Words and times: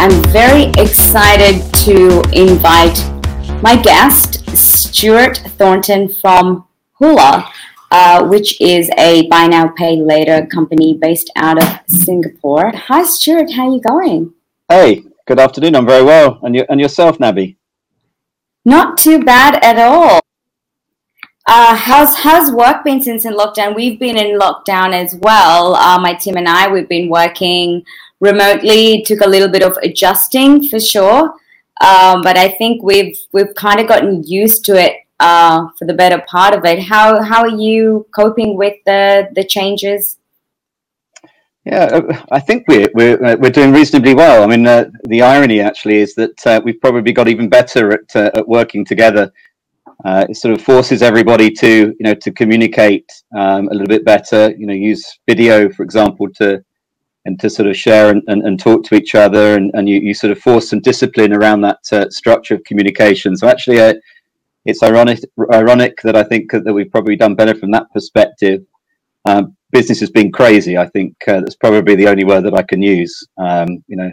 I'm 0.00 0.22
very 0.32 0.70
excited 0.78 1.60
to 1.84 2.22
invite 2.32 2.96
my 3.62 3.74
guest, 3.74 4.48
Stuart 4.56 5.38
Thornton 5.58 6.08
from 6.08 6.68
Hoolah, 7.00 7.50
uh, 7.90 8.24
which 8.28 8.60
is 8.60 8.88
a 8.96 9.26
buy 9.26 9.48
now, 9.48 9.68
pay 9.76 9.96
later 9.96 10.46
company 10.46 10.96
based 11.00 11.32
out 11.34 11.60
of 11.60 11.80
Singapore. 11.88 12.70
Hi, 12.74 13.02
Stuart. 13.02 13.50
How 13.52 13.68
are 13.68 13.74
you 13.74 13.80
going? 13.80 14.34
Hey, 14.68 15.02
good 15.26 15.40
afternoon. 15.40 15.74
I'm 15.74 15.86
very 15.86 16.04
well. 16.04 16.38
And, 16.42 16.54
you, 16.54 16.64
and 16.68 16.80
yourself, 16.80 17.18
Naby? 17.18 17.56
Not 18.64 18.98
too 18.98 19.24
bad 19.24 19.62
at 19.64 19.78
all. 19.78 20.20
Uh, 21.50 21.74
how's 21.74 22.14
how's 22.14 22.50
work 22.52 22.84
been 22.84 23.00
since 23.00 23.24
in 23.24 23.32
lockdown? 23.32 23.74
We've 23.74 23.98
been 23.98 24.18
in 24.18 24.38
lockdown 24.38 24.92
as 24.92 25.16
well. 25.16 25.76
Uh, 25.76 25.98
my 25.98 26.12
team 26.12 26.36
and 26.36 26.46
I, 26.46 26.70
we've 26.70 26.90
been 26.90 27.08
working 27.08 27.86
remotely. 28.20 28.96
It 28.96 29.06
took 29.06 29.22
a 29.22 29.26
little 29.26 29.48
bit 29.48 29.62
of 29.62 29.74
adjusting 29.82 30.68
for 30.68 30.78
sure, 30.78 31.32
um, 31.80 32.20
but 32.20 32.36
I 32.36 32.50
think 32.58 32.82
we've 32.82 33.16
we've 33.32 33.54
kind 33.54 33.80
of 33.80 33.88
gotten 33.88 34.22
used 34.24 34.66
to 34.66 34.78
it 34.78 34.96
uh, 35.20 35.68
for 35.78 35.86
the 35.86 35.94
better 35.94 36.22
part 36.28 36.52
of 36.52 36.66
it. 36.66 36.82
How 36.82 37.22
how 37.22 37.40
are 37.40 37.56
you 37.56 38.06
coping 38.10 38.58
with 38.58 38.74
the 38.84 39.30
the 39.34 39.42
changes? 39.42 40.18
Yeah, 41.64 41.84
uh, 41.84 42.24
I 42.30 42.40
think 42.40 42.68
we're 42.68 42.90
we're 42.92 43.24
uh, 43.24 43.36
we're 43.36 43.48
doing 43.48 43.72
reasonably 43.72 44.12
well. 44.12 44.42
I 44.42 44.46
mean, 44.46 44.66
uh, 44.66 44.90
the 45.04 45.22
irony 45.22 45.62
actually 45.62 45.96
is 45.96 46.14
that 46.16 46.62
we've 46.62 46.80
probably 46.82 47.12
got 47.12 47.26
even 47.26 47.48
better 47.48 47.90
at 47.94 48.14
at 48.36 48.46
working 48.46 48.84
together. 48.84 49.32
Uh, 50.04 50.24
it 50.28 50.36
sort 50.36 50.54
of 50.54 50.62
forces 50.62 51.02
everybody 51.02 51.50
to 51.50 51.94
you 51.98 52.04
know 52.04 52.14
to 52.14 52.30
communicate 52.30 53.10
um, 53.36 53.68
a 53.68 53.72
little 53.72 53.86
bit 53.86 54.04
better. 54.04 54.54
You 54.56 54.66
know, 54.66 54.74
use 54.74 55.18
video, 55.26 55.68
for 55.70 55.82
example, 55.82 56.28
to 56.36 56.62
and 57.24 57.38
to 57.40 57.50
sort 57.50 57.68
of 57.68 57.76
share 57.76 58.10
and, 58.10 58.22
and, 58.28 58.42
and 58.42 58.58
talk 58.58 58.84
to 58.84 58.94
each 58.94 59.14
other, 59.14 59.56
and, 59.56 59.70
and 59.74 59.88
you, 59.88 60.00
you 60.00 60.14
sort 60.14 60.30
of 60.30 60.38
force 60.38 60.70
some 60.70 60.80
discipline 60.80 61.32
around 61.32 61.60
that 61.60 61.78
structure 62.10 62.54
of 62.54 62.64
communication. 62.64 63.36
So 63.36 63.48
actually, 63.48 64.00
it's 64.64 64.82
ironic 64.82 65.20
ironic 65.52 66.00
that 66.02 66.16
I 66.16 66.22
think 66.22 66.50
that 66.52 66.72
we've 66.72 66.90
probably 66.90 67.16
done 67.16 67.34
better 67.34 67.54
from 67.54 67.70
that 67.72 67.90
perspective. 67.92 68.62
Um, 69.24 69.56
business 69.72 70.00
has 70.00 70.10
been 70.10 70.30
crazy. 70.32 70.78
I 70.78 70.86
think 70.86 71.16
uh, 71.26 71.40
that's 71.40 71.56
probably 71.56 71.96
the 71.96 72.08
only 72.08 72.24
word 72.24 72.44
that 72.44 72.54
I 72.54 72.62
can 72.62 72.80
use. 72.82 73.26
Um, 73.36 73.82
you 73.86 73.96
know, 73.96 74.10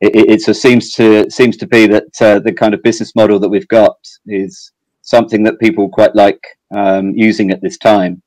it, 0.00 0.14
it, 0.14 0.48
it 0.48 0.56
seems 0.56 0.92
to 0.92 1.30
seems 1.30 1.56
to 1.58 1.66
be 1.66 1.86
that 1.86 2.22
uh, 2.22 2.38
the 2.38 2.52
kind 2.52 2.74
of 2.74 2.82
business 2.82 3.14
model 3.14 3.38
that 3.40 3.48
we've 3.48 3.68
got 3.68 3.96
is 4.26 4.72
something 5.04 5.42
that 5.44 5.60
people 5.60 5.88
quite 5.88 6.14
like 6.14 6.40
um, 6.74 7.12
using 7.14 7.50
at 7.50 7.62
this 7.62 7.78
time, 7.78 8.22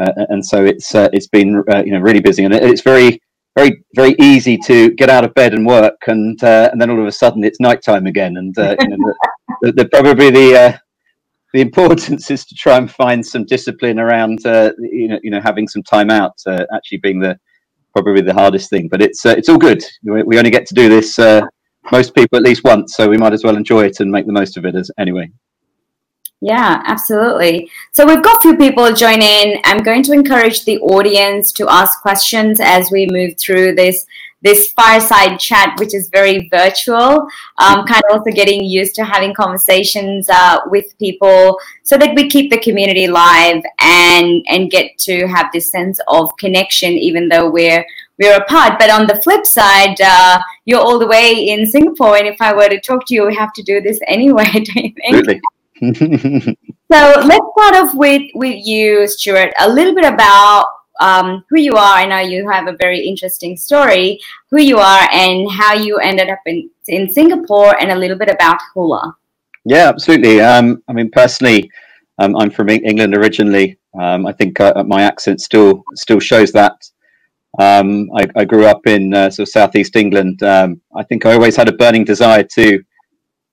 uh, 0.00 0.12
and 0.28 0.44
so 0.44 0.64
it's 0.64 0.94
uh, 0.94 1.08
it's 1.12 1.28
been 1.28 1.62
uh, 1.72 1.82
you 1.84 1.92
know 1.92 2.00
really 2.00 2.20
busy, 2.20 2.44
and 2.44 2.52
it's 2.52 2.82
very 2.82 3.20
very 3.56 3.84
very 3.94 4.14
easy 4.20 4.58
to 4.66 4.90
get 4.94 5.08
out 5.08 5.24
of 5.24 5.32
bed 5.34 5.54
and 5.54 5.66
work, 5.66 5.96
and 6.08 6.42
uh, 6.42 6.68
and 6.72 6.80
then 6.80 6.90
all 6.90 7.00
of 7.00 7.06
a 7.06 7.12
sudden 7.12 7.44
it's 7.44 7.60
nighttime 7.60 8.06
again, 8.06 8.36
and 8.36 8.54
you 8.56 8.88
know, 8.88 9.12
the, 9.62 9.72
the, 9.72 9.72
the, 9.72 9.88
probably 9.88 10.30
the 10.30 10.80
the 11.52 11.60
importance 11.60 12.30
is 12.36 12.44
to 12.44 12.54
try 12.54 12.76
and 12.76 12.90
find 12.90 13.24
some 13.24 13.44
discipline 13.44 13.98
around 13.98 14.44
uh, 14.46 14.72
you 14.78 15.08
know 15.08 15.18
you 15.22 15.30
know 15.30 15.40
having 15.40 15.68
some 15.68 15.82
time 15.82 16.10
out 16.10 16.34
uh, 16.46 16.64
actually 16.74 16.98
being 16.98 17.20
the 17.20 17.38
probably 17.94 18.20
the 18.22 18.34
hardest 18.34 18.68
thing. 18.68 18.88
But 18.88 19.02
it's 19.02 19.24
uh, 19.24 19.34
it's 19.38 19.48
all 19.48 19.58
good. 19.58 19.82
We 20.02 20.38
only 20.38 20.50
get 20.50 20.66
to 20.66 20.74
do 20.74 20.88
this 20.88 21.18
uh, 21.18 21.42
most 21.92 22.14
people 22.14 22.36
at 22.36 22.42
least 22.42 22.64
once 22.64 22.94
so 22.96 23.08
we 23.08 23.16
might 23.16 23.32
as 23.32 23.44
well 23.44 23.56
enjoy 23.56 23.84
it 23.84 24.00
and 24.00 24.10
make 24.10 24.26
the 24.26 24.32
most 24.32 24.56
of 24.56 24.64
it 24.64 24.74
as 24.74 24.90
anyway 24.98 25.28
yeah 26.40 26.82
absolutely 26.84 27.70
so 27.92 28.06
we've 28.06 28.22
got 28.22 28.36
a 28.36 28.40
few 28.40 28.56
people 28.56 28.92
join 28.92 29.22
in 29.22 29.58
i'm 29.64 29.82
going 29.82 30.02
to 30.02 30.12
encourage 30.12 30.64
the 30.64 30.78
audience 30.80 31.50
to 31.50 31.68
ask 31.68 32.00
questions 32.02 32.60
as 32.60 32.90
we 32.90 33.06
move 33.10 33.34
through 33.38 33.74
this 33.74 34.06
this 34.46 34.72
fireside 34.72 35.40
chat, 35.40 35.74
which 35.78 35.92
is 35.92 36.08
very 36.10 36.48
virtual, 36.50 37.26
um, 37.58 37.84
kind 37.84 38.02
of 38.08 38.18
also 38.18 38.30
getting 38.30 38.64
used 38.64 38.94
to 38.94 39.04
having 39.04 39.34
conversations 39.34 40.28
uh, 40.28 40.58
with 40.66 40.96
people 40.98 41.58
so 41.82 41.96
that 41.98 42.14
we 42.14 42.28
keep 42.28 42.50
the 42.50 42.58
community 42.58 43.08
live 43.08 43.62
and 43.80 44.44
and 44.48 44.70
get 44.70 44.96
to 44.98 45.26
have 45.26 45.46
this 45.52 45.70
sense 45.70 45.98
of 46.06 46.30
connection, 46.38 46.92
even 46.92 47.28
though 47.28 47.50
we're 47.50 47.84
we're 48.18 48.36
apart. 48.36 48.78
But 48.78 48.90
on 48.90 49.06
the 49.06 49.20
flip 49.22 49.46
side, 49.46 50.00
uh, 50.00 50.38
you're 50.64 50.80
all 50.80 50.98
the 50.98 51.08
way 51.08 51.32
in 51.48 51.66
Singapore, 51.66 52.16
and 52.16 52.28
if 52.28 52.40
I 52.40 52.54
were 52.54 52.68
to 52.68 52.80
talk 52.80 53.06
to 53.06 53.14
you, 53.14 53.26
we 53.26 53.34
have 53.34 53.52
to 53.54 53.62
do 53.62 53.80
this 53.80 53.98
anyway. 54.06 54.50
Do 54.52 54.72
you 54.80 54.92
think? 55.24 55.42
so 55.82 56.56
let's 56.90 57.46
start 57.52 57.74
off 57.74 57.94
with 57.94 58.22
with 58.34 58.66
you, 58.66 59.06
Stuart. 59.06 59.52
A 59.58 59.68
little 59.68 59.94
bit 59.94 60.06
about 60.10 60.66
um, 61.00 61.44
who 61.50 61.60
you 61.60 61.74
are. 61.74 61.96
I 61.96 62.06
know 62.06 62.18
you 62.18 62.48
have 62.48 62.66
a 62.66 62.76
very 62.78 63.00
interesting 63.00 63.56
story, 63.56 64.18
who 64.50 64.60
you 64.60 64.78
are, 64.78 65.08
and 65.12 65.50
how 65.50 65.74
you 65.74 65.98
ended 65.98 66.30
up 66.30 66.38
in, 66.46 66.70
in 66.88 67.10
Singapore, 67.10 67.78
and 67.80 67.90
a 67.90 67.96
little 67.96 68.16
bit 68.16 68.30
about 68.30 68.58
Hoolah. 68.74 69.12
Yeah, 69.66 69.88
absolutely. 69.88 70.40
Um, 70.40 70.82
I 70.88 70.92
mean, 70.92 71.10
personally, 71.10 71.70
um, 72.18 72.36
I'm 72.36 72.50
from 72.50 72.70
England 72.70 73.14
originally. 73.14 73.78
Um, 74.00 74.26
I 74.26 74.32
think 74.32 74.58
uh, 74.60 74.82
my 74.84 75.02
accent 75.02 75.40
still 75.40 75.84
still 75.94 76.20
shows 76.20 76.52
that. 76.52 76.74
Um, 77.58 78.10
I, 78.14 78.26
I, 78.36 78.44
grew 78.44 78.66
up 78.66 78.86
in 78.86 79.14
uh, 79.14 79.30
sort 79.30 79.48
of 79.48 79.52
southeast 79.52 79.96
England. 79.96 80.42
Um, 80.42 80.80
I 80.94 81.02
think 81.02 81.24
I 81.24 81.32
always 81.32 81.56
had 81.56 81.70
a 81.70 81.72
burning 81.72 82.04
desire 82.04 82.42
to 82.42 82.84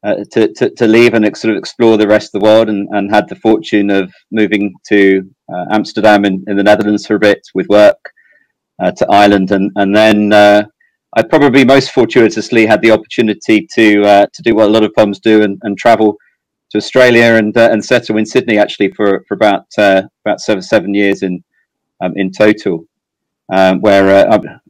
uh, 0.03 0.15
to, 0.31 0.53
to, 0.53 0.69
to 0.71 0.85
leave 0.85 1.13
and 1.13 1.25
sort 1.37 1.51
of 1.51 1.57
explore 1.57 1.97
the 1.97 2.07
rest 2.07 2.33
of 2.33 2.41
the 2.41 2.45
world 2.45 2.69
and, 2.69 2.87
and 2.91 3.09
had 3.09 3.27
the 3.29 3.35
fortune 3.37 3.89
of 3.89 4.11
moving 4.31 4.73
to 4.87 5.23
uh, 5.53 5.65
Amsterdam 5.71 6.25
in, 6.25 6.43
in 6.47 6.57
the 6.57 6.63
Netherlands 6.63 7.05
for 7.05 7.15
a 7.15 7.19
bit 7.19 7.39
with 7.55 7.67
work 7.69 7.97
uh, 8.81 8.91
to 8.91 9.07
Ireland 9.09 9.51
and 9.51 9.71
and 9.75 9.95
then 9.95 10.33
uh, 10.33 10.63
I 11.15 11.21
probably 11.21 11.63
most 11.63 11.91
fortuitously 11.91 12.65
had 12.65 12.81
the 12.81 12.91
opportunity 12.91 13.67
to 13.75 14.01
uh, 14.03 14.25
to 14.33 14.41
do 14.41 14.55
what 14.55 14.67
a 14.67 14.71
lot 14.71 14.83
of 14.83 14.93
poms 14.93 15.19
do 15.19 15.43
and, 15.43 15.57
and 15.63 15.77
travel 15.77 16.17
to 16.71 16.77
Australia 16.77 17.35
and 17.35 17.55
uh, 17.55 17.69
and 17.71 17.83
settle 17.83 18.17
in 18.17 18.25
Sydney 18.25 18.57
actually 18.57 18.91
for 18.91 19.23
for 19.27 19.35
about 19.35 19.65
about 19.77 20.39
seven 20.39 20.61
seven 20.61 20.93
years 20.93 21.23
in 21.23 21.43
um, 22.01 22.13
in 22.15 22.31
total. 22.31 22.85
Um, 23.51 23.81
where 23.81 24.25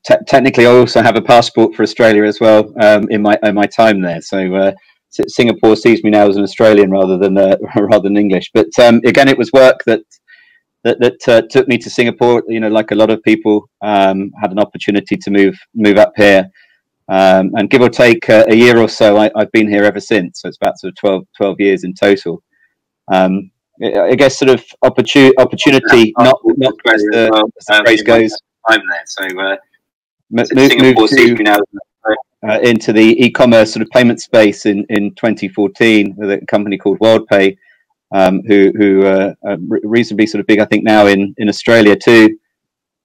te- 0.06 0.26
technically 0.28 0.66
I 0.66 0.72
also 0.72 1.04
have 1.04 1.16
a 1.16 1.22
passport 1.22 1.76
for 1.76 1.84
Australia 1.84 2.24
as 2.24 2.40
well 2.42 2.74
um, 2.82 3.08
in 3.10 3.22
my 3.22 3.38
in 3.44 3.56
my 3.56 3.68
time 3.68 4.02
there. 4.02 4.20
So 4.20 4.74
Singapore 5.28 5.76
sees 5.76 6.04
me 6.04 6.10
now 6.10 6.28
as 6.28 6.38
an 6.38 6.44
Australian 6.44 6.92
rather 6.92 7.18
than 7.18 7.38
uh, 7.38 7.56
rather 7.76 8.04
than 8.04 8.18
English. 8.18 8.52
But 8.54 8.78
um, 8.80 9.02
again, 9.06 9.28
it 9.28 9.38
was 9.38 9.52
work 9.52 9.84
that 9.86 10.02
that, 10.84 11.00
that 11.00 11.28
uh, 11.28 11.42
took 11.50 11.68
me 11.68 11.78
to 11.78 11.90
Singapore. 11.90 12.44
You 12.48 12.60
know, 12.60 12.70
like 12.70 12.92
a 12.92 12.96
lot 12.96 13.10
of 13.10 13.24
people, 13.24 13.70
um, 13.82 14.32
had 14.42 14.52
an 14.52 14.60
opportunity 14.60 15.18
to 15.18 15.32
move 15.32 15.58
move 15.76 15.98
up 15.98 16.14
here, 16.16 16.50
um, 17.10 17.52
and 17.56 17.70
give 17.70 17.82
or 17.82 17.90
take 17.90 18.30
uh, 18.30 18.46
a 18.48 18.56
year 18.56 18.78
or 18.78 18.90
so, 18.90 19.18
I, 19.18 19.30
have 19.36 19.52
been 19.52 19.68
here 19.68 19.84
ever 19.84 20.00
since. 20.00 20.42
So 20.42 20.48
it's 20.48 20.58
about 20.62 20.80
sort 20.80 20.92
of 20.92 20.98
12, 20.98 21.24
12 21.38 21.60
years 21.60 21.84
in 21.84 21.94
total. 21.94 22.42
Um, 23.12 23.52
I 23.84 24.16
guess 24.16 24.38
sort 24.38 24.50
of 24.50 24.64
opportunity, 24.84 25.36
opportunity, 25.38 26.14
not 26.18 26.40
not 26.44 26.74
as 26.94 27.02
the, 27.02 27.50
as 27.60 27.66
the 27.66 27.84
phrase 27.84 28.04
goes. 28.04 28.38
I'm 28.68 28.82
there, 28.88 29.04
so 29.06 29.24
uh, 29.42 29.56
move, 30.30 30.48
Singapore 30.48 31.08
sees 31.08 31.32
me 31.32 31.44
now 31.44 31.58
uh, 32.48 32.60
into 32.62 32.92
the 32.92 33.24
e-commerce 33.24 33.74
sort 33.74 33.82
of 33.82 33.90
payment 33.90 34.22
space 34.22 34.66
in, 34.66 34.86
in 34.90 35.14
2014 35.16 36.16
with 36.18 36.32
a 36.32 36.46
company 36.46 36.78
called 36.78 37.00
WorldPay, 37.00 37.58
um, 38.14 38.42
who 38.48 38.72
who 38.78 39.06
uh, 39.06 39.34
are 39.46 39.58
reasonably 39.84 40.28
sort 40.28 40.40
of 40.40 40.48
big, 40.48 40.60
I 40.60 40.66
think, 40.66 40.84
now 40.84 41.08
in 41.08 41.34
in 41.38 41.50
Australia 41.50 41.96
too, 41.96 42.38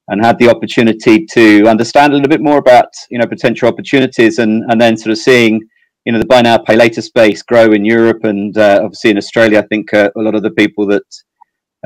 and 0.09 0.25
had 0.25 0.38
the 0.38 0.50
opportunity 0.50 1.25
to 1.27 1.66
understand 1.66 2.12
a 2.12 2.16
little 2.16 2.28
bit 2.28 2.43
more 2.43 2.59
about 2.59 2.93
you 3.10 3.19
know 3.19 3.27
potential 3.27 3.69
opportunities 3.69 4.38
and 4.38 4.65
and 4.71 4.81
then 4.81 4.97
sort 4.97 5.12
of 5.12 5.19
seeing 5.19 5.60
you 6.04 6.12
know 6.12 6.19
the 6.19 6.27
buy 6.27 6.43
now 6.43 6.59
pay 6.59 6.77
later 6.77 7.03
space 7.03 7.43
grow 7.43 7.72
in 7.72 7.84
Europe 7.84 8.25
and 8.25 8.59
uh, 8.59 8.81
obviously 8.82 9.10
in 9.10 9.19
Australia. 9.19 9.60
I 9.60 9.66
think 9.66 9.94
uh, 9.94 10.10
a 10.16 10.21
lot 10.21 10.34
of 10.34 10.43
the 10.43 10.50
people 10.50 10.87
that 10.88 11.04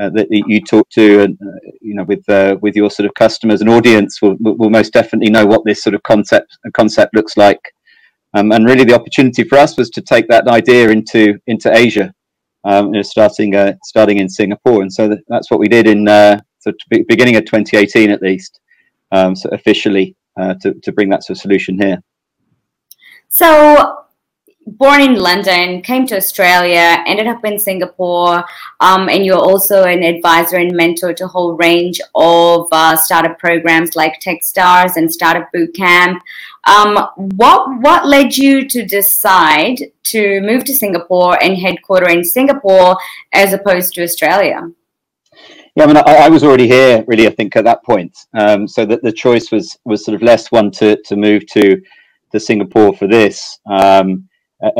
uh, 0.01 0.09
that 0.09 0.27
you 0.29 0.61
talk 0.61 0.89
to 0.89 1.21
and 1.21 1.37
uh, 1.41 1.59
you 1.81 1.93
know 1.93 2.03
with 2.03 2.27
uh, 2.29 2.57
with 2.61 2.75
your 2.75 2.89
sort 2.89 3.05
of 3.05 3.13
customers 3.13 3.61
and 3.61 3.69
audience 3.69 4.21
will, 4.21 4.35
will 4.39 4.69
most 4.69 4.93
definitely 4.93 5.29
know 5.29 5.45
what 5.45 5.61
this 5.65 5.83
sort 5.83 5.93
of 5.93 6.03
concept 6.03 6.57
concept 6.73 7.15
looks 7.15 7.37
like. 7.37 7.61
Um, 8.35 8.51
and 8.51 8.65
really 8.65 8.83
the 8.83 8.95
opportunity 8.95 9.43
for 9.43 9.59
us 9.59 9.77
was 9.77 9.91
to 9.91 10.01
take 10.01 10.27
that 10.29 10.47
idea 10.47 10.89
into 10.89 11.39
into 11.47 11.75
Asia 11.75 12.13
um, 12.63 12.87
you 12.87 12.93
know, 12.93 13.01
starting 13.01 13.55
uh, 13.55 13.73
starting 13.83 14.19
in 14.19 14.29
Singapore. 14.29 14.81
And 14.81 14.91
so 14.91 15.15
that's 15.27 15.51
what 15.51 15.59
we 15.59 15.67
did 15.67 15.87
in 15.87 16.07
uh, 16.07 16.39
so 16.59 16.71
beginning 16.89 17.35
of 17.35 17.45
2018 17.45 18.09
at 18.09 18.21
least 18.21 18.59
um, 19.11 19.35
so 19.35 19.49
officially 19.49 20.15
uh, 20.39 20.55
to, 20.61 20.73
to 20.73 20.91
bring 20.91 21.09
that 21.09 21.23
sort 21.23 21.37
of 21.37 21.41
solution 21.41 21.77
here. 21.77 22.01
So 23.27 24.02
born 24.65 25.01
in 25.01 25.15
London, 25.15 25.81
came 25.81 26.05
to 26.07 26.15
Australia, 26.15 27.03
ended 27.05 27.27
up 27.27 27.43
in 27.45 27.59
Singapore, 27.59 28.43
um, 28.79 29.09
and 29.09 29.25
you're 29.25 29.37
also 29.37 29.83
an 29.83 30.03
advisor 30.03 30.57
and 30.57 30.75
mentor 30.75 31.13
to 31.13 31.25
a 31.25 31.27
whole 31.27 31.53
range 31.53 31.99
of 32.15 32.67
uh, 32.71 32.95
startup 32.95 33.37
programs 33.39 33.95
like 33.95 34.19
TechStars 34.19 34.95
and 34.95 35.11
Startup 35.11 35.47
Bootcamp. 35.53 36.19
Um, 36.65 37.07
what 37.15 37.81
what 37.81 38.07
led 38.07 38.37
you 38.37 38.67
to 38.69 38.85
decide 38.85 39.79
to 40.03 40.41
move 40.41 40.63
to 40.65 40.73
Singapore 40.73 41.41
and 41.43 41.57
headquarter 41.57 42.09
in 42.09 42.23
Singapore 42.23 42.97
as 43.33 43.53
opposed 43.53 43.93
to 43.95 44.03
Australia? 44.03 44.69
Yeah, 45.75 45.85
I 45.85 45.87
mean, 45.87 45.97
I, 45.97 46.01
I 46.01 46.29
was 46.29 46.43
already 46.43 46.67
here, 46.67 47.03
really. 47.07 47.27
I 47.27 47.31
think 47.31 47.55
at 47.55 47.63
that 47.63 47.83
point, 47.83 48.15
um, 48.35 48.67
so 48.67 48.85
that 48.85 49.01
the 49.01 49.11
choice 49.11 49.51
was 49.51 49.77
was 49.85 50.05
sort 50.05 50.15
of 50.15 50.21
less 50.21 50.51
one 50.51 50.71
to 50.71 51.01
to 51.03 51.15
move 51.15 51.45
to 51.47 51.81
to 52.31 52.39
Singapore 52.39 52.95
for 52.95 53.07
this. 53.07 53.59
Um, 53.65 54.29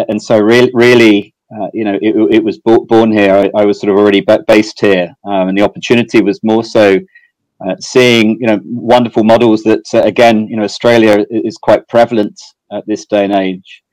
and 0.10 0.22
so 0.22 0.40
re- 0.40 0.72
really, 0.74 1.34
uh, 1.54 1.68
you 1.74 1.84
know, 1.84 1.98
it, 2.02 2.16
it 2.36 2.44
was 2.44 2.60
born 2.60 3.12
here. 3.12 3.34
I, 3.34 3.62
I, 3.62 3.66
was 3.66 3.80
sort 3.80 3.92
of 3.92 3.98
already 3.98 4.26
based 4.48 4.80
here, 4.80 5.14
um, 5.26 5.50
and 5.50 5.58
the 5.58 5.64
opportunity 5.64 6.22
was 6.22 6.40
more 6.44 6.64
so 6.64 6.98
uh, 7.66 7.76
seeing, 7.80 8.38
you 8.40 8.48
know, 8.48 8.60
wonderful 8.64 9.24
models 9.24 9.64
that, 9.64 9.84
uh, 9.94 10.02
again, 10.02 10.48
you 10.48 10.58
know, 10.58 10.64
Australia 10.64 11.26
is 11.30 11.58
quite 11.58 11.88
prevalent 11.88 12.40
at 12.72 12.86
this 12.88 13.06
day 13.06 13.24
and 13.24 13.34
age, 13.34 13.84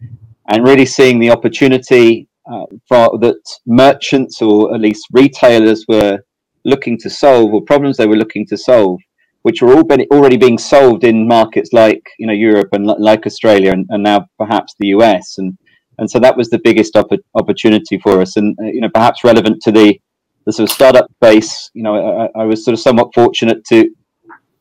and 0.49 0.65
really 0.67 0.87
seeing 0.87 1.19
the 1.19 1.31
opportunity 1.31 2.29
uh, 2.51 2.65
for 2.89 3.19
that 3.19 3.41
merchants 3.67 4.41
or 4.43 4.75
at 4.75 4.81
least 4.81 5.07
retailers 5.13 5.85
were 5.89 6.19
looking 6.65 6.99
to 6.99 7.11
solve, 7.11 7.53
or 7.53 7.63
problems 7.63 7.97
they 7.97 8.07
were 8.07 8.17
looking 8.17 8.47
to 8.47 8.57
solve, 8.57 8.99
which 9.43 9.63
were 9.63 9.75
all 9.75 9.85
been, 9.85 10.07
already 10.11 10.37
being 10.37 10.59
solved 10.59 11.05
in 11.05 11.29
markets 11.29 11.73
like 11.73 12.03
you 12.19 12.27
know 12.27 12.33
Europe 12.33 12.69
and 12.73 12.87
like 12.87 13.27
Australia 13.27 13.73
and, 13.73 13.87
and 13.91 14.03
now 14.03 14.27
perhaps 14.39 14.75
the 14.79 14.89
US 14.89 15.39
and 15.39 15.57
and 16.01 16.11
so 16.11 16.19
that 16.19 16.37
was 16.37 16.51
the 16.51 16.61
biggest 16.65 16.97
op- 16.97 17.13
opportunity 17.35 17.99
for 17.99 18.21
us. 18.21 18.37
And 18.37 18.57
uh, 18.61 18.65
you 18.65 18.81
know 18.81 18.91
perhaps 18.93 19.25
relevant 19.25 19.63
to 19.63 19.73
the 19.73 19.99
the 20.47 20.53
sort 20.53 20.69
of 20.69 20.75
startup 20.75 21.07
base 21.21 21.71
you 21.75 21.83
know 21.83 21.95
I, 22.35 22.41
I 22.41 22.45
was 22.45 22.65
sort 22.65 22.73
of 22.73 22.81
somewhat 22.81 23.15
fortunate 23.15 23.65
to 23.67 23.89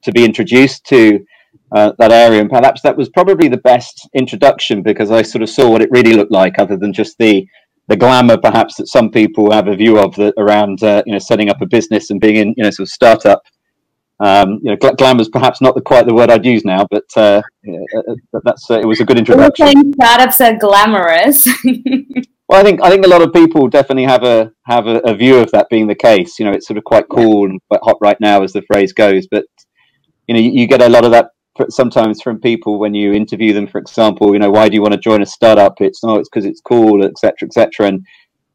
to 0.04 0.12
be 0.12 0.24
introduced 0.24 0.86
to 0.86 1.20
uh, 1.76 1.92
that 2.00 2.12
area. 2.12 2.42
And 2.42 2.50
perhaps 2.50 2.82
that 2.82 2.98
was 2.98 3.10
probably 3.10 3.48
the 3.48 3.58
best 3.58 4.08
introduction 4.14 4.82
because 4.82 5.12
I 5.12 5.22
sort 5.22 5.44
of 5.44 5.50
saw 5.50 5.70
what 5.70 5.82
it 5.82 5.92
really 5.92 6.14
looked 6.14 6.32
like 6.32 6.60
other 6.60 6.78
than 6.78 6.94
just 6.94 7.18
the 7.18 7.48
the 7.88 7.98
glamour 7.98 8.38
perhaps 8.38 8.76
that 8.76 8.88
some 8.88 9.10
people 9.10 9.52
have 9.52 9.68
a 9.68 9.76
view 9.76 9.98
of 9.98 10.16
that 10.16 10.36
around 10.38 10.84
uh, 10.84 11.02
you 11.08 11.12
know 11.12 11.20
setting 11.20 11.50
up 11.50 11.62
a 11.62 11.66
business 11.66 12.12
and 12.12 12.22
being 12.22 12.36
in 12.36 12.54
you 12.56 12.64
know 12.64 12.70
sort 12.70 12.88
of 12.88 12.92
startup 12.92 13.42
um, 14.20 14.60
you 14.62 14.72
know, 14.72 14.76
gl- 14.76 14.98
glamour 14.98 15.22
is 15.22 15.30
perhaps 15.30 15.62
not 15.62 15.76
the, 15.76 15.82
quite 15.82 16.06
the 16.06 16.14
word 16.14 16.30
I'd 16.30 16.46
use 16.46 16.66
now, 16.66 16.86
but 16.92 17.06
uh, 17.16 17.42
uh, 17.68 18.12
uh, 18.12 18.40
that's 18.44 18.70
uh, 18.70 18.80
it 18.80 18.86
was 18.86 19.00
a 19.00 19.06
good 19.06 19.18
introduction. 19.18 19.68
Saying 19.68 19.94
startups 19.94 20.42
are 20.42 20.58
glamorous. 20.58 21.48
well, 22.48 22.60
I 22.60 22.64
think 22.64 22.82
I 22.82 22.90
think 22.90 23.06
a 23.06 23.10
lot 23.10 23.22
of 23.22 23.32
people 23.32 23.70
definitely 23.70 24.04
have 24.04 24.24
a 24.24 24.52
have 24.66 24.88
a, 24.88 24.98
a, 25.00 25.16
view 25.16 25.38
of 25.38 25.52
that 25.52 25.70
being 25.70 25.88
the 25.88 25.96
case. 25.96 26.38
You 26.38 26.46
know, 26.46 26.52
it's 26.52 26.68
sort 26.68 26.78
of 26.78 26.84
quite 26.84 27.08
cool 27.10 27.46
and 27.46 27.62
quite 27.70 27.82
hot 27.82 27.98
right 28.02 28.20
now, 28.20 28.44
as 28.44 28.52
the 28.52 28.62
phrase 28.64 28.92
goes. 28.92 29.26
But 29.26 29.46
you 30.28 30.36
know, 30.36 30.42
you, 30.42 30.52
you 30.52 30.68
get 30.68 30.82
a 30.82 30.90
lot 30.90 31.06
of 31.06 31.12
that 31.12 31.30
sometimes 31.70 32.22
from 32.22 32.42
people 32.42 32.78
when 32.78 32.94
you 32.94 33.14
interview 33.14 33.54
them. 33.54 33.68
For 33.68 33.80
example, 33.80 34.34
you 34.34 34.40
know, 34.40 34.52
why 34.52 34.68
do 34.68 34.76
you 34.76 34.82
want 34.82 34.96
to 34.96 35.00
join 35.00 35.22
a 35.22 35.26
startup? 35.26 35.76
It's 35.80 36.04
no, 36.04 36.16
oh, 36.16 36.20
it's 36.20 36.30
because 36.30 36.46
it's 36.46 36.60
cool, 36.60 37.06
etc., 37.06 37.48
etc. 37.48 37.88
And 37.88 38.06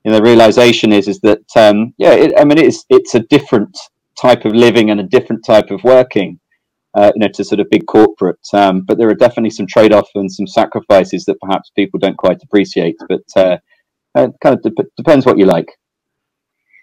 you 0.04 0.10
know, 0.10 0.18
the 0.18 0.22
realization 0.22 0.92
is 0.92 1.08
is 1.08 1.20
that 1.20 1.44
um, 1.56 1.94
yeah, 1.96 2.12
it, 2.12 2.34
I 2.38 2.44
mean, 2.44 2.58
it's 2.58 2.84
it's 2.90 3.14
a 3.14 3.20
different 3.20 3.74
type 4.20 4.44
of 4.44 4.54
living 4.54 4.90
and 4.90 5.00
a 5.00 5.04
different 5.04 5.44
type 5.44 5.70
of 5.70 5.82
working, 5.84 6.38
uh, 6.94 7.12
you 7.14 7.20
know, 7.20 7.28
to 7.34 7.44
sort 7.44 7.60
of 7.60 7.70
big 7.70 7.86
corporate. 7.86 8.46
Um, 8.52 8.82
but 8.82 8.98
there 8.98 9.08
are 9.08 9.14
definitely 9.14 9.50
some 9.50 9.66
trade-offs 9.66 10.10
and 10.14 10.32
some 10.32 10.46
sacrifices 10.46 11.24
that 11.24 11.40
perhaps 11.40 11.70
people 11.70 11.98
don't 11.98 12.16
quite 12.16 12.42
appreciate. 12.42 12.96
But 13.08 13.22
uh, 13.36 13.56
it 14.16 14.32
kind 14.42 14.56
of 14.56 14.62
de- 14.62 14.84
depends 14.96 15.26
what 15.26 15.38
you 15.38 15.46
like. 15.46 15.66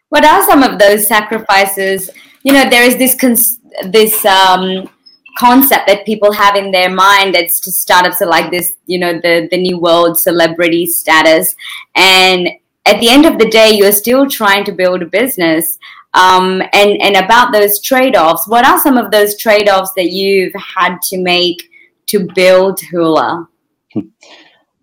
What 0.10 0.26
are 0.26 0.46
some 0.46 0.64
of 0.64 0.78
those 0.78 1.08
sacrifices? 1.08 2.10
You 2.44 2.54
know, 2.54 2.70
there 2.70 2.84
is 2.84 2.98
this 2.98 3.16
cons- 3.16 3.60
this 3.86 4.26
um, 4.26 4.90
concept 5.38 5.88
that 5.88 6.06
people 6.06 6.34
have 6.34 6.58
in 6.58 6.72
their 6.72 6.90
mind 6.90 7.34
that's 7.34 7.62
just 7.62 7.80
startups 7.80 8.22
are 8.22 8.28
like 8.28 8.52
this, 8.52 8.74
you 8.88 9.00
know, 9.00 9.14
the 9.14 9.48
the 9.50 9.58
new 9.58 9.80
world 9.80 10.20
celebrity 10.20 10.86
status, 10.86 11.56
and 11.96 12.50
at 12.86 13.00
the 13.00 13.10
end 13.10 13.26
of 13.26 13.38
the 13.38 13.50
day, 13.50 13.72
you're 13.72 13.92
still 13.92 14.30
trying 14.30 14.66
to 14.66 14.72
build 14.72 15.02
a 15.02 15.06
business 15.06 15.78
um, 16.14 16.62
and 16.74 17.02
and 17.02 17.16
about 17.16 17.52
those 17.54 17.82
trade-offs 17.82 18.48
what 18.48 18.66
are 18.66 18.80
some 18.80 18.98
of 18.98 19.12
those 19.12 19.38
trade-offs 19.38 19.92
that 19.96 20.12
you've 20.12 20.54
had 20.76 20.98
to 21.02 21.18
make 21.18 21.70
to 22.08 22.28
build 22.36 22.80
hoolah 22.92 23.48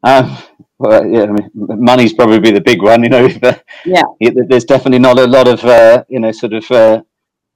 um, 0.05 0.39
well, 0.79 1.05
yeah, 1.07 1.25
I 1.25 1.27
mean, 1.27 1.51
money's 1.55 2.13
probably 2.13 2.53
the 2.53 2.61
big 2.61 2.83
one. 2.83 3.03
You 3.03 3.09
know, 3.09 3.29
yeah, 3.85 4.03
there's 4.21 4.65
definitely 4.65 5.01
not 5.01 5.19
a 5.19 5.27
lot 5.27 5.49
of 5.49 5.65
uh, 5.65 6.05
you 6.09 6.21
know 6.21 6.31
sort 6.31 6.53
of 6.53 6.71
uh, 6.71 7.03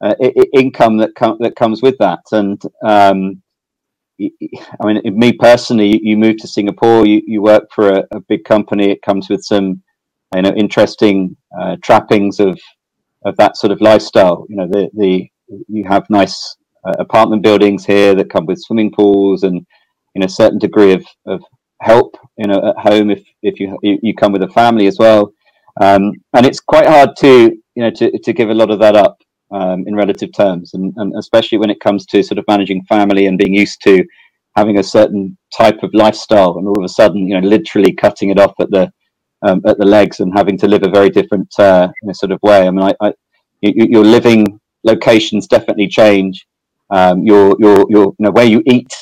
uh, 0.00 0.14
income 0.52 0.96
that 0.98 1.14
com- 1.14 1.38
that 1.40 1.54
comes 1.54 1.82
with 1.82 1.96
that. 1.98 2.20
And 2.32 2.60
um, 2.84 3.42
I 4.20 4.86
mean, 4.86 5.00
me 5.16 5.32
personally, 5.32 6.00
you 6.02 6.16
move 6.16 6.38
to 6.38 6.48
Singapore, 6.48 7.06
you, 7.06 7.22
you 7.26 7.42
work 7.42 7.68
for 7.72 7.90
a, 7.90 8.04
a 8.12 8.20
big 8.20 8.44
company. 8.44 8.90
It 8.90 9.02
comes 9.02 9.28
with 9.28 9.44
some 9.44 9.82
you 10.34 10.42
know 10.42 10.52
interesting 10.56 11.36
uh, 11.58 11.76
trappings 11.82 12.40
of 12.40 12.58
of 13.24 13.36
that 13.36 13.56
sort 13.56 13.72
of 13.72 13.80
lifestyle. 13.80 14.46
You 14.48 14.56
know, 14.56 14.69
the 14.69 14.90
the 14.94 15.28
you 15.69 15.84
have 15.84 16.08
nice 16.10 16.56
uh, 16.84 16.94
apartment 16.98 17.42
buildings 17.42 17.84
here 17.84 18.14
that 18.14 18.30
come 18.30 18.46
with 18.46 18.60
swimming 18.60 18.90
pools 18.90 19.42
and 19.42 19.66
you 20.14 20.20
know 20.20 20.26
a 20.26 20.28
certain 20.28 20.58
degree 20.58 20.92
of, 20.92 21.04
of 21.26 21.42
help 21.80 22.16
you 22.38 22.46
know 22.46 22.69
at 22.70 22.78
home 22.78 23.10
if 23.10 23.22
if 23.42 23.58
you 23.60 23.76
you 23.82 24.14
come 24.14 24.32
with 24.32 24.42
a 24.42 24.48
family 24.48 24.86
as 24.86 24.98
well. 24.98 25.32
Um, 25.80 26.12
and 26.34 26.44
it's 26.44 26.60
quite 26.60 26.86
hard 26.86 27.16
to 27.19 27.56
you 27.74 27.82
know 27.82 27.90
to, 27.90 28.19
to 28.19 28.32
give 28.32 28.50
a 28.50 28.54
lot 28.54 28.70
of 28.70 28.78
that 28.80 28.96
up 28.96 29.19
um, 29.52 29.84
in 29.86 29.94
relative 29.94 30.32
terms, 30.32 30.75
and, 30.75 30.92
and 30.96 31.14
especially 31.16 31.58
when 31.58 31.70
it 31.70 31.80
comes 31.80 32.06
to 32.06 32.22
sort 32.22 32.38
of 32.38 32.44
managing 32.48 32.84
family 32.84 33.26
and 33.26 33.38
being 33.38 33.54
used 33.54 33.82
to 33.82 34.04
having 34.56 34.78
a 34.78 34.82
certain 34.82 35.36
type 35.56 35.82
of 35.82 35.94
lifestyle, 35.94 36.58
and 36.58 36.66
all 36.66 36.78
of 36.78 36.84
a 36.84 36.88
sudden 36.88 37.26
you 37.26 37.38
know 37.38 37.46
literally 37.46 37.92
cutting 37.92 38.30
it 38.30 38.38
off 38.38 38.54
at 38.60 38.70
the 38.70 38.92
um, 39.42 39.60
at 39.66 39.78
the 39.78 39.84
legs 39.84 40.20
and 40.20 40.32
having 40.34 40.58
to 40.58 40.68
live 40.68 40.82
a 40.82 40.90
very 40.90 41.10
different 41.10 41.52
uh, 41.58 41.88
sort 42.12 42.32
of 42.32 42.40
way. 42.42 42.66
I 42.66 42.70
mean, 42.70 42.82
I, 42.82 42.94
I, 43.00 43.12
your 43.60 44.04
living 44.04 44.60
locations 44.84 45.46
definitely 45.46 45.88
change. 45.88 46.46
Um, 46.90 47.22
your 47.22 47.56
your 47.58 47.86
your 47.88 48.06
you 48.06 48.16
know, 48.18 48.30
where 48.30 48.44
you 48.44 48.62
eat 48.66 48.92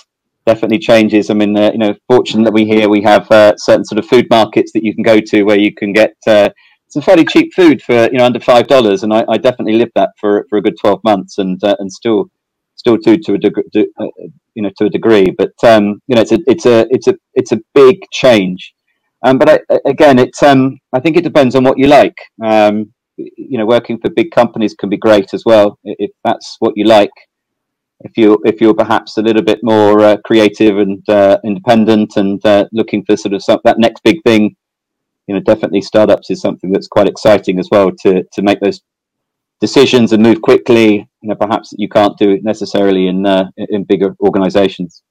definitely 0.47 0.79
changes. 0.79 1.31
I 1.31 1.35
mean, 1.35 1.57
uh, 1.57 1.71
you 1.73 1.79
know, 1.79 1.95
fortunate 2.09 2.45
that 2.45 2.53
we 2.53 2.65
here 2.65 2.89
we 2.89 3.03
have 3.03 3.31
uh, 3.31 3.57
certain 3.57 3.85
sort 3.85 3.99
of 3.99 4.07
food 4.07 4.27
markets 4.31 4.73
that 4.73 4.85
you 4.85 4.95
can 4.95 5.03
go 5.03 5.21
to 5.21 5.43
where 5.43 5.59
you 5.59 5.75
can 5.75 5.93
get 5.93 6.15
uh, 6.27 6.51
some 6.89 7.03
fairly 7.03 7.25
cheap 7.25 7.53
food 7.55 7.83
for 7.83 8.05
you 8.13 8.19
know 8.19 8.27
under 8.27 8.41
five 8.41 8.67
dollars, 8.67 9.03
and 9.03 9.13
I, 9.13 9.25
I, 9.29 9.39
definitely 9.39 9.75
lived 9.75 9.93
that 9.95 10.11
for 10.21 10.47
for 10.49 10.59
a 10.59 10.63
good 10.63 10.77
twelve 10.81 11.01
months, 11.05 11.39
and 11.39 11.63
uh, 11.65 11.77
and 11.79 11.91
still 11.91 12.27
still 12.77 12.99
to 12.99 13.17
to 13.17 13.35
a 13.35 13.39
degree, 13.39 13.65
uh, 13.75 14.07
you 14.55 14.63
know 14.63 14.71
to 14.79 14.87
a 14.87 14.91
degree. 14.91 15.31
But 15.31 15.53
um, 15.63 16.03
you 16.07 16.17
know, 16.17 16.23
it's 16.23 16.33
a 16.33 16.39
it's 16.47 16.67
a 16.67 16.87
it's 16.91 17.07
a 17.07 17.15
it's 17.35 17.53
a 17.53 17.61
big 17.75 17.99
change. 18.13 18.75
Um, 19.23 19.39
but 19.39 19.63
I, 19.71 19.79
again, 19.87 20.19
um, 20.43 20.79
I 20.93 21.01
think 21.01 21.17
it 21.17 21.25
depends 21.25 21.55
on 21.55 21.65
what 21.65 21.79
you 21.79 21.87
like. 21.87 22.17
Um, 22.43 22.93
you 23.17 23.59
know, 23.59 23.67
working 23.67 23.99
for 23.99 24.11
big 24.11 24.31
companies 24.31 24.75
can 24.75 24.89
be 24.89 24.97
great 24.97 25.35
as 25.35 25.43
well 25.45 25.79
if 25.85 26.11
that's 26.25 26.57
what 26.61 26.73
you 26.77 26.85
like. 26.85 27.11
If 28.01 28.17
you 28.17 28.39
if 28.47 28.63
you're 28.63 28.75
perhaps 28.75 29.19
a 29.19 29.23
little 29.23 29.43
bit 29.43 29.61
more 29.63 30.01
uh, 30.01 30.17
creative 30.25 30.79
and 30.79 31.07
uh, 31.09 31.39
independent 31.45 32.17
and 32.17 32.45
uh, 32.47 32.67
looking 32.73 33.05
for 33.05 33.17
sort 33.17 33.35
of 33.35 33.43
some, 33.43 33.61
that 33.65 33.79
next 33.79 34.03
big 34.03 34.23
thing, 34.25 34.57
you 35.27 35.35
know, 35.35 35.41
definitely 35.41 35.83
startups 35.83 36.31
is 36.31 36.41
something 36.41 36.73
that's 36.73 36.89
quite 36.89 37.09
exciting 37.09 37.59
as 37.59 37.69
well 37.71 37.91
to 38.03 38.23
to 38.33 38.43
make 38.43 38.61
those 38.61 38.81
decisions 39.61 40.13
and 40.13 40.23
move 40.23 40.41
quickly. 40.41 41.07
You 41.21 41.29
know, 41.29 41.35
perhaps 41.35 41.75
you 41.77 41.91
can't 41.91 42.17
do 42.17 42.31
it 42.31 42.43
necessarily 42.43 43.09
in 43.09 43.27
uh, 43.27 43.51
in 43.59 43.85
bigger 43.85 44.17
organizations. 44.21 45.03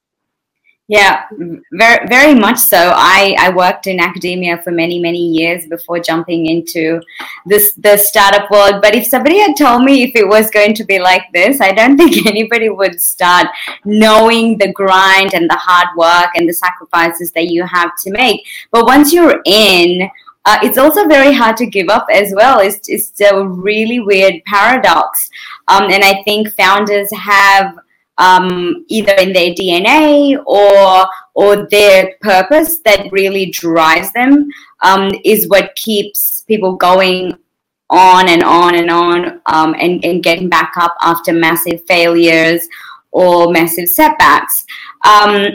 Yeah, 0.90 1.26
very 1.72 2.08
very 2.08 2.34
much 2.34 2.58
so. 2.58 2.94
I, 2.96 3.36
I 3.38 3.52
worked 3.52 3.86
in 3.86 4.00
academia 4.00 4.60
for 4.64 4.72
many 4.72 4.98
many 4.98 5.20
years 5.20 5.68
before 5.68 6.00
jumping 6.00 6.48
into 6.48 7.00
this 7.46 7.74
the 7.74 7.96
startup 7.96 8.50
world. 8.50 8.82
But 8.82 8.96
if 8.96 9.06
somebody 9.06 9.38
had 9.38 9.56
told 9.56 9.84
me 9.84 10.02
if 10.02 10.16
it 10.16 10.28
was 10.28 10.50
going 10.50 10.74
to 10.74 10.84
be 10.84 10.98
like 10.98 11.26
this, 11.32 11.62
I 11.62 11.74
don't 11.74 11.96
think 12.02 12.26
anybody 12.26 12.70
would 12.70 13.00
start 13.00 13.46
knowing 13.86 14.58
the 14.58 14.74
grind 14.74 15.36
and 15.36 15.48
the 15.48 15.62
hard 15.62 15.90
work 15.96 16.32
and 16.34 16.50
the 16.50 16.54
sacrifices 16.54 17.32
that 17.34 17.50
you 17.50 17.68
have 17.68 17.92
to 18.06 18.10
make. 18.10 18.44
But 18.72 18.88
once 18.88 19.14
you're 19.14 19.44
in, 19.46 20.10
uh, 20.46 20.58
it's 20.64 20.80
also 20.80 21.06
very 21.06 21.32
hard 21.32 21.56
to 21.58 21.68
give 21.68 21.90
up 21.90 22.08
as 22.12 22.34
well. 22.36 22.62
It's 22.62 22.90
it's 22.90 23.22
a 23.22 23.48
really 23.48 24.00
weird 24.00 24.42
paradox, 24.46 25.30
um, 25.68 25.84
and 25.92 26.04
I 26.04 26.24
think 26.24 26.52
founders 26.56 27.14
have 27.14 27.78
um, 28.20 28.86
either 28.88 29.14
in 29.14 29.34
their 29.34 29.54
DNA 29.56 30.38
or 30.46 31.08
or 31.34 31.68
their 31.70 32.16
purpose 32.22 32.80
that 32.80 33.12
really 33.12 33.50
drives 33.50 34.12
them 34.14 34.48
um, 34.82 35.12
is 35.26 35.48
what 35.48 35.76
keeps 35.76 36.42
people 36.42 36.76
going 36.76 37.34
on 37.90 38.30
and 38.30 38.44
on 38.44 38.76
and 38.76 38.92
on 38.92 39.42
um, 39.48 39.74
and, 39.80 40.04
and 40.06 40.22
getting 40.22 40.50
back 40.50 40.74
up 40.78 40.96
after 41.02 41.34
massive 41.34 41.82
failures 41.88 42.68
or 43.12 43.52
massive 43.52 43.90
setbacks. 43.90 44.66
Um, 45.04 45.48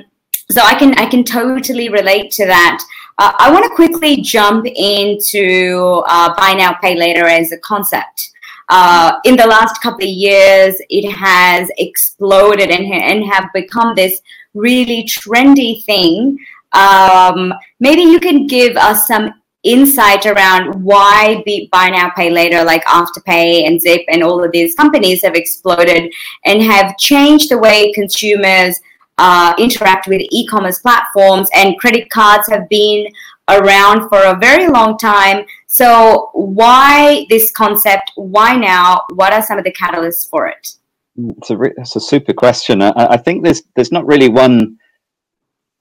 so 0.51 0.61
I 0.63 0.75
can 0.75 0.95
I 0.95 1.07
can 1.07 1.25
totally 1.25 1.89
relate 1.89 2.31
to 2.33 2.47
that. 2.47 2.85
Uh, 3.19 3.33
I 3.39 3.53
want 3.53 3.65
to 3.65 3.75
quickly 3.75 4.21
jump 4.21 4.67
into 4.67 6.03
uh, 6.07 6.35
buy 6.37 6.55
now 6.55 6.75
pay 6.83 6.97
later 6.97 7.27
as 7.27 7.53
a 7.53 7.59
concept. 7.59 8.31
Uh, 8.69 9.19
in 9.25 9.37
the 9.37 9.47
last 9.47 9.81
couple 9.83 10.05
of 10.05 10.11
years, 10.11 10.77
it 10.89 11.11
has 11.11 11.71
exploded 11.79 12.71
and, 12.71 12.85
and 12.93 13.25
have 13.25 13.49
become 13.53 13.95
this 13.95 14.21
really 14.55 15.05
trendy 15.05 15.85
thing. 15.85 16.39
Um, 16.73 17.53
maybe 17.81 18.03
you 18.03 18.21
can 18.21 18.47
give 18.47 18.77
us 18.77 19.07
some 19.07 19.35
insight 19.65 20.27
around 20.27 20.85
why 20.85 21.43
buy 21.73 21.89
now 21.89 22.11
pay 22.11 22.31
later 22.31 22.63
like 22.63 22.85
afterpay 22.85 23.67
and 23.67 23.81
zip 23.81 24.03
and 24.09 24.23
all 24.23 24.45
of 24.45 24.53
these 24.53 24.75
companies 24.75 25.23
have 25.23 25.35
exploded 25.35 26.13
and 26.45 26.63
have 26.63 26.97
changed 26.99 27.51
the 27.51 27.57
way 27.57 27.91
consumers 27.95 28.79
uh, 29.17 29.55
interact 29.59 30.07
with 30.07 30.21
e-commerce 30.31 30.81
platforms 30.81 31.49
and 31.55 31.79
credit 31.79 32.11
cards 32.11 32.47
have 32.49 32.69
been 32.69 33.07
around 33.49 34.09
for 34.09 34.23
a 34.23 34.39
very 34.39 34.69
long 34.69 34.97
time. 34.99 35.45
So 35.67 36.31
why 36.35 37.27
this 37.29 37.51
concept? 37.51 38.13
Why 38.17 38.57
now? 38.57 39.03
What 39.15 39.33
are 39.33 39.43
some 39.43 39.59
of 39.59 39.65
the 39.65 39.73
catalysts 39.73 40.29
for 40.29 40.47
it? 40.47 40.77
It's 41.17 41.51
a, 41.51 41.61
it's 41.77 41.97
a 41.97 42.01
super 42.01 42.33
question. 42.33 42.83
I, 42.83 42.93
I 42.97 43.17
think 43.17 43.45
there's 43.45 43.63
there's 43.77 43.93
not 43.93 44.07
really 44.07 44.29
one 44.29 44.79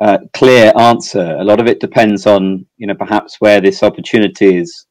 uh, 0.01 0.19
clear 0.33 0.71
answer. 0.77 1.37
A 1.39 1.43
lot 1.43 1.59
of 1.59 1.67
it 1.67 1.79
depends 1.79 2.27
on 2.27 2.65
you 2.77 2.87
know 2.87 2.95
perhaps 2.95 3.37
where 3.39 3.61
this 3.61 3.83
opportunity 3.83 4.57
is 4.57 4.85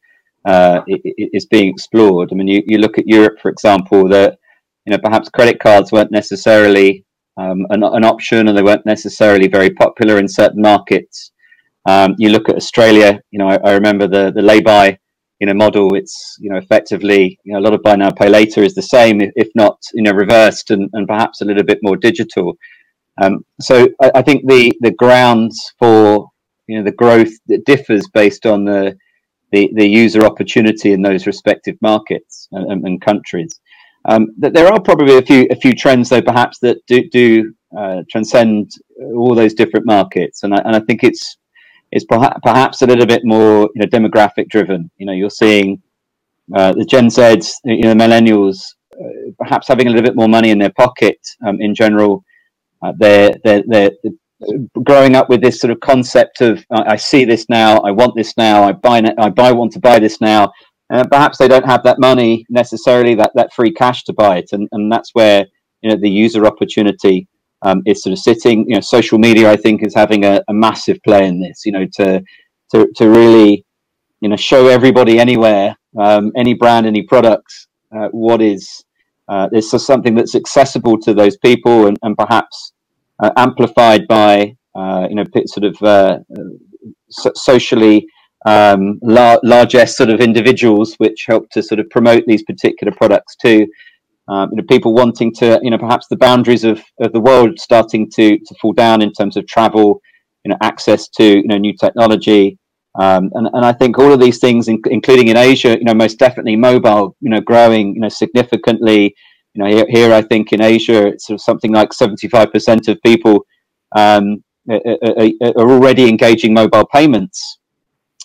uh, 0.47 0.81
is 0.87 1.47
being 1.47 1.69
explored. 1.69 2.31
I 2.33 2.35
mean 2.35 2.49
you, 2.49 2.63
you 2.67 2.79
look 2.79 2.99
at 2.99 3.07
europe 3.07 3.39
for 3.41 3.51
example 3.51 4.09
that 4.09 4.39
you 4.87 4.91
know 4.91 4.99
perhaps 4.99 5.29
credit 5.29 5.61
cards 5.61 5.93
weren't 5.93 6.11
necessarily 6.11 7.05
um, 7.37 7.67
an, 7.71 7.83
an, 7.83 8.05
option, 8.05 8.49
and 8.49 8.57
they 8.57 8.63
weren't 8.63 8.87
necessarily 8.87 9.49
very 9.49 9.71
popular 9.71 10.19
in 10.19 10.29
certain 10.29 10.61
markets. 10.61 11.33
Um, 11.87 12.15
you 12.19 12.31
look 12.31 12.49
at 12.49 12.57
Australia. 12.57 13.21
You 13.31 13.39
know, 13.39 13.49
I, 13.49 13.59
I, 13.65 13.73
remember 13.73 14.07
the 14.07 14.33
the 14.33 14.43
lay-by, 14.43 14.99
you 15.41 15.47
know, 15.47 15.55
model. 15.55 15.95
It's 15.95 16.37
you 16.41 16.51
know 16.51 16.59
effectively, 16.59 17.39
you 17.45 17.53
know, 17.53 17.59
a 17.59 17.65
lot 17.65 17.75
of 17.75 17.83
buy 17.83 17.97
now 17.97 18.11
pay 18.11 18.29
later 18.29 18.63
is 18.63 18.75
the 18.75 18.83
same, 18.83 19.21
if 19.21 19.49
not 19.55 19.79
you 19.95 20.03
know 20.03 20.13
reversed 20.13 20.71
and, 20.71 20.89
and 20.93 21.09
perhaps 21.09 21.41
a 21.41 21.45
little 21.45 21.65
bit 21.65 21.81
more 21.83 21.97
digital. 21.97 22.55
Um, 23.21 23.45
so 23.61 23.89
I, 24.01 24.11
I, 24.17 24.23
think 24.23 24.49
the 24.49 24.73
the 24.81 24.93
grounds 24.93 25.59
for 25.79 26.29
you 26.67 26.79
know 26.79 26.85
the 26.85 26.93
growth 26.93 27.33
that 27.49 27.67
differs 27.67 28.09
based 28.15 28.47
on 28.47 28.65
the 28.65 28.97
the, 29.51 29.71
the 29.75 29.87
user 29.87 30.25
opportunity 30.25 30.93
in 30.93 31.03
those 31.03 31.27
respective 31.27 31.77
markets 31.83 32.49
and, 32.53 32.87
and 32.87 33.01
countries. 33.03 33.61
Um, 34.09 34.29
there 34.39 34.67
are 34.67 34.81
probably 34.81 35.19
a 35.19 35.23
few 35.23 35.47
a 35.51 35.57
few 35.57 35.75
trends 35.75 36.09
though, 36.09 36.23
perhaps 36.23 36.59
that 36.61 36.79
do 36.87 37.09
do 37.11 37.55
uh, 37.77 38.03
transcend 38.11 38.73
all 39.15 39.35
those 39.35 39.55
different 39.55 39.87
markets, 39.87 40.43
and 40.43 40.55
I, 40.55 40.59
and 40.65 40.75
I 40.75 40.81
think 40.81 41.05
it's 41.05 41.37
it's 41.93 42.07
perhaps 42.07 42.83
a 42.83 42.87
little 42.87 43.07
bit 43.07 43.23
more 43.25 43.71
you 43.75 43.81
know 43.81 43.87
demographic 43.87 44.49
driven. 44.49 44.91
You 44.97 45.07
know, 45.07 45.13
you're 45.13 45.31
seeing 45.31 45.83
uh, 46.55 46.73
the 46.73 46.85
Gen 46.85 47.07
Zs, 47.09 47.53
you 47.65 47.83
know, 47.83 47.95
millennials, 47.95 48.75
uh, 48.95 49.31
perhaps 49.39 49.69
having 49.69 49.87
a 49.87 49.91
little 49.91 50.05
bit 50.05 50.17
more 50.17 50.29
money 50.29 50.51
in 50.51 50.59
their 50.59 50.73
pocket 50.73 51.19
um, 51.47 51.61
in 51.61 51.75
general. 51.75 52.25
Uh, 52.83 52.93
they're, 52.99 53.35
they're, 53.45 53.63
they're 53.69 53.91
growing 54.83 55.15
up 55.15 55.29
with 55.29 55.41
this 55.41 55.61
sort 55.61 55.71
of 55.71 55.79
concept 55.81 56.41
of 56.41 56.65
I 56.73 56.97
see 56.97 57.25
this 57.25 57.49
now, 57.49 57.79
I 57.79 57.93
want 57.93 58.17
this 58.17 58.37
now, 58.37 58.65
I 58.65 58.73
buy 58.73 59.03
I 59.19 59.29
buy 59.31 59.53
want 59.53 59.73
to 59.73 59.81
buy 59.81 59.99
this 59.99 60.21
now, 60.21 60.53
uh, 60.93 61.05
perhaps 61.11 61.39
they 61.39 61.49
don't 61.49 61.65
have 61.65 61.85
that 61.85 62.01
money 62.01 62.45
necessarily, 62.51 63.15
that, 63.15 63.31
that 63.35 63.53
free 63.53 63.73
cash 63.73 64.03
to 64.05 64.13
buy 64.13 64.39
it. 64.39 64.51
And, 64.53 64.69
and 64.73 64.91
that's 64.91 65.11
where 65.15 65.47
you 65.83 65.91
know 65.91 65.97
the 65.97 66.11
user 66.11 66.45
opportunity 66.47 67.29
um, 67.63 67.83
is 67.87 68.03
sort 68.03 68.13
of 68.13 68.19
sitting. 68.19 68.65
You 68.69 68.77
know, 68.77 68.81
social 68.81 69.19
media, 69.19 69.51
I 69.51 69.57
think, 69.57 69.83
is 69.83 69.95
having 69.95 70.25
a, 70.25 70.43
a 70.49 70.55
massive 70.55 70.99
play 71.05 71.27
in 71.27 71.41
this. 71.41 71.63
You 71.65 71.73
know, 71.73 71.87
to 71.99 72.23
to 72.73 72.89
to 72.97 73.09
really 73.09 73.65
you 74.21 74.29
know 74.29 74.37
show 74.37 74.69
everybody 74.69 75.19
anywhere, 75.19 75.77
um, 75.99 76.33
any 76.37 76.55
brand, 76.55 76.87
any 76.87 77.03
products, 77.03 77.69
uh, 77.97 78.09
what 78.13 78.41
is 78.41 78.85
uh, 79.29 79.49
this 79.51 79.73
is 79.73 79.85
something 79.85 80.15
that's 80.15 80.35
accessible 80.35 80.99
to 80.99 81.15
those 81.15 81.37
people 81.39 81.87
and, 81.87 81.99
and 82.03 82.17
perhaps 82.17 82.73
uh, 83.23 83.31
amplified 83.37 84.07
by 84.09 84.55
uh, 84.75 85.07
you 85.09 85.15
know 85.15 85.25
sort 85.47 85.65
of 85.65 85.83
uh, 85.83 86.19
so- 87.11 87.33
socially 87.35 88.07
um, 88.47 88.99
lar- 89.03 89.41
largesse 89.45 89.97
sort 89.97 90.11
of 90.11 90.21
individuals, 90.21 90.95
which 90.99 91.27
help 91.29 91.49
to 91.51 91.63
sort 91.63 91.79
of 91.79 91.89
promote 91.91 92.25
these 92.27 92.43
particular 92.43 92.93
products 92.97 93.37
too. 93.37 93.67
Um, 94.33 94.49
you 94.51 94.57
know, 94.57 94.63
people 94.67 94.95
wanting 94.95 95.31
to, 95.35 95.61
you 95.63 95.71
know, 95.71 95.77
perhaps 95.77 96.07
the 96.09 96.17
boundaries 96.17 96.65
of, 96.65 96.83
of 97.01 97.13
the 97.13 97.21
world 97.21 97.59
starting 97.59 98.11
to, 98.13 98.39
to 98.39 98.55
fall 98.61 98.73
down 98.73 99.03
in 99.03 99.13
terms 99.13 99.37
of 99.37 99.47
travel, 99.47 100.01
you 100.43 100.51
know, 100.51 100.57
access 100.63 101.09
to, 101.09 101.25
you 101.25 101.47
know, 101.47 101.59
new 101.59 101.75
technology. 101.77 102.59
Um, 102.99 103.31
and, 103.35 103.49
and 103.53 103.65
I 103.65 103.73
think 103.73 103.99
all 103.99 104.11
of 104.11 104.21
these 104.21 104.39
things, 104.39 104.69
in, 104.69 104.81
including 104.87 105.29
in 105.29 105.37
Asia, 105.37 105.77
you 105.79 105.85
know, 105.85 105.93
most 105.93 106.19
definitely 106.19 106.57
mobile, 106.57 107.15
you 107.21 107.29
know, 107.29 107.41
growing, 107.41 107.95
you 107.95 108.01
know, 108.01 108.09
significantly. 108.09 109.15
You 109.55 109.65
know, 109.65 109.69
here, 109.69 109.87
here 109.91 110.15
I 110.15 110.23
think 110.23 110.55
in 110.55 110.63
Asia, 110.63 111.09
it's 111.09 111.27
sort 111.27 111.35
of 111.35 111.43
something 111.43 111.73
like 111.73 111.91
75% 111.91 112.89
of 112.89 113.03
people 113.05 113.45
um, 113.95 114.43
are, 114.71 114.81
are 115.59 115.71
already 115.71 116.09
engaging 116.09 116.55
mobile 116.55 116.87
payments 116.87 117.59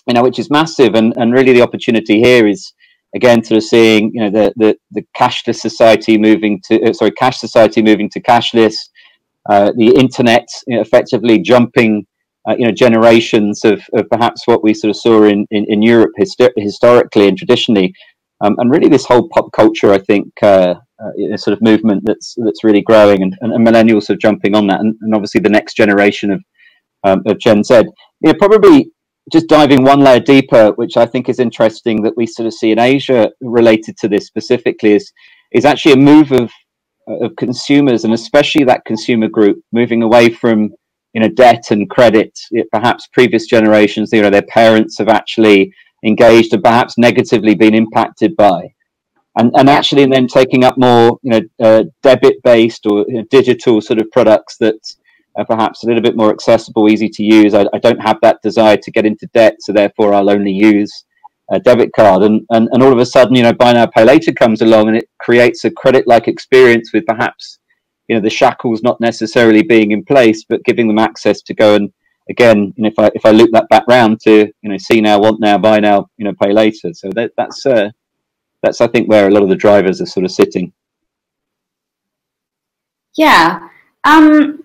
you 0.08 0.14
know, 0.14 0.22
which 0.22 0.38
is 0.38 0.50
massive. 0.50 0.94
And, 0.94 1.12
and 1.18 1.32
really 1.34 1.52
the 1.52 1.62
opportunity 1.62 2.20
here 2.20 2.46
is, 2.46 2.72
again, 3.14 3.42
sort 3.42 3.58
of 3.58 3.64
seeing, 3.64 4.10
you 4.14 4.20
know, 4.20 4.30
the, 4.30 4.52
the, 4.56 4.76
the 4.92 5.02
cashless 5.16 5.56
society 5.56 6.18
moving 6.18 6.60
to, 6.68 6.82
uh, 6.82 6.92
sorry, 6.92 7.10
cash 7.12 7.38
society 7.38 7.82
moving 7.82 8.10
to 8.10 8.22
cashless, 8.22 8.74
uh, 9.48 9.72
the 9.76 9.94
internet 9.96 10.46
you 10.66 10.76
know, 10.76 10.82
effectively 10.82 11.38
jumping, 11.38 12.06
uh, 12.48 12.54
you 12.58 12.66
know, 12.66 12.72
generations 12.72 13.64
of, 13.64 13.82
of 13.94 14.08
perhaps 14.10 14.46
what 14.46 14.62
we 14.62 14.74
sort 14.74 14.90
of 14.90 14.96
saw 14.96 15.24
in, 15.24 15.46
in, 15.50 15.64
in 15.68 15.82
Europe 15.82 16.12
historically 16.16 17.28
and 17.28 17.38
traditionally. 17.38 17.92
Um, 18.40 18.54
and 18.58 18.70
really 18.70 18.88
this 18.88 19.06
whole 19.06 19.28
pop 19.34 19.50
culture, 19.52 19.92
I 19.92 19.98
think, 19.98 20.28
uh, 20.42 20.74
uh, 21.00 21.36
sort 21.36 21.56
of 21.56 21.62
movement 21.62 22.02
that's 22.04 22.34
that's 22.44 22.64
really 22.64 22.82
growing 22.82 23.22
and, 23.22 23.36
and, 23.40 23.52
and 23.52 23.64
millennials 23.64 24.10
are 24.10 24.16
jumping 24.16 24.56
on 24.56 24.66
that 24.66 24.80
and, 24.80 24.96
and, 25.00 25.14
obviously 25.14 25.40
the 25.40 25.48
next 25.48 25.74
generation 25.74 26.32
of 26.32 26.42
um, 27.04 27.22
of 27.26 27.38
Gen 27.38 27.62
Z. 27.62 27.84
You 28.20 28.32
know, 28.32 28.34
probably 28.38 28.90
just 29.32 29.48
diving 29.48 29.84
one 29.84 30.00
layer 30.00 30.20
deeper, 30.20 30.72
which 30.72 30.96
I 30.96 31.06
think 31.06 31.28
is 31.28 31.40
interesting 31.40 32.02
that 32.02 32.16
we 32.16 32.26
sort 32.26 32.46
of 32.46 32.54
see 32.54 32.70
in 32.70 32.78
Asia 32.78 33.30
related 33.40 33.96
to 33.98 34.08
this 34.08 34.26
specifically, 34.26 34.94
is 34.94 35.12
is 35.52 35.64
actually 35.64 35.92
a 35.92 35.96
move 35.96 36.32
of 36.32 36.50
of 37.08 37.34
consumers 37.36 38.04
and 38.04 38.12
especially 38.12 38.64
that 38.64 38.84
consumer 38.84 39.28
group 39.28 39.58
moving 39.72 40.02
away 40.02 40.28
from 40.28 40.70
you 41.14 41.20
know 41.20 41.28
debt 41.28 41.70
and 41.70 41.88
credit. 41.90 42.38
Perhaps 42.70 43.08
previous 43.12 43.46
generations, 43.46 44.12
you 44.12 44.22
know, 44.22 44.30
their 44.30 44.42
parents 44.42 44.98
have 44.98 45.08
actually 45.08 45.72
engaged 46.04 46.52
and 46.52 46.62
perhaps 46.62 46.98
negatively 46.98 47.54
been 47.54 47.74
impacted 47.74 48.36
by. 48.36 48.74
And, 49.36 49.52
and 49.56 49.70
actually 49.70 50.04
then 50.06 50.26
taking 50.26 50.64
up 50.64 50.76
more 50.78 51.18
you 51.22 51.30
know 51.30 51.40
uh, 51.60 51.84
debit 52.02 52.42
based 52.42 52.86
or 52.86 53.04
you 53.08 53.14
know, 53.14 53.24
digital 53.30 53.80
sort 53.80 54.00
of 54.00 54.10
products 54.10 54.56
that 54.58 54.78
uh, 55.38 55.44
perhaps 55.44 55.82
a 55.82 55.86
little 55.86 56.02
bit 56.02 56.16
more 56.16 56.30
accessible, 56.30 56.90
easy 56.90 57.08
to 57.08 57.22
use. 57.22 57.54
I, 57.54 57.66
I, 57.72 57.78
don't 57.78 58.00
have 58.00 58.18
that 58.22 58.42
desire 58.42 58.76
to 58.76 58.90
get 58.90 59.06
into 59.06 59.26
debt, 59.32 59.56
so 59.60 59.72
therefore 59.72 60.12
I'll 60.12 60.30
only 60.30 60.52
use 60.52 60.92
a 61.50 61.60
debit 61.60 61.92
card. 61.94 62.22
And, 62.22 62.44
and, 62.50 62.68
and 62.72 62.82
all 62.82 62.92
of 62.92 62.98
a 62.98 63.06
sudden, 63.06 63.36
you 63.36 63.42
know, 63.42 63.52
buy 63.52 63.72
now, 63.72 63.86
pay 63.86 64.04
later 64.04 64.32
comes 64.32 64.62
along 64.62 64.88
and 64.88 64.96
it 64.96 65.08
creates 65.18 65.64
a 65.64 65.70
credit 65.70 66.06
like 66.06 66.28
experience 66.28 66.92
with 66.92 67.06
perhaps, 67.06 67.60
you 68.08 68.16
know, 68.16 68.20
the 68.20 68.28
shackles 68.28 68.82
not 68.82 69.00
necessarily 69.00 69.62
being 69.62 69.92
in 69.92 70.04
place, 70.04 70.44
but 70.48 70.64
giving 70.64 70.88
them 70.88 70.98
access 70.98 71.40
to 71.42 71.54
go 71.54 71.76
and 71.76 71.92
again, 72.28 72.74
you 72.76 72.82
know, 72.82 72.88
if 72.88 72.98
I 72.98 73.10
if 73.14 73.24
I 73.24 73.30
loop 73.30 73.50
that 73.52 73.68
back 73.68 73.84
round 73.88 74.20
to, 74.22 74.52
you 74.60 74.68
know, 74.68 74.76
see 74.76 75.00
now, 75.00 75.18
want 75.18 75.40
now, 75.40 75.56
buy 75.56 75.80
now, 75.80 76.08
you 76.16 76.24
know, 76.24 76.34
pay 76.40 76.52
later. 76.52 76.92
So 76.92 77.10
that, 77.14 77.32
that's 77.36 77.64
uh, 77.64 77.90
that's 78.62 78.80
I 78.80 78.88
think 78.88 79.08
where 79.08 79.28
a 79.28 79.30
lot 79.30 79.42
of 79.42 79.48
the 79.48 79.56
drivers 79.56 80.00
are 80.00 80.06
sort 80.06 80.24
of 80.24 80.32
sitting. 80.32 80.72
Yeah. 83.16 83.68
Um, 84.04 84.64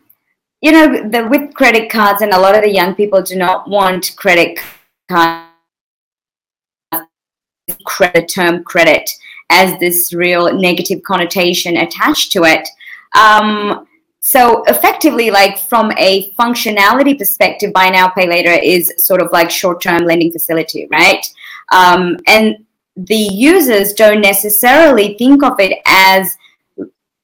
you 0.63 0.71
know, 0.71 1.09
the, 1.09 1.27
with 1.27 1.53
credit 1.53 1.91
cards, 1.91 2.21
and 2.21 2.31
a 2.31 2.39
lot 2.39 2.55
of 2.55 2.61
the 2.61 2.71
young 2.71 2.95
people 2.95 3.21
do 3.21 3.35
not 3.35 3.69
want 3.69 4.15
credit 4.15 4.57
cards, 5.09 5.49
credit 7.83 8.29
term 8.29 8.63
credit, 8.63 9.09
as 9.49 9.77
this 9.81 10.13
real 10.13 10.57
negative 10.57 11.03
connotation 11.03 11.75
attached 11.75 12.31
to 12.31 12.45
it. 12.45 12.65
Um, 13.13 13.87
so 14.21 14.63
effectively, 14.67 15.31
like 15.31 15.59
from 15.59 15.91
a 15.97 16.31
functionality 16.39 17.17
perspective, 17.17 17.73
buy 17.73 17.89
now, 17.89 18.07
pay 18.07 18.25
later 18.25 18.51
is 18.51 18.93
sort 18.97 19.21
of 19.21 19.27
like 19.33 19.51
short-term 19.51 20.05
lending 20.05 20.31
facility, 20.31 20.87
right? 20.89 21.25
Um, 21.73 22.15
and 22.25 22.65
the 22.95 23.15
users 23.33 23.91
don't 23.91 24.21
necessarily 24.21 25.17
think 25.17 25.43
of 25.43 25.59
it 25.59 25.77
as 25.85 26.37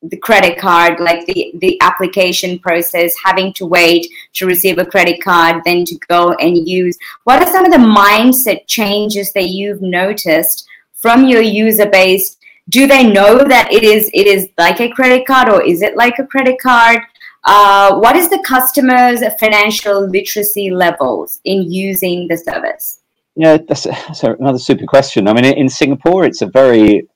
the 0.01 0.17
credit 0.17 0.57
card, 0.57 0.99
like 0.99 1.25
the, 1.25 1.51
the 1.55 1.79
application 1.81 2.57
process, 2.59 3.13
having 3.23 3.51
to 3.53 3.65
wait 3.65 4.07
to 4.33 4.45
receive 4.45 4.77
a 4.77 4.85
credit 4.85 5.21
card, 5.21 5.61
then 5.65 5.83
to 5.85 5.95
go 6.07 6.33
and 6.39 6.67
use. 6.67 6.97
What 7.25 7.41
are 7.41 7.51
some 7.51 7.65
of 7.65 7.71
the 7.71 7.77
mindset 7.77 8.65
changes 8.67 9.33
that 9.33 9.49
you've 9.49 9.81
noticed 9.81 10.67
from 10.93 11.25
your 11.25 11.41
user 11.41 11.89
base? 11.89 12.37
Do 12.69 12.87
they 12.87 13.03
know 13.03 13.39
that 13.39 13.73
it 13.73 13.83
is 13.83 14.09
it 14.13 14.27
is 14.27 14.47
like 14.57 14.79
a 14.79 14.89
credit 14.89 15.25
card 15.25 15.49
or 15.49 15.63
is 15.63 15.81
it 15.81 15.97
like 15.97 16.19
a 16.19 16.25
credit 16.25 16.59
card? 16.61 17.01
uh, 17.43 17.97
what 17.99 18.15
is 18.15 18.29
the 18.29 18.41
customer's 18.45 19.21
financial 19.39 20.07
literacy 20.07 20.69
levels 20.69 21.39
in 21.45 21.71
using 21.71 22.27
the 22.27 22.37
service? 22.37 23.01
Yeah, 23.35 23.57
that's, 23.67 23.83
that's 23.83 24.23
another 24.23 24.59
super 24.59 24.85
question. 24.85 25.27
I 25.27 25.33
mean, 25.33 25.45
in 25.45 25.69
Singapore, 25.69 26.25
it's 26.25 26.41
a 26.41 26.47
very 26.47 27.07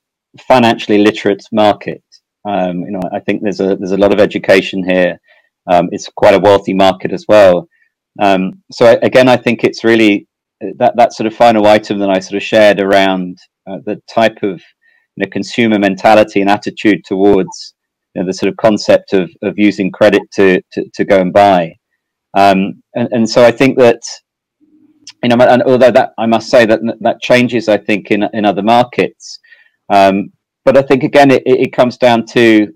financially 0.48 1.00
literate 1.00 1.44
market. 1.52 2.04
Um, 2.46 2.82
you 2.82 2.92
know, 2.92 3.02
I 3.14 3.20
think 3.20 3.42
there's 3.42 3.60
a 3.60 3.76
there's 3.76 3.92
a 3.92 3.98
lot 3.98 4.14
of 4.14 4.20
education 4.20 4.84
here. 4.88 5.20
Um, 5.72 5.90
it's 5.92 6.10
quite 6.10 6.34
a 6.34 6.40
wealthy 6.40 6.74
market 6.74 7.14
as 7.14 7.26
well. 7.28 7.68
Um, 8.22 8.62
so 8.72 8.98
again, 9.02 9.30
I 9.30 9.38
think 9.38 9.64
it's 9.64 9.84
really 9.84 10.28
that 10.78 10.96
that 10.98 11.14
sort 11.14 11.28
of 11.28 11.34
final 11.34 11.66
item 11.68 12.00
that 12.00 12.10
I 12.10 12.20
sort 12.20 12.38
of 12.38 12.44
shared 12.44 12.80
around 12.80 13.38
uh, 13.68 13.78
the 13.86 14.02
type 14.14 14.44
of 14.44 14.62
you 15.16 15.26
know, 15.26 15.30
consumer 15.32 15.80
mentality 15.80 16.42
and 16.42 16.50
attitude 16.50 17.04
towards 17.06 17.74
you 18.14 18.22
know, 18.22 18.28
the 18.28 18.34
sort 18.34 18.50
of 18.50 18.58
concept 18.58 19.14
of, 19.14 19.30
of 19.42 19.54
using 19.58 19.92
credit 19.92 20.24
to, 20.34 20.62
to, 20.74 20.86
to 20.94 21.06
go 21.06 21.20
and 21.20 21.34
buy. 21.34 21.76
Um, 22.36 22.82
and, 22.96 23.10
and 23.12 23.30
so 23.30 23.44
I 23.44 23.52
think 23.52 23.78
that 23.78 24.02
you 25.24 25.30
know, 25.30 25.38
and 25.46 25.64
although 25.64 25.92
that 25.92 26.12
I 26.18 26.26
must 26.26 26.50
say 26.50 26.66
that 26.66 26.82
that 27.02 27.22
changes, 27.22 27.70
I 27.70 27.78
think 27.78 28.12
in 28.12 28.24
in 28.34 28.46
other 28.46 28.62
markets, 28.62 29.40
um, 29.90 30.34
but 30.66 30.78
I 30.78 30.82
think 30.82 31.04
again 31.04 31.32
it, 31.32 31.44
it 31.46 31.74
comes 31.74 31.98
down 31.98 32.26
to 32.28 32.74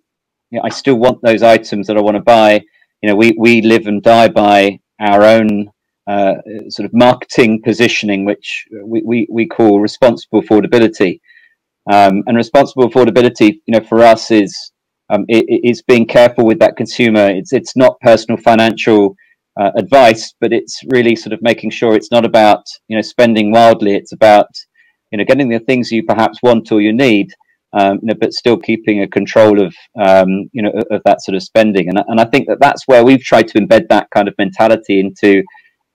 you 0.49 0.59
know, 0.59 0.61
I 0.63 0.69
still 0.69 0.95
want 0.95 1.21
those 1.21 1.43
items 1.43 1.87
that 1.87 1.97
I 1.97 2.01
want 2.01 2.15
to 2.15 2.23
buy. 2.23 2.61
You 3.01 3.09
know, 3.09 3.15
we 3.15 3.35
we 3.37 3.61
live 3.61 3.87
and 3.87 4.01
die 4.01 4.29
by 4.29 4.79
our 4.99 5.23
own 5.23 5.71
uh, 6.07 6.35
sort 6.69 6.85
of 6.85 6.93
marketing 6.93 7.61
positioning, 7.63 8.25
which 8.25 8.65
we, 8.83 9.01
we, 9.05 9.27
we 9.29 9.45
call 9.45 9.81
responsible 9.81 10.41
affordability. 10.41 11.19
Um, 11.91 12.23
and 12.27 12.35
responsible 12.35 12.89
affordability, 12.89 13.59
you 13.65 13.79
know, 13.79 13.85
for 13.85 14.03
us 14.03 14.31
is 14.31 14.71
um, 15.09 15.25
being 15.87 16.05
careful 16.05 16.45
with 16.45 16.59
that 16.59 16.75
consumer. 16.77 17.29
It's 17.29 17.53
it's 17.53 17.75
not 17.75 17.99
personal 18.01 18.37
financial 18.37 19.15
uh, 19.59 19.71
advice, 19.75 20.33
but 20.39 20.53
it's 20.53 20.79
really 20.89 21.15
sort 21.15 21.33
of 21.33 21.41
making 21.41 21.71
sure 21.71 21.95
it's 21.95 22.11
not 22.11 22.25
about 22.25 22.63
you 22.87 22.95
know 22.95 23.01
spending 23.01 23.51
wildly. 23.51 23.95
It's 23.95 24.13
about 24.13 24.47
you 25.11 25.17
know 25.17 25.25
getting 25.25 25.49
the 25.49 25.59
things 25.59 25.91
you 25.91 26.03
perhaps 26.03 26.39
want 26.41 26.71
or 26.71 26.81
you 26.81 26.93
need, 26.93 27.33
um, 27.73 27.99
you 28.01 28.07
know, 28.07 28.15
but 28.19 28.33
still 28.33 28.57
keeping 28.57 29.01
a 29.01 29.07
control 29.07 29.61
of 29.61 29.73
um, 29.99 30.49
you 30.53 30.61
know 30.61 30.71
of 30.91 31.01
that 31.05 31.21
sort 31.21 31.35
of 31.35 31.43
spending. 31.43 31.89
And 31.89 31.99
and 32.07 32.19
I 32.19 32.25
think 32.25 32.47
that 32.47 32.59
that's 32.59 32.83
where 32.87 33.03
we've 33.03 33.21
tried 33.21 33.47
to 33.49 33.59
embed 33.59 33.87
that 33.89 34.07
kind 34.13 34.27
of 34.27 34.35
mentality 34.37 34.99
into 34.99 35.43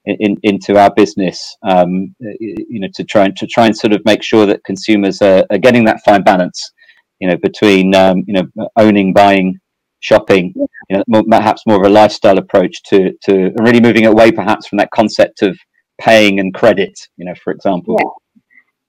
in, 0.05 0.37
into 0.43 0.79
our 0.79 0.93
business, 0.95 1.57
um, 1.62 2.14
you 2.19 2.81
know, 2.81 2.88
to 2.95 3.05
try 3.05 3.25
and 3.26 3.37
to 3.37 3.47
try 3.47 3.67
and 3.67 3.76
sort 3.76 3.93
of 3.93 4.02
make 4.05 4.23
sure 4.23 4.47
that 4.47 4.64
consumers 4.64 5.23
are, 5.23 5.45
are 5.50 5.59
getting 5.59 5.85
that 5.85 6.00
fine 6.05 6.23
balance, 6.23 6.73
you 7.21 7.29
know, 7.29 7.37
between 7.37 7.95
um, 7.95 8.25
you 8.26 8.35
know 8.35 8.69
owning, 8.76 9.12
buying, 9.12 9.59
shopping, 10.00 10.52
you 10.57 10.97
know, 10.97 11.05
more, 11.07 11.23
perhaps 11.29 11.62
more 11.67 11.76
of 11.76 11.87
a 11.87 11.88
lifestyle 11.88 12.38
approach 12.38 12.83
to 12.85 13.12
to 13.25 13.50
really 13.59 13.81
moving 13.81 14.07
away 14.07 14.33
perhaps 14.33 14.67
from 14.67 14.79
that 14.79 14.91
concept 14.93 15.43
of 15.43 15.57
paying 16.00 16.41
and 16.41 16.52
credit, 16.55 16.93
you 17.17 17.25
know, 17.25 17.35
for 17.43 17.52
example. 17.52 17.97
Yeah. 17.99 18.22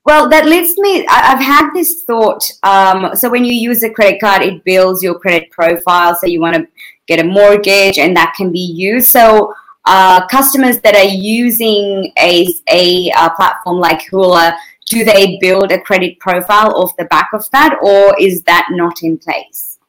Well, 0.05 0.27
that 0.29 0.45
leads 0.45 0.77
me. 0.77 1.05
I've 1.07 1.39
had 1.39 1.71
this 1.73 2.03
thought. 2.03 2.43
Um, 2.63 3.15
so 3.15 3.29
when 3.29 3.45
you 3.45 3.53
use 3.53 3.83
a 3.83 3.89
credit 3.89 4.19
card, 4.19 4.41
it 4.41 4.63
builds 4.65 5.01
your 5.01 5.17
credit 5.17 5.49
profile. 5.49 6.15
So 6.15 6.27
you 6.27 6.41
want 6.41 6.57
to 6.57 6.67
get 7.07 7.19
a 7.19 7.23
mortgage, 7.23 7.97
and 7.97 8.15
that 8.17 8.33
can 8.35 8.51
be 8.51 8.59
used. 8.59 9.07
So 9.07 9.53
uh, 9.85 10.27
customers 10.27 10.79
that 10.81 10.95
are 10.95 11.03
using 11.03 12.11
a, 12.19 12.47
a, 12.69 13.11
a 13.17 13.29
platform 13.31 13.77
like 13.77 14.01
Hoolah, 14.09 14.57
do 14.89 15.05
they 15.05 15.37
build 15.39 15.71
a 15.71 15.79
credit 15.79 16.19
profile 16.19 16.75
off 16.75 16.95
the 16.97 17.05
back 17.05 17.29
of 17.33 17.49
that, 17.51 17.77
or 17.81 18.13
is 18.19 18.43
that 18.43 18.67
not 18.71 19.03
in 19.03 19.17
place? 19.17 19.79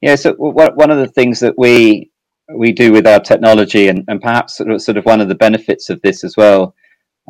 Yeah, 0.00 0.14
so 0.14 0.34
one 0.34 0.90
of 0.90 0.98
the 0.98 1.08
things 1.08 1.40
that 1.40 1.58
we 1.58 2.10
we 2.54 2.72
do 2.72 2.92
with 2.92 3.06
our 3.06 3.20
technology, 3.20 3.88
and, 3.88 4.04
and 4.08 4.22
perhaps 4.22 4.56
sort 4.56 4.70
of, 4.70 4.80
sort 4.80 4.96
of 4.96 5.04
one 5.04 5.20
of 5.20 5.28
the 5.28 5.34
benefits 5.34 5.90
of 5.90 6.00
this 6.00 6.24
as 6.24 6.36
well, 6.36 6.74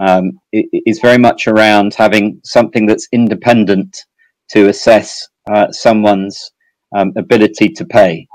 um, 0.01 0.39
is 0.53 1.01
very 1.01 1.19
much 1.19 1.47
around 1.47 1.95
having 1.95 2.41
something 2.45 2.87
that's 2.87 3.09
independent 3.13 4.05
to 4.51 4.69
assess 4.69 5.29
uh, 5.51 5.71
someone's 5.73 6.51
um, 6.97 7.13
ability 7.17 7.69
to 7.69 7.85
pay. 7.85 8.27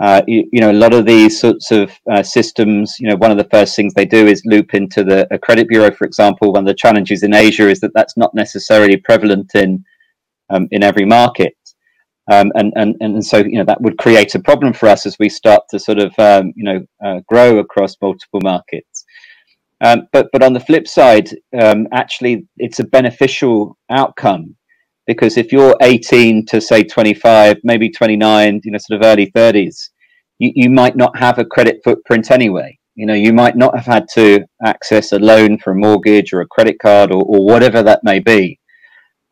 Uh, 0.00 0.22
you, 0.26 0.48
you, 0.50 0.60
know, 0.60 0.70
a 0.70 0.72
lot 0.72 0.94
of 0.94 1.04
these 1.04 1.38
sorts 1.38 1.70
of 1.70 1.92
uh, 2.10 2.22
systems, 2.22 2.96
you 2.98 3.08
know, 3.08 3.16
one 3.16 3.30
of 3.30 3.36
the 3.36 3.48
first 3.50 3.76
things 3.76 3.92
they 3.92 4.06
do 4.06 4.26
is 4.26 4.42
loop 4.46 4.72
into 4.72 5.04
the 5.04 5.26
credit 5.42 5.68
bureau, 5.68 5.90
for 5.90 6.06
example. 6.06 6.52
One 6.52 6.62
of 6.62 6.66
the 6.66 6.74
challenges 6.74 7.22
in 7.22 7.34
Asia 7.34 7.68
is 7.68 7.80
that 7.80 7.92
that's 7.94 8.16
not 8.16 8.34
necessarily 8.34 8.96
prevalent 8.96 9.54
in 9.54 9.84
um, 10.48 10.66
in 10.70 10.82
every 10.82 11.04
market, 11.04 11.54
um, 12.32 12.50
and 12.54 12.72
and 12.76 12.96
and 13.00 13.24
so 13.24 13.38
you 13.38 13.58
know 13.58 13.64
that 13.64 13.82
would 13.82 13.98
create 13.98 14.34
a 14.34 14.40
problem 14.40 14.72
for 14.72 14.88
us 14.88 15.04
as 15.04 15.18
we 15.18 15.28
start 15.28 15.62
to 15.68 15.78
sort 15.78 15.98
of 15.98 16.18
um, 16.18 16.52
you 16.56 16.64
know 16.64 16.80
uh, 17.04 17.20
grow 17.28 17.58
across 17.58 17.94
multiple 18.00 18.40
markets. 18.42 18.89
Um, 19.82 20.08
but 20.12 20.28
but 20.32 20.42
on 20.42 20.52
the 20.52 20.60
flip 20.60 20.86
side, 20.86 21.30
um, 21.58 21.86
actually, 21.92 22.46
it's 22.58 22.80
a 22.80 22.84
beneficial 22.84 23.76
outcome 23.90 24.56
because 25.06 25.36
if 25.36 25.52
you're 25.52 25.76
18 25.82 26.46
to 26.46 26.60
say 26.60 26.84
25 26.84 27.56
maybe 27.64 27.90
29 27.90 28.60
you 28.62 28.70
know 28.70 28.78
sort 28.78 29.00
of 29.00 29.04
early 29.04 29.28
30s 29.32 29.88
you, 30.38 30.52
you 30.54 30.70
might 30.70 30.94
not 30.96 31.16
have 31.18 31.38
a 31.38 31.44
credit 31.44 31.80
footprint 31.84 32.30
anyway. 32.30 32.76
You 32.96 33.06
know 33.06 33.14
you 33.14 33.32
might 33.32 33.56
not 33.56 33.76
have 33.76 33.86
had 33.86 34.06
to 34.14 34.40
access 34.64 35.12
a 35.12 35.18
loan 35.18 35.58
for 35.58 35.72
a 35.72 35.76
mortgage 35.76 36.32
or 36.32 36.40
a 36.40 36.46
credit 36.46 36.76
card 36.80 37.12
or, 37.12 37.22
or 37.22 37.44
whatever 37.44 37.82
that 37.82 38.00
may 38.02 38.18
be. 38.18 38.58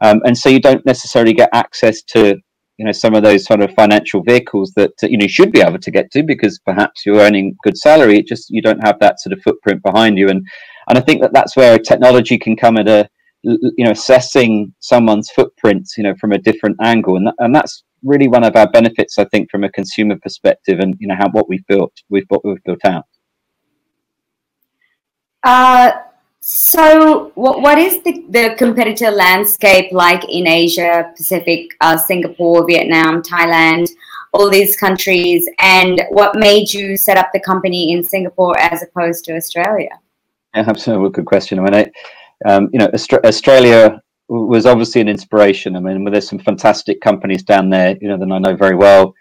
Um, 0.01 0.21
and 0.25 0.39
so 0.39 0.49
you 0.49 0.61
don't 0.61 0.87
necessarily 0.87 1.33
get 1.33 1.51
access 1.53 2.03
to 2.15 2.39
you 2.79 2.85
know 2.85 2.93
some 2.93 3.15
of 3.15 3.23
those 3.23 3.45
sort 3.45 3.61
of 3.61 3.73
financial 3.75 4.23
vehicles 4.23 4.73
that 4.77 4.93
you 5.03 5.19
know 5.19 5.25
you 5.25 5.29
should 5.29 5.53
be 5.53 5.61
able 5.61 5.79
to 5.79 5.91
get 5.91 6.11
to 6.13 6.23
because 6.23 6.59
perhaps 6.61 7.05
you're 7.05 7.21
earning 7.21 7.57
good 7.63 7.77
salary. 7.77 8.19
It 8.19 8.27
just 8.27 8.51
you 8.51 8.63
don't 8.63 8.85
have 8.85 8.99
that 9.01 9.21
sort 9.21 9.33
of 9.33 9.43
footprint 9.43 9.83
behind 9.83 10.17
you. 10.17 10.29
And 10.29 10.47
and 10.89 10.99
i 10.99 11.01
think 11.01 11.21
that 11.21 11.33
that's 11.33 11.57
where 11.57 11.79
technology 11.79 12.39
can 12.39 12.57
come 12.57 12.77
at 12.79 12.89
a 12.89 13.09
you 13.43 13.85
know 13.85 13.91
assessing 13.91 14.75
someone's 14.81 15.31
footprint 15.31 15.87
you 15.97 16.03
know 16.05 16.15
from 16.21 16.33
a 16.33 16.39
different 16.39 16.77
angle. 16.83 17.17
And, 17.17 17.31
and 17.39 17.55
that's 17.55 17.85
really 18.05 18.29
one 18.29 18.45
of 18.45 18.55
our 18.55 18.71
benefits 18.71 19.19
i 19.19 19.25
think 19.25 19.51
from 19.51 19.65
a 19.65 19.71
consumer 19.71 20.17
perspective 20.23 20.79
and 20.79 20.95
you 21.01 21.09
know 21.09 21.17
how 21.19 21.29
what 21.31 21.49
we've 21.49 21.67
built 21.67 21.93
we've 22.09 22.27
what 22.29 22.45
we've 22.45 22.63
built 22.65 22.85
out. 22.85 23.05
Uh, 25.45 25.93
so 26.41 27.33
what, 27.35 27.61
what 27.61 27.79
is 27.79 28.03
the, 28.03 28.25
the 28.31 28.55
competitor 28.57 29.11
landscape 29.11 29.93
like 29.93 30.25
in 30.29 30.47
asia 30.47 31.13
pacific 31.17 31.71
uh, 31.81 31.97
singapore 31.97 32.67
vietnam 32.67 33.23
thailand 33.23 33.89
all 34.33 34.51
these 34.51 34.77
countries 34.77 35.49
and 35.59 36.03
what 36.11 36.37
made 36.37 36.73
you 36.73 36.97
set 36.97 37.17
up 37.17 37.29
the 37.33 37.41
company 37.41 37.93
in 37.93 38.05
singapore 38.05 38.59
as 38.59 38.83
opposed 38.83 39.25
to 39.25 39.35
australia 39.35 39.91
yeah, 40.55 40.65
absolutely 40.67 41.11
good 41.11 41.27
question 41.27 41.59
i 41.59 41.63
mean 41.63 41.75
I, 41.75 41.91
um, 42.47 42.69
you 42.73 42.79
know, 42.79 42.91
Australia 43.25 44.01
was 44.29 44.67
obviously 44.67 45.01
an 45.01 45.09
inspiration. 45.09 45.77
I 45.77 45.81
mean, 45.81 46.05
there's 46.05 46.29
some 46.29 46.39
fantastic 46.39 47.01
companies 47.01 47.43
down 47.43 47.71
there, 47.71 47.97
you 48.01 48.09
know, 48.09 48.19
that 48.19 48.31
I 48.31 48.39
know 48.39 48.57
very 48.57 48.77
well. 48.77 49.15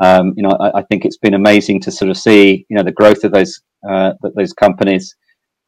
Um, 0.00 0.32
you 0.36 0.42
know, 0.42 0.50
I, 0.60 0.78
I, 0.78 0.82
think 0.82 1.04
it's 1.04 1.18
been 1.18 1.34
amazing 1.34 1.80
to 1.82 1.92
sort 1.92 2.10
of 2.10 2.16
see, 2.16 2.66
you 2.68 2.76
know, 2.76 2.82
the 2.82 2.92
growth 2.92 3.22
of 3.22 3.32
those 3.32 3.60
uh, 3.88 4.12
those 4.36 4.52
companies. 4.52 5.14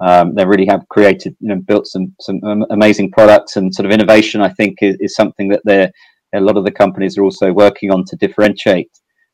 Um, 0.01 0.35
they 0.35 0.45
really 0.45 0.67
have 0.67 0.89
created, 0.91 1.35
you 1.41 1.49
know, 1.49 1.61
built 1.67 1.87
some 1.87 2.15
some 2.21 2.41
amazing 2.71 3.11
products 3.13 3.57
and 3.57 3.75
sort 3.75 3.87
of 3.87 3.93
innovation. 3.93 4.43
I 4.43 4.51
think 4.51 4.79
is, 4.83 4.97
is 5.01 5.15
something 5.15 5.49
that 5.49 5.63
they're 5.65 5.91
a 6.35 6.41
lot 6.41 6.57
of 6.57 6.65
the 6.65 6.71
companies 6.71 7.17
are 7.17 7.25
also 7.25 7.53
working 7.53 7.91
on 7.91 8.05
to 8.07 8.17
differentiate. 8.17 8.91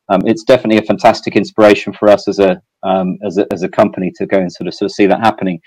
Um, 0.08 0.20
it's 0.26 0.44
definitely 0.44 0.78
a 0.78 0.86
fantastic 0.86 1.36
inspiration 1.36 1.92
for 1.92 2.08
us 2.08 2.28
as 2.28 2.38
a, 2.38 2.60
um, 2.82 3.18
as 3.24 3.38
a 3.38 3.46
as 3.52 3.62
a 3.62 3.68
company 3.68 4.12
to 4.16 4.26
go 4.26 4.38
and 4.38 4.52
sort 4.52 4.68
of 4.68 4.74
sort 4.74 4.90
of 4.90 4.94
see 4.94 5.06
that 5.06 5.20
happening. 5.20 5.60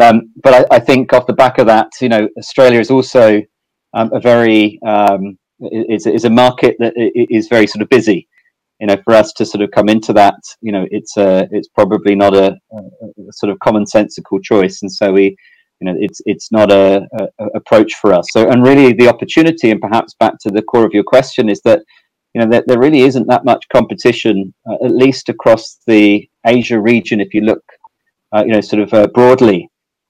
Um, 0.00 0.32
but 0.42 0.54
I, 0.54 0.76
I, 0.76 0.78
think 0.78 1.12
off 1.12 1.26
the 1.26 1.32
back 1.32 1.58
of 1.58 1.66
that, 1.66 1.88
you 2.00 2.08
know, 2.08 2.28
Australia 2.38 2.78
is 2.78 2.90
also 2.90 3.42
um, 3.94 4.10
a 4.12 4.20
very 4.20 4.78
um, 4.86 5.36
is, 5.60 6.06
is 6.06 6.24
a 6.24 6.30
market 6.30 6.76
that 6.78 6.92
is 6.96 7.48
very 7.48 7.66
sort 7.66 7.82
of 7.82 7.88
busy. 7.88 8.28
You 8.80 8.86
know, 8.86 8.96
for 9.04 9.14
us 9.14 9.32
to 9.34 9.44
sort 9.44 9.62
of 9.62 9.70
come 9.72 9.88
into 9.88 10.12
that, 10.12 10.38
you 10.60 10.72
know, 10.72 10.86
it's 10.90 11.16
a 11.16 11.48
it's 11.50 11.68
probably 11.68 12.14
not 12.14 12.34
a, 12.34 12.56
a 12.72 13.32
sort 13.32 13.50
of 13.50 13.58
commonsensical 13.58 14.42
choice, 14.42 14.82
and 14.82 14.92
so 14.92 15.12
we, 15.12 15.36
you 15.80 15.86
know, 15.86 15.94
it's 15.98 16.20
it's 16.26 16.52
not 16.52 16.70
a, 16.70 17.06
a, 17.18 17.46
approach 17.54 17.94
for 17.94 18.12
us. 18.12 18.26
So, 18.32 18.48
and 18.48 18.64
really, 18.64 18.92
the 18.92 19.08
opportunity, 19.08 19.70
and 19.70 19.80
perhaps 19.80 20.14
back 20.14 20.34
to 20.42 20.50
the 20.50 20.62
core 20.62 20.84
of 20.84 20.92
your 20.92 21.04
question, 21.04 21.48
is 21.48 21.60
that 21.62 21.82
you 22.34 22.40
know 22.40 22.48
there, 22.48 22.62
there 22.66 22.78
really 22.78 23.00
isn't 23.00 23.26
that 23.26 23.44
much 23.44 23.64
competition, 23.72 24.54
uh, 24.68 24.84
at 24.84 24.94
least 24.94 25.28
across 25.28 25.78
the 25.86 26.28
Asia 26.46 26.80
region. 26.80 27.20
If 27.20 27.34
you 27.34 27.40
look, 27.40 27.64
uh, 28.32 28.44
you 28.46 28.52
know, 28.52 28.60
sort 28.60 28.82
of 28.82 28.94
uh, 28.94 29.08
broadly 29.08 29.68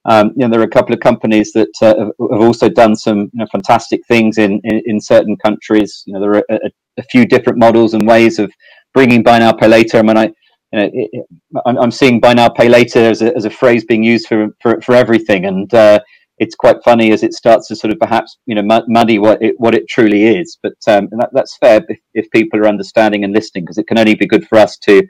um, 0.08 0.32
you 0.36 0.46
know, 0.46 0.48
there 0.48 0.60
are 0.60 0.64
a 0.64 0.68
couple 0.68 0.94
of 0.94 1.00
companies 1.00 1.52
that 1.52 1.72
uh, 1.82 2.06
have 2.30 2.40
also 2.40 2.68
done 2.70 2.96
some 2.96 3.18
you 3.18 3.30
know, 3.34 3.46
fantastic 3.52 4.00
things 4.06 4.38
in, 4.38 4.58
in, 4.64 4.82
in, 4.86 5.00
certain 5.00 5.36
countries. 5.36 6.02
You 6.06 6.14
know, 6.14 6.20
there 6.20 6.36
are 6.36 6.44
a, 6.50 6.70
a, 6.98 7.02
few 7.04 7.26
different 7.26 7.58
models 7.58 7.94
and 7.94 8.06
ways 8.06 8.38
of 8.38 8.52
bringing 8.94 9.22
buy 9.22 9.38
now, 9.38 9.52
pay 9.52 9.68
later. 9.68 9.98
I 9.98 10.02
mean, 10.02 10.16
I, 10.16 10.24
you 10.72 10.78
know, 10.78 10.90
it, 10.92 11.26
I'm, 11.66 11.78
I'm, 11.78 11.90
seeing 11.90 12.20
buy 12.20 12.34
now, 12.34 12.48
pay 12.48 12.68
later 12.68 13.00
as 13.00 13.22
a, 13.22 13.34
as 13.34 13.44
a 13.44 13.50
phrase 13.50 13.84
being 13.84 14.02
used 14.02 14.26
for, 14.26 14.48
for, 14.60 14.80
for 14.80 14.94
everything. 14.94 15.46
And 15.46 15.72
uh, 15.72 16.00
it's 16.38 16.54
quite 16.54 16.76
funny 16.84 17.12
as 17.12 17.22
it 17.22 17.32
starts 17.32 17.68
to 17.68 17.76
sort 17.76 17.92
of 17.92 17.98
perhaps, 17.98 18.38
you 18.46 18.54
know, 18.54 18.82
muddy 18.88 19.18
what 19.18 19.42
it, 19.42 19.54
what 19.58 19.74
it 19.74 19.88
truly 19.88 20.24
is. 20.24 20.58
But 20.62 20.74
um, 20.86 21.08
that, 21.12 21.30
that's 21.32 21.56
fair 21.58 21.80
if, 21.88 21.98
if 22.14 22.30
people 22.30 22.60
are 22.60 22.68
understanding 22.68 23.24
and 23.24 23.32
listening, 23.32 23.64
because 23.64 23.78
it 23.78 23.86
can 23.86 23.98
only 23.98 24.14
be 24.14 24.26
good 24.26 24.46
for 24.46 24.58
us 24.58 24.76
to 24.78 25.02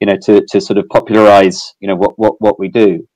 you 0.00 0.06
know, 0.06 0.16
to, 0.24 0.44
to 0.50 0.60
sort 0.60 0.78
of 0.78 0.86
popularize, 0.88 1.74
you 1.80 1.88
know, 1.88 1.96
what, 1.96 2.18
what, 2.18 2.34
what 2.40 2.58
we 2.58 2.68
do. 2.68 3.06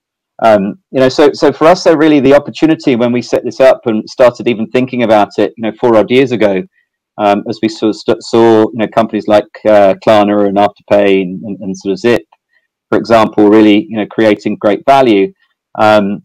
Um, 0.43 0.79
you 0.91 0.99
know, 0.99 1.09
so, 1.09 1.31
so 1.33 1.51
for 1.51 1.65
us, 1.65 1.83
so 1.83 1.93
really 1.93 2.19
the 2.19 2.33
opportunity 2.33 2.95
when 2.95 3.11
we 3.11 3.21
set 3.21 3.43
this 3.43 3.59
up 3.59 3.81
and 3.85 4.07
started 4.09 4.47
even 4.47 4.67
thinking 4.67 5.03
about 5.03 5.29
it, 5.37 5.53
you 5.57 5.63
know, 5.63 5.71
four 5.79 5.95
odd 5.95 6.09
years 6.09 6.31
ago, 6.31 6.63
um, 7.17 7.43
as 7.49 7.59
we 7.61 7.69
st- 7.69 8.23
saw, 8.23 8.61
you 8.61 8.71
know, 8.75 8.87
companies 8.87 9.27
like 9.27 9.45
uh, 9.65 9.95
Klarna 10.05 10.47
and 10.47 10.57
Afterpay 10.57 11.21
and, 11.21 11.57
and, 11.59 11.77
sort 11.77 11.93
of 11.93 11.99
Zip, 11.99 12.23
for 12.89 12.97
example, 12.97 13.49
really, 13.49 13.85
you 13.89 13.97
know, 13.97 14.05
creating 14.07 14.57
great 14.59 14.83
value, 14.85 15.31
um, 15.79 16.23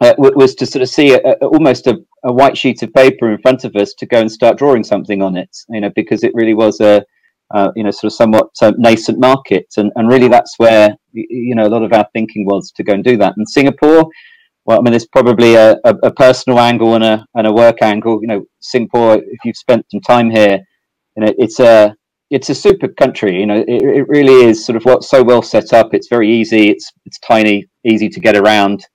uh, 0.00 0.14
was 0.18 0.54
to 0.56 0.66
sort 0.66 0.82
of 0.82 0.88
see 0.88 1.14
a, 1.14 1.18
a, 1.18 1.46
almost 1.46 1.86
a, 1.86 1.96
a, 2.24 2.32
white 2.32 2.58
sheet 2.58 2.82
of 2.82 2.92
paper 2.92 3.30
in 3.30 3.40
front 3.40 3.64
of 3.64 3.74
us 3.76 3.94
to 3.94 4.06
go 4.06 4.18
and 4.18 4.30
start 4.30 4.58
drawing 4.58 4.82
something 4.82 5.22
on 5.22 5.36
it, 5.36 5.56
you 5.68 5.80
know, 5.80 5.90
because 5.94 6.24
it 6.24 6.32
really 6.34 6.54
was 6.54 6.80
a, 6.80 7.04
uh, 7.54 7.70
you 7.76 7.84
know, 7.84 7.90
sort 7.90 8.12
of 8.12 8.16
somewhat 8.16 8.48
uh, 8.62 8.72
nascent 8.78 9.20
market, 9.20 9.66
and 9.76 9.92
and 9.96 10.08
really 10.08 10.28
that's 10.28 10.54
where 10.56 10.96
you 11.12 11.54
know 11.54 11.66
a 11.66 11.68
lot 11.68 11.82
of 11.82 11.92
our 11.92 12.06
thinking 12.14 12.46
was 12.46 12.72
to 12.72 12.82
go 12.82 12.94
and 12.94 13.04
do 13.04 13.16
that. 13.18 13.34
And 13.36 13.48
Singapore, 13.48 14.08
well, 14.64 14.78
I 14.78 14.82
mean, 14.82 14.92
there's 14.92 15.06
probably 15.06 15.54
a, 15.54 15.72
a, 15.84 15.94
a, 16.04 16.10
personal 16.12 16.60
angle 16.60 16.94
and 16.94 17.02
a 17.02 17.26
and 17.34 17.46
a 17.46 17.52
work 17.52 17.82
angle. 17.82 18.20
You 18.22 18.28
know, 18.28 18.44
Singapore, 18.60 19.16
if 19.16 19.38
you've 19.44 19.56
spent 19.56 19.86
some 19.90 20.00
time 20.00 20.30
here, 20.30 20.60
you 21.16 21.24
know, 21.24 21.32
it's 21.38 21.58
a 21.60 21.94
it's 22.30 22.50
a 22.50 22.54
super 22.54 22.88
country. 22.88 23.40
You 23.40 23.46
know, 23.46 23.58
it, 23.58 23.82
it 23.82 24.08
really 24.08 24.44
is 24.46 24.64
sort 24.64 24.76
of 24.76 24.84
what's 24.84 25.08
so 25.10 25.22
well 25.22 25.42
set 25.42 25.72
up. 25.72 25.94
It's 25.94 26.08
very 26.08 26.30
easy. 26.30 26.70
It's 26.70 26.92
it's 27.06 27.18
tiny, 27.18 27.66
easy 27.84 28.08
to 28.08 28.20
get 28.20 28.36
around 28.36 28.86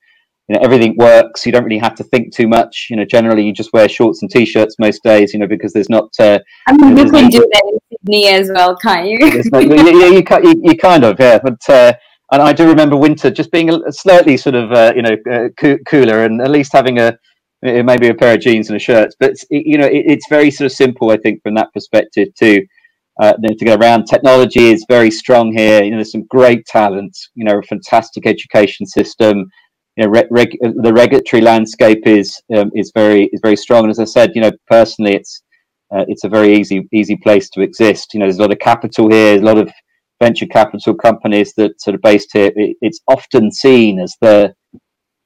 you 0.48 0.54
know 0.54 0.60
everything 0.62 0.96
works 0.96 1.44
you 1.44 1.52
don't 1.52 1.64
really 1.64 1.78
have 1.78 1.94
to 1.94 2.04
think 2.04 2.34
too 2.34 2.48
much 2.48 2.86
you 2.90 2.96
know 2.96 3.04
generally 3.04 3.44
you 3.44 3.52
just 3.52 3.72
wear 3.72 3.88
shorts 3.88 4.22
and 4.22 4.30
t-shirts 4.30 4.76
most 4.78 5.02
days 5.02 5.32
you 5.32 5.38
know 5.38 5.46
because 5.46 5.72
there's 5.72 5.90
not 5.90 6.08
uh, 6.18 6.38
I 6.66 6.72
mean, 6.72 6.96
you, 6.96 7.10
can 7.10 7.24
no, 7.24 7.30
do 7.30 7.48
that 7.52 7.62
in 7.72 7.78
Sydney 7.90 8.28
as 8.28 8.50
well 8.52 8.76
can't 8.76 9.06
you 9.06 9.18
no, 9.18 9.60
yeah, 9.60 10.06
you, 10.06 10.22
you, 10.22 10.62
you, 10.64 10.76
kind 10.76 11.04
of 11.04 11.20
yeah 11.20 11.38
but 11.42 11.58
uh, 11.68 11.92
and 12.32 12.42
I 12.42 12.52
do 12.52 12.68
remember 12.68 12.96
winter 12.96 13.30
just 13.30 13.52
being 13.52 13.70
a 13.70 13.92
slightly 13.92 14.36
sort 14.36 14.54
of 14.54 14.72
uh, 14.72 14.92
you 14.94 15.02
know 15.02 15.16
uh, 15.30 15.48
co- 15.58 15.78
cooler 15.88 16.24
and 16.24 16.40
at 16.40 16.50
least 16.50 16.72
having 16.72 16.98
a 16.98 17.16
maybe 17.62 18.08
a 18.08 18.14
pair 18.14 18.34
of 18.34 18.40
jeans 18.40 18.68
and 18.68 18.76
a 18.76 18.80
shirt 18.80 19.12
but 19.18 19.34
you 19.50 19.78
know 19.78 19.86
it, 19.86 20.04
it's 20.06 20.28
very 20.28 20.50
sort 20.50 20.66
of 20.66 20.72
simple 20.72 21.10
I 21.10 21.16
think 21.16 21.42
from 21.42 21.54
that 21.54 21.72
perspective 21.72 22.28
too 22.34 22.64
uh, 23.20 23.32
to 23.32 23.64
get 23.64 23.80
around. 23.80 24.04
Technology 24.04 24.70
is 24.70 24.84
very 24.88 25.10
strong 25.10 25.52
here. 25.52 25.82
You 25.82 25.90
know, 25.90 25.96
there's 25.96 26.12
some 26.12 26.26
great 26.30 26.64
talent. 26.66 27.16
You 27.34 27.44
know, 27.44 27.58
a 27.58 27.62
fantastic 27.62 28.26
education 28.26 28.86
system 28.86 29.50
you 29.96 30.04
know, 30.04 30.10
reg, 30.30 30.56
the 30.60 30.92
regulatory 30.92 31.42
landscape 31.42 32.06
is 32.06 32.40
um, 32.56 32.70
is 32.74 32.92
very 32.94 33.24
is 33.32 33.40
very 33.42 33.56
strong. 33.56 33.82
And 33.82 33.90
as 33.90 33.98
I 33.98 34.04
said, 34.04 34.30
you 34.34 34.40
know, 34.40 34.52
personally, 34.68 35.14
it's 35.16 35.42
uh, 35.92 36.04
it's 36.06 36.22
a 36.24 36.28
very 36.28 36.56
easy 36.56 36.88
easy 36.92 37.16
place 37.16 37.50
to 37.50 37.62
exist. 37.62 38.14
You 38.14 38.20
know, 38.20 38.26
there's 38.26 38.38
a 38.38 38.42
lot 38.42 38.52
of 38.52 38.60
capital 38.60 39.10
here, 39.10 39.38
a 39.38 39.44
lot 39.44 39.58
of 39.58 39.72
venture 40.20 40.46
capital 40.46 40.94
companies 40.94 41.54
that 41.54 41.80
sort 41.80 41.94
of 41.94 42.02
based 42.02 42.30
here. 42.32 42.52
It, 42.54 42.76
it's 42.80 43.00
often 43.08 43.52
seen 43.52 44.00
as 44.00 44.16
the 44.20 44.54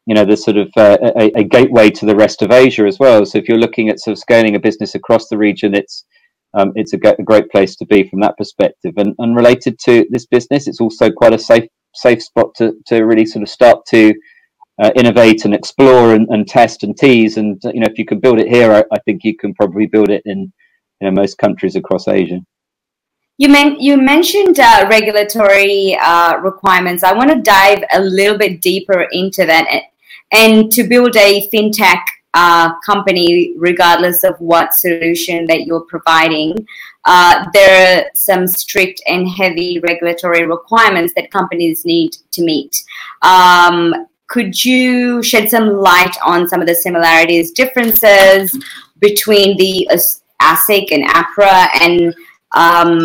you 0.07 0.15
know 0.15 0.25
the 0.25 0.37
sort 0.37 0.57
of 0.57 0.69
uh, 0.77 0.99
a, 1.17 1.31
a, 1.39 1.45
gateway 1.45 1.89
to 1.91 2.07
the 2.07 2.17
rest 2.17 2.43
of 2.43 2.51
Asia 2.51 2.87
as 2.87 2.99
well. 2.99 3.25
So 3.25 3.39
if 3.39 3.49
you're 3.49 3.59
looking 3.59 3.89
at 3.89 4.01
sort 4.01 4.13
of 4.13 4.19
scaling 4.19 4.57
a 4.57 4.61
business 4.61 4.95
across 4.95 5.29
the 5.29 5.39
region, 5.39 5.75
it's 5.75 6.05
um, 6.55 6.73
it's 6.75 6.93
a, 6.93 6.99
a, 7.19 7.23
great 7.23 7.49
place 7.51 7.77
to 7.77 7.87
be 7.87 8.09
from 8.09 8.21
that 8.21 8.37
perspective. 8.37 8.95
And, 8.97 9.15
and 9.19 9.37
related 9.37 9.79
to 9.85 10.05
this 10.11 10.27
business, 10.27 10.67
it's 10.67 10.81
also 10.81 11.11
quite 11.11 11.33
a 11.33 11.39
safe 11.39 11.69
safe 11.95 12.23
spot 12.23 12.55
to, 12.57 12.73
to 12.87 13.05
really 13.05 13.27
sort 13.27 13.43
of 13.43 13.49
start 13.49 13.85
to 13.87 14.15
uh, 14.83 14.91
innovate 14.97 15.45
and 15.45 15.55
explore 15.55 16.15
and, 16.15 16.27
and, 16.31 16.49
test 16.49 16.83
and 16.83 16.97
tease. 16.97 17.37
And 17.37 17.61
you 17.65 17.81
know, 17.81 17.89
if 17.91 17.99
you 17.99 18.05
can 18.05 18.19
build 18.19 18.41
it 18.41 18.49
here, 18.49 18.73
I, 18.73 18.85
I 18.93 18.99
think 19.05 19.23
you 19.25 19.37
can 19.37 19.55
probably 19.55 19.87
build 19.87 20.11
it 20.11 20.23
in 20.25 20.53
you 21.01 21.11
know 21.11 21.11
most 21.11 21.39
countries 21.39 21.77
across 21.77 22.09
Asia. 22.09 22.41
You, 23.43 23.49
men- 23.49 23.81
you 23.81 23.97
mentioned 23.97 24.61
uh, 24.61 24.87
regulatory 24.89 25.99
uh, 26.01 26.39
requirements. 26.43 27.03
I 27.03 27.13
want 27.13 27.31
to 27.31 27.43
dive 27.43 27.83
a 27.93 28.01
little 28.01 28.39
bit 28.39 28.61
deeper 28.61 29.09
into 29.11 29.45
that. 29.47 29.67
And 30.31 30.71
to 30.71 30.85
build 30.85 31.17
a 31.17 31.51
fintech 31.53 31.99
uh, 32.35 32.79
company, 32.87 33.53
regardless 33.57 34.23
of 34.23 34.37
what 34.39 34.75
solution 34.75 35.49
that 35.49 35.67
you're 35.67 35.81
providing, 35.81 36.55
uh, 37.05 37.47
there 37.53 37.99
are 37.99 38.11
some 38.15 38.47
strict 38.47 39.03
and 39.09 39.29
heavy 39.29 39.81
regulatory 39.81 40.47
requirements 40.47 41.13
that 41.17 41.33
companies 41.33 41.85
need 41.85 42.13
to 42.31 42.45
meet. 42.45 42.85
Um, 43.23 44.07
could 44.29 44.65
you 44.65 45.21
shed 45.21 45.51
some 45.51 45.69
light 45.69 46.17
on 46.25 46.49
some 46.49 46.61
of 46.61 46.69
the 46.69 46.77
similarities, 46.77 47.51
differences 47.51 48.57
between 49.01 49.57
the 49.57 49.89
ASIC 50.41 50.93
and 50.93 51.05
APRA 51.09 51.69
and 51.81 52.15
um, 52.55 52.99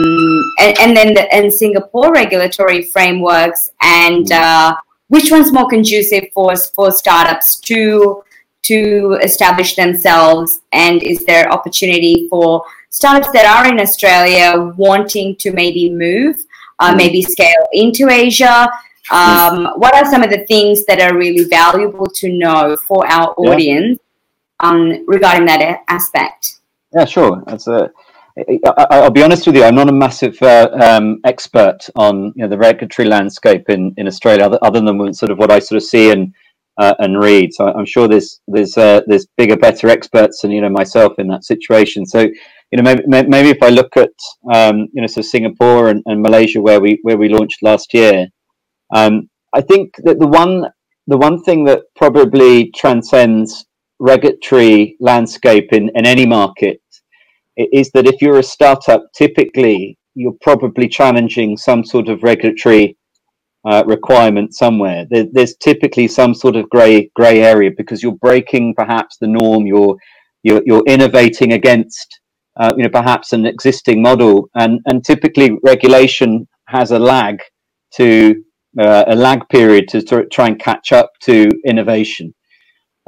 and, 0.60 0.78
and, 0.80 0.98
then 0.98 1.14
the 1.14 1.34
and 1.34 1.52
Singapore 1.52 2.12
regulatory 2.12 2.84
frameworks 2.84 3.72
and 3.82 4.32
uh, 4.32 4.76
which 5.08 5.32
one's 5.32 5.54
more 5.54 5.68
conducive 5.70 6.26
for 6.34 6.56
for 6.76 6.92
startups 6.92 7.60
to 7.62 8.24
to 8.64 9.18
establish 9.24 9.76
themselves 9.76 10.62
and 10.74 11.02
is 11.02 11.24
there 11.26 11.50
opportunity 11.52 12.28
for 12.30 12.64
startups 12.90 13.32
that 13.32 13.46
are 13.46 13.72
in 13.72 13.80
Australia 13.80 14.74
wanting 14.76 15.36
to 15.38 15.52
maybe 15.52 15.90
move, 15.90 16.36
uh, 16.80 16.94
mm. 16.94 16.98
maybe 16.98 17.22
scale 17.22 17.68
into 17.72 18.10
Asia, 18.10 18.70
um, 19.10 19.68
what 19.78 19.96
are 19.96 20.06
some 20.10 20.24
of 20.24 20.30
the 20.30 20.46
things 20.46 20.86
that 20.86 21.00
are 21.00 21.18
really 21.18 21.46
valuable 21.46 22.08
to 22.08 22.32
know 22.32 22.76
for 22.88 23.08
our 23.08 23.34
audience 23.38 24.00
yeah. 24.62 24.70
um, 24.70 25.06
regarding 25.08 25.46
that 25.46 25.84
aspect? 25.88 26.60
Yeah, 26.94 27.06
sure. 27.06 27.44
That's 27.48 27.68
a. 27.68 27.92
I'll 28.92 29.12
be 29.12 29.24
honest 29.24 29.48
with 29.48 29.56
you. 29.56 29.64
I'm 29.64 29.76
not 29.76 29.90
a 29.90 29.94
massive 29.94 30.42
uh, 30.42 30.70
um, 30.80 31.20
expert 31.26 31.80
on 31.96 32.34
you 32.36 32.44
know, 32.44 32.48
the 32.48 32.58
regulatory 32.58 33.08
landscape 33.08 33.70
in, 33.70 33.94
in 33.98 34.08
Australia, 34.08 34.46
other, 34.46 34.60
other 34.62 34.82
than 34.82 35.14
sort 35.14 35.32
of 35.32 35.38
what 35.40 35.52
I 35.52 35.60
sort 35.60 35.78
of 35.78 35.84
see 35.84 36.12
and 36.12 36.34
uh, 36.78 36.94
and 37.00 37.20
read. 37.20 37.54
So 37.54 37.68
I'm 37.68 37.86
sure 37.86 38.08
there's 38.08 38.40
there's 38.48 38.78
uh, 38.78 39.02
there's 39.08 39.26
bigger, 39.38 39.58
better 39.58 39.90
experts 39.90 40.42
than 40.42 40.52
you 40.52 40.62
know 40.62 40.70
myself 40.70 41.14
in 41.18 41.28
that 41.30 41.44
situation. 41.44 42.06
So 42.06 42.22
you 42.22 42.82
know 42.82 42.84
maybe 42.84 43.28
maybe 43.28 43.50
if 43.50 43.64
I 43.64 43.70
look 43.70 43.98
at 43.98 44.12
um, 44.54 44.88
you 44.94 45.02
know 45.02 45.08
so 45.08 45.22
Singapore 45.22 45.90
and, 45.90 46.04
and 46.06 46.22
Malaysia 46.22 46.62
where 46.62 46.80
we 46.80 47.00
where 47.02 47.18
we 47.18 47.30
launched 47.30 47.64
last 47.64 47.94
year, 47.94 48.28
um, 48.94 49.30
I 49.54 49.62
think 49.62 49.96
that 50.04 50.20
the 50.20 50.28
one 50.28 50.66
the 51.08 51.18
one 51.18 51.42
thing 51.44 51.64
that 51.66 51.84
probably 51.96 52.72
transcends 52.76 53.66
regulatory 54.00 54.96
landscape 55.00 55.74
in, 55.74 55.90
in 55.96 56.06
any 56.06 56.26
market 56.26 56.82
is 57.58 57.92
that 57.92 58.08
if 58.08 58.22
you're 58.22 58.40
a 58.40 58.44
startup, 58.44 59.06
typically 59.14 59.98
you're 60.16 60.38
probably 60.42 60.88
challenging 60.88 61.58
some 61.58 61.84
sort 61.84 62.10
of 62.10 62.24
regulatory 62.24 62.98
uh, 63.66 63.84
requirement 63.86 64.56
somewhere. 64.56 65.06
There, 65.10 65.26
there's 65.32 65.56
typically 65.58 66.08
some 66.08 66.34
sort 66.34 66.56
of 66.56 66.70
grey 66.70 67.10
grey 67.16 67.42
area 67.44 67.72
because 67.76 68.02
you're 68.02 68.16
breaking 68.16 68.76
perhaps 68.76 69.18
the 69.18 69.28
norm. 69.28 69.66
You're 69.68 69.96
you're, 70.44 70.62
you're 70.66 70.84
innovating 70.88 71.54
against 71.54 72.20
uh, 72.60 72.74
you 72.78 72.84
know 72.84 72.90
perhaps 72.90 73.34
an 73.34 73.46
existing 73.46 74.02
model, 74.02 74.50
and 74.56 74.80
and 74.86 75.04
typically 75.04 75.58
regulation 75.64 76.48
has 76.68 76.92
a 76.92 77.00
lag 77.00 77.40
to 77.96 78.36
uh, 78.80 79.06
a 79.08 79.16
lag 79.16 79.48
period 79.50 79.88
to, 79.90 80.02
to, 80.02 80.26
try 80.28 80.48
and 80.48 80.60
catch 80.60 80.92
up 80.92 81.12
to 81.22 81.50
innovation. 81.66 82.34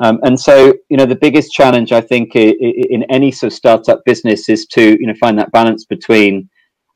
Um, 0.02 0.20
and 0.24 0.40
so, 0.40 0.74
you 0.90 0.98
know, 0.98 1.06
the 1.06 1.16
biggest 1.16 1.52
challenge 1.52 1.92
I 1.92 2.02
think 2.02 2.36
in, 2.36 2.56
in 2.60 3.04
any 3.10 3.32
sort 3.32 3.52
of 3.52 3.58
startup 3.58 4.02
business 4.06 4.48
is 4.48 4.66
to, 4.68 4.98
you 5.00 5.08
know, 5.08 5.14
find 5.20 5.38
that 5.38 5.52
balance 5.52 5.86
between, 5.86 6.50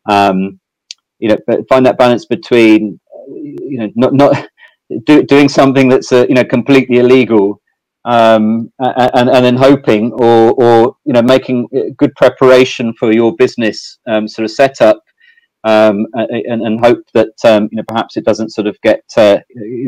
um, 0.10 0.60
you 1.20 1.30
know, 1.30 1.38
find 1.70 1.86
that 1.86 1.98
balance 1.98 2.26
between, 2.26 3.00
you 3.28 3.80
know, 3.80 3.90
not 3.96 4.14
not 4.14 4.48
do, 5.06 5.24
doing 5.24 5.50
something 5.50 5.90
that's, 5.90 6.12
uh, 6.12 6.26
you 6.30 6.36
know, 6.36 6.46
completely 6.46 6.98
illegal, 7.00 7.62
um, 8.06 8.72
and 8.80 9.30
and 9.30 9.46
then 9.46 9.56
hoping 9.56 10.12
or 10.14 10.52
or 10.54 10.96
you 11.06 11.14
know 11.14 11.22
making 11.22 11.68
good 11.98 12.14
preparation 12.16 12.94
for 13.00 13.14
your 13.14 13.34
business 13.38 13.98
um, 14.08 14.28
sort 14.28 14.44
of 14.44 14.52
setup 14.52 15.02
um, 15.64 16.08
and, 16.14 16.62
and, 16.62 16.80
hope 16.80 17.04
that 17.14 17.34
um, 17.46 17.70
you 17.72 17.78
know 17.78 17.84
perhaps 17.88 18.18
it 18.18 18.26
doesn't 18.26 18.52
sort 18.52 18.68
of 18.68 18.78
get 18.82 19.04
uh, 19.16 19.38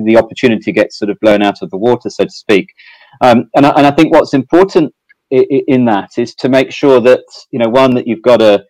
the 0.06 0.18
opportunity 0.18 0.72
gets 0.72 0.98
sort 0.98 1.10
of 1.10 1.20
blown 1.20 1.42
out 1.42 1.62
of 1.62 1.70
the 1.70 1.78
water, 1.78 2.10
so 2.10 2.24
to 2.24 2.30
speak. 2.30 2.68
Um, 3.22 3.50
and, 3.56 3.66
I, 3.66 3.70
and 3.72 3.88
I 3.88 3.92
think 3.92 4.14
what's 4.14 4.34
important 4.34 4.94
in, 5.32 5.86
that 5.86 6.10
is 6.18 6.36
to 6.36 6.50
make 6.50 6.72
sure 6.72 7.00
that 7.02 7.24
you 7.52 7.60
know 7.60 7.70
one 7.70 7.94
that 7.96 8.08
you've 8.08 8.22
got 8.22 8.42
a 8.42 8.64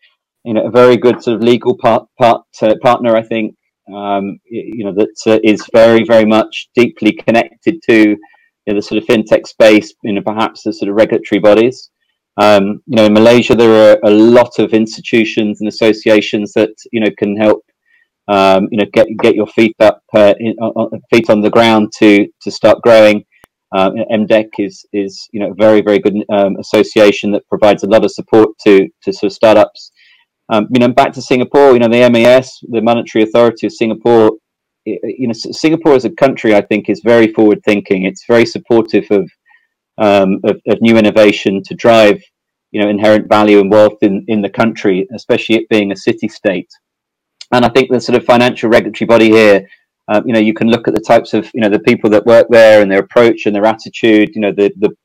you 0.43 0.53
know 0.53 0.65
a 0.65 0.71
very 0.71 0.97
good 0.97 1.21
sort 1.21 1.36
of 1.36 1.43
legal 1.43 1.77
part, 1.77 2.08
part 2.19 2.43
uh, 2.62 2.75
partner. 2.81 3.15
I 3.15 3.23
think 3.23 3.55
um, 3.93 4.39
you 4.45 4.86
know 4.86 4.93
that 4.93 5.15
uh, 5.27 5.39
is 5.43 5.67
very 5.73 6.03
very 6.03 6.25
much 6.25 6.69
deeply 6.75 7.12
connected 7.12 7.81
to 7.89 8.10
you 8.10 8.17
know, 8.67 8.75
the 8.75 8.81
sort 8.81 9.01
of 9.01 9.08
fintech 9.08 9.47
space. 9.47 9.93
You 10.03 10.13
know 10.13 10.21
perhaps 10.21 10.63
the 10.63 10.73
sort 10.73 10.89
of 10.89 10.95
regulatory 10.95 11.39
bodies. 11.39 11.89
Um, 12.38 12.81
you 12.86 12.97
know, 12.97 13.05
in 13.05 13.13
Malaysia, 13.13 13.55
there 13.55 13.93
are 13.93 13.99
a 14.03 14.10
lot 14.10 14.60
of 14.60 14.73
institutions 14.73 15.62
and 15.62 15.69
associations 15.69 16.51
that 16.53 16.73
you 16.91 16.99
know 16.99 17.10
can 17.17 17.36
help. 17.38 17.63
Um, 18.27 18.69
you 18.71 18.79
know, 18.79 18.86
get 18.91 19.08
get 19.21 19.36
your 19.36 19.47
feet 19.47 19.75
up, 19.79 20.01
uh, 20.15 20.34
in, 20.39 20.55
on, 20.60 20.99
feet 21.13 21.29
on 21.29 21.41
the 21.41 21.49
ground 21.49 21.91
to 21.99 22.27
to 22.41 22.51
start 22.51 22.81
growing. 22.81 23.23
MDEC 23.76 24.50
is 24.60 24.86
is 24.94 25.28
you 25.32 25.40
know 25.40 25.52
a 25.52 25.56
very 25.56 25.82
very 25.82 26.00
good 26.00 26.24
um, 26.30 26.56
association 26.58 27.32
that 27.32 27.48
provides 27.48 27.84
a 27.84 27.88
lot 27.88 28.06
of 28.06 28.12
support 28.12 28.50
to 28.66 28.88
to 29.04 29.14
sort 29.14 29.32
of 29.32 29.36
startups. 29.36 29.92
Um, 30.50 30.68
you 30.72 30.80
know, 30.80 30.90
back 30.90 31.12
to 31.14 31.22
Singapore, 31.22 31.74
you 31.74 31.80
know, 31.80 31.88
the 31.88 32.08
MAS, 32.10 32.60
the 32.70 32.82
Monetary 32.82 33.24
Authority 33.24 33.66
of 33.66 33.74
Singapore, 33.74 34.34
you 34.86 35.28
know, 35.28 35.34
Singapore 35.34 35.96
as 35.96 36.06
a 36.06 36.12
country, 36.12 36.54
I 36.54 36.62
think, 36.62 36.90
is 36.90 37.02
very 37.04 37.34
forward 37.34 37.62
thinking. 37.66 38.04
It's 38.04 38.26
very 38.28 38.46
supportive 38.46 39.06
of, 39.10 39.30
um, 39.98 40.40
of, 40.44 40.62
of 40.68 40.82
new 40.82 40.98
innovation 40.98 41.64
to 41.64 41.74
drive, 41.74 42.22
you 42.72 42.80
know, 42.80 42.90
inherent 42.90 43.28
value 43.28 43.60
and 43.60 43.72
wealth 43.72 43.98
in, 44.02 44.24
in 44.28 44.42
the 44.42 44.50
country, 44.50 45.08
especially 45.16 45.56
it 45.56 45.70
being 45.70 45.92
a 45.92 45.96
city 45.96 46.28
state. 46.28 46.70
And 47.52 47.66
I 47.66 47.70
think 47.70 47.90
the 47.90 48.00
sort 48.00 48.18
of 48.18 48.26
financial 48.26 48.70
regulatory 48.70 49.08
body 49.08 49.32
here, 49.32 49.68
um, 50.08 50.24
you 50.26 50.34
know, 50.34 50.39
you 50.39 50.54
can 50.54 50.70
look 50.70 50.88
at 50.88 50.94
the 50.94 51.02
types 51.02 51.34
of, 51.34 51.50
you 51.54 51.62
know, 51.62 51.70
the 51.70 51.80
people 51.80 52.10
that 52.12 52.26
work 52.26 52.48
there 52.50 52.82
and 52.82 52.91
their 52.91 53.00
approach 53.00 53.46
and 53.46 53.56
their 53.56 53.65
attitude, 53.65 54.30
you 54.36 54.41
know, 54.41 54.52
the, 54.52 54.72
the 54.78 54.96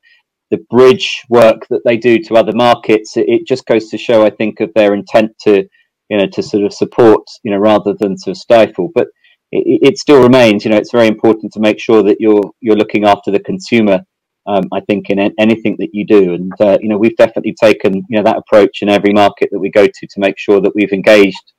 the 0.51 0.59
bridge 0.69 1.23
work 1.29 1.67
that 1.71 1.81
they 1.85 1.97
do 1.97 2.19
to 2.19 2.35
other 2.35 2.53
markets, 2.53 3.17
it, 3.17 3.29
it, 3.29 3.47
just 3.47 3.67
goes 3.67 3.89
to 3.89 3.97
show, 3.97 4.27
I 4.27 4.31
think, 4.31 4.59
of 4.59 4.73
their 4.75 4.95
intent 4.95 5.31
to, 5.43 5.65
you 6.09 6.19
know, 6.19 6.27
to 6.27 6.43
sort 6.43 6.65
of 6.65 6.73
support, 6.73 7.23
you 7.45 7.53
know, 7.53 7.59
rather 7.59 7.95
than 8.01 8.17
to 8.25 8.35
stifle. 8.35 8.91
But 8.93 9.07
it, 9.53 9.81
it 9.83 9.99
still 9.99 10.21
remains, 10.21 10.65
you 10.65 10.73
know, 10.73 10.77
it's 10.77 10.91
very 10.91 11.07
important 11.07 11.53
to 11.53 11.61
make 11.61 11.79
sure 11.79 12.03
that 12.03 12.21
you're 12.21 12.51
you're 12.61 12.77
looking 12.77 13.05
after 13.05 13.31
the 13.31 13.41
consumer. 13.41 14.01
Um, 14.47 14.65
I 14.73 14.81
think 14.81 15.11
in 15.11 15.21
anything 15.39 15.77
that 15.79 15.91
you 15.93 16.05
do, 16.05 16.35
and 16.35 16.53
uh, 16.61 16.79
you 16.81 16.89
know, 16.89 16.99
we've 16.99 17.17
definitely 17.17 17.55
taken 17.55 17.95
you 17.95 18.17
know 18.17 18.25
that 18.25 18.39
approach 18.39 18.83
in 18.83 18.89
every 18.89 19.13
market 19.13 19.51
that 19.53 19.61
we 19.61 19.71
go 19.71 19.87
to 19.87 20.07
to 20.07 20.21
make 20.21 20.39
sure 20.39 20.61
that 20.61 20.75
we've 20.75 20.93
engaged 20.93 21.53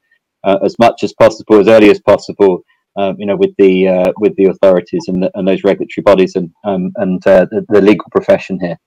uh, 0.43 0.57
as 0.65 0.77
much 0.79 1.03
as 1.03 1.13
possible, 1.13 1.59
as 1.59 1.67
early 1.67 1.89
as 1.89 2.01
possible, 2.01 2.63
um, 2.97 3.15
you 3.17 3.25
know, 3.25 3.35
with 3.35 3.55
the 3.57 3.87
uh, 3.87 4.11
with 4.17 4.35
the 4.35 4.45
authorities 4.45 5.05
and, 5.07 5.23
the, 5.23 5.31
and 5.35 5.47
those 5.47 5.63
regulatory 5.63 6.03
bodies 6.03 6.35
and 6.35 6.51
um, 6.63 6.91
and 6.97 7.25
uh, 7.25 7.45
the, 7.51 7.65
the, 7.69 7.81
legal 7.81 8.07
profession 8.11 8.59
here. 8.59 8.77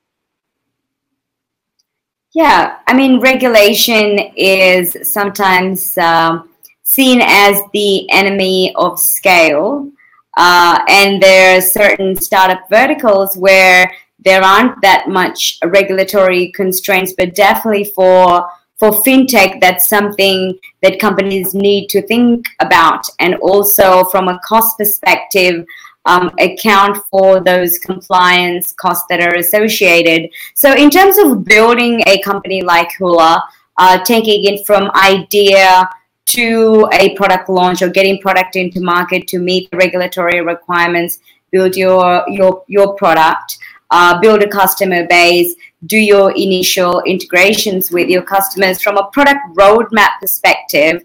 Yeah, 2.34 2.78
I 2.86 2.94
mean, 2.94 3.20
regulation 3.20 4.18
is 4.36 4.96
sometimes 5.02 5.96
um, 5.96 6.50
seen 6.82 7.20
as 7.22 7.60
the 7.72 8.10
enemy 8.10 8.74
of 8.74 8.98
scale, 8.98 9.90
uh, 10.36 10.80
and 10.88 11.22
there 11.22 11.58
are 11.58 11.62
certain 11.62 12.16
startup 12.16 12.68
verticals 12.68 13.36
where 13.36 13.90
there 14.24 14.42
aren't 14.42 14.80
that 14.82 15.08
much 15.08 15.58
regulatory 15.64 16.50
constraints, 16.52 17.14
but 17.16 17.34
definitely 17.34 17.84
for 17.84 18.48
for 18.76 18.90
fintech, 18.90 19.60
that's 19.60 19.88
something 19.88 20.58
that 20.82 20.98
companies 20.98 21.54
need 21.54 21.88
to 21.88 22.02
think 22.02 22.46
about, 22.60 23.06
and 23.20 23.36
also 23.36 24.04
from 24.04 24.28
a 24.28 24.40
cost 24.44 24.76
perspective, 24.76 25.64
um, 26.06 26.30
account 26.38 26.98
for 27.10 27.40
those 27.40 27.78
compliance 27.78 28.72
costs 28.74 29.06
that 29.08 29.20
are 29.20 29.36
associated. 29.36 30.28
So, 30.54 30.72
in 30.74 30.90
terms 30.90 31.16
of 31.18 31.44
building 31.44 32.02
a 32.06 32.20
company 32.22 32.62
like 32.62 32.90
Hoolah, 32.98 33.42
uh, 33.78 34.04
taking 34.04 34.44
it 34.44 34.66
from 34.66 34.90
idea 34.94 35.88
to 36.26 36.88
a 36.92 37.14
product 37.16 37.48
launch 37.48 37.80
or 37.80 37.88
getting 37.88 38.20
product 38.20 38.56
into 38.56 38.80
market 38.80 39.26
to 39.28 39.38
meet 39.38 39.70
the 39.70 39.76
regulatory 39.76 40.40
requirements, 40.42 41.20
build 41.50 41.76
your 41.76 42.24
your 42.28 42.64
your 42.66 42.94
product 42.94 43.58
uh, 43.90 44.18
build 44.20 44.42
a 44.42 44.48
customer 44.48 45.06
base, 45.06 45.54
do 45.86 45.98
your 45.98 46.32
initial 46.32 47.02
integrations 47.02 47.90
with 47.90 48.08
your 48.08 48.22
customers 48.22 48.82
from 48.82 48.96
a 48.96 49.06
product 49.12 49.40
roadmap 49.54 50.18
perspective. 50.20 51.02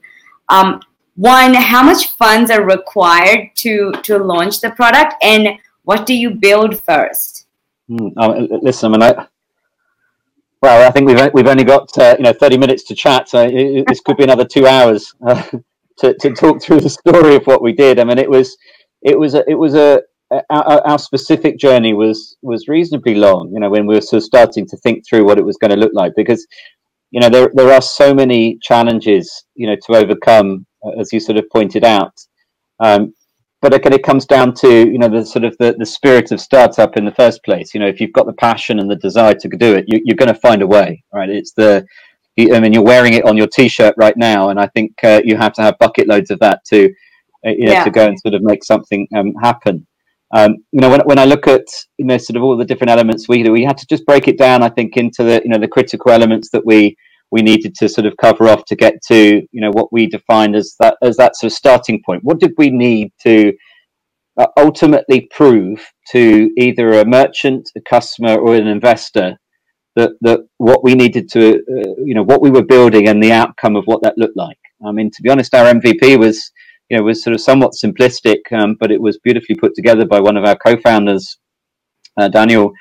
Um, 0.50 0.82
one, 1.16 1.54
how 1.54 1.84
much 1.84 2.12
funds 2.12 2.50
are 2.50 2.64
required 2.64 3.50
to 3.56 3.92
to 4.04 4.18
launch 4.18 4.62
the 4.62 4.72
product, 4.72 5.16
and 5.22 5.50
what 5.84 6.06
do 6.06 6.14
you 6.14 6.32
build 6.32 6.82
first? 6.82 7.48
Mm, 7.90 8.62
listen, 8.62 8.94
I 8.94 8.98
mean, 8.98 9.04
I, 9.04 9.28
well, 10.62 10.88
I 10.88 10.92
think 10.92 11.08
we've 11.08 11.34
we've 11.34 11.48
only 11.48 11.64
got 11.64 11.96
uh, 11.98 12.16
you 12.18 12.24
know 12.24 12.34
thirty 12.34 12.58
minutes 12.58 12.84
to 12.86 12.96
chat, 12.96 13.30
so 13.30 13.42
it, 13.44 13.86
this 13.88 14.02
could 14.02 14.18
be 14.18 14.24
another 14.24 14.46
two 14.46 14.66
hours 14.66 15.14
uh, 15.26 15.44
to 15.98 16.14
to 16.14 16.34
talk 16.34 16.62
through 16.62 16.82
the 16.82 16.90
story 16.90 17.36
of 17.36 17.46
what 17.46 17.62
we 17.62 17.74
did. 17.74 18.00
I 18.00 18.04
mean, 18.06 18.18
it 18.18 18.30
was 18.30 18.58
it 19.02 19.18
was 19.18 19.34
a, 19.36 19.50
it 19.50 19.56
was 19.56 19.76
a 19.76 20.02
our, 20.32 20.88
our, 20.88 21.00
specific 21.00 21.58
journey 21.58 21.94
was 21.94 22.38
was 22.42 22.68
reasonably 22.68 23.16
long. 23.16 23.52
You 23.54 23.60
know, 23.60 23.70
when 23.70 23.86
we 23.86 23.96
were 23.96 24.02
sort 24.02 24.18
of 24.18 24.24
starting 24.24 24.68
to 24.68 24.78
think 24.78 25.04
through 25.08 25.26
what 25.26 25.40
it 25.40 25.46
was 25.46 25.58
going 25.58 25.72
to 25.72 25.78
look 25.78 25.94
like, 25.94 26.14
because 26.16 26.46
you 27.12 27.20
know 27.20 27.30
there 27.30 27.52
there 27.54 27.74
are 27.74 27.82
so 27.82 28.14
many 28.14 28.58
challenges 28.62 29.46
you 29.56 29.68
know 29.68 29.76
to 29.76 29.96
overcome, 29.96 30.66
uh, 30.86 31.00
as 31.00 31.12
you 31.12 31.20
sort 31.20 31.38
of 31.38 31.50
pointed 31.50 31.84
out. 31.84 32.14
Um, 32.80 33.14
but 33.62 33.74
again, 33.74 33.92
it 33.92 34.04
comes 34.04 34.26
down 34.26 34.54
to 34.56 34.70
you 34.70 35.00
know 35.00 35.10
the 35.10 35.26
sort 35.26 35.46
of 35.46 35.56
the, 35.60 35.76
the 35.78 35.86
spirit 35.86 36.32
of 36.32 36.40
startup 36.40 36.96
in 36.98 37.06
the 37.06 37.12
first 37.12 37.44
place. 37.44 37.74
You 37.74 37.80
know, 37.80 37.88
if 37.88 38.00
you've 38.00 38.14
got 38.14 38.26
the 38.26 38.34
passion 38.34 38.80
and 38.80 38.90
the 38.90 38.96
desire 38.96 39.34
to 39.34 39.50
do 39.50 39.76
it, 39.76 39.86
you, 39.88 40.14
are 40.14 40.16
going 40.16 40.34
to 40.34 40.40
find 40.40 40.62
a 40.62 40.68
way, 40.68 41.04
right? 41.12 41.30
It's 41.30 41.54
the 41.54 41.86
I 42.40 42.60
mean, 42.60 42.72
you're 42.72 42.84
wearing 42.84 43.14
it 43.14 43.26
on 43.26 43.36
your 43.36 43.48
T-shirt 43.48 43.96
right 43.98 44.16
now, 44.16 44.50
and 44.50 44.60
I 44.60 44.68
think 44.68 44.94
uh, 45.04 45.22
you 45.26 45.36
have 45.36 45.54
to 45.54 45.62
have 45.62 45.78
bucket 45.78 46.08
loads 46.08 46.32
of 46.32 46.40
that 46.40 46.64
to, 46.66 46.86
uh, 47.46 47.50
you 47.50 47.66
know, 47.66 47.74
yeah. 47.74 47.84
to 47.84 47.92
go 47.92 48.06
and 48.06 48.18
sort 48.20 48.34
of 48.34 48.42
make 48.42 48.64
something 48.64 49.08
um, 49.16 49.34
happen. 49.42 49.86
Um, 50.36 50.58
you 50.72 50.80
know, 50.80 50.90
when, 50.90 51.02
when 51.02 51.20
I 51.20 51.26
look 51.26 51.48
at 51.48 51.66
you 51.98 52.06
know 52.06 52.18
sort 52.18 52.38
of 52.38 52.44
all 52.44 52.58
the 52.58 52.66
different 52.66 52.92
elements 52.92 53.28
we 53.28 53.44
do, 53.44 53.52
we 53.52 53.64
had 53.64 53.78
to 53.78 53.88
just 53.88 54.06
break 54.06 54.28
it 54.28 54.38
down. 54.38 54.64
I 54.64 54.70
think 54.70 54.98
into 54.98 55.24
the 55.24 55.42
you 55.44 55.50
know 55.50 55.60
the 55.60 55.68
critical 55.68 56.12
elements 56.12 56.50
that 56.52 56.66
we 56.66 56.96
we 57.32 57.42
needed 57.42 57.76
to 57.76 57.90
sort 57.90 58.08
of 58.08 58.18
cover 58.18 58.48
off 58.48 58.66
to 58.66 58.76
get 58.76 59.02
to 59.08 59.42
you 59.52 59.62
know 59.62 59.72
what 59.72 59.92
we 59.92 60.08
defined 60.08 60.56
as 60.56 60.76
that 60.80 60.98
as 61.02 61.18
that 61.18 61.36
sort 61.36 61.52
of 61.52 61.58
starting 61.58 62.02
point. 62.06 62.24
What 62.24 62.40
did 62.40 62.54
we 62.58 62.70
need 62.70 63.12
to 63.24 63.54
uh, 64.38 64.48
ultimately 64.58 65.28
prove 65.32 65.86
to 66.12 66.52
either 66.58 66.94
a 66.94 67.06
merchant, 67.06 67.70
a 67.76 67.82
customer, 67.82 68.36
or 68.38 68.56
an 68.56 68.68
investor 68.68 69.38
that 69.96 70.12
that 70.22 70.40
what 70.58 70.84
we 70.84 70.96
needed 70.96 71.30
to 71.32 71.56
uh, 71.56 72.04
you 72.04 72.14
know 72.14 72.24
what 72.24 72.42
we 72.42 72.52
were 72.52 72.64
building 72.64 73.08
and 73.08 73.22
the 73.22 73.32
outcome 73.32 73.76
of 73.76 73.86
what 73.86 74.02
that 74.04 74.18
looked 74.18 74.38
like. 74.38 74.60
I 74.86 74.92
mean, 74.92 75.10
to 75.12 75.22
be 75.22 75.30
honest, 75.30 75.54
our 75.54 75.74
MVP 75.74 76.18
was 76.18 76.52
you 76.90 76.98
know 76.98 77.04
was 77.04 77.24
sort 77.24 77.36
of 77.36 77.42
somewhat 77.42 77.74
simplistic, 77.74 78.40
um, 78.52 78.76
but 78.80 78.92
it 78.92 79.02
was 79.02 79.20
beautifully 79.20 79.56
put 79.56 79.76
together 79.76 80.06
by 80.06 80.20
one 80.20 80.38
of 80.38 80.46
our 80.46 80.56
co-founders, 80.56 81.38
uh, 82.18 82.28
Daniel, 82.28 82.72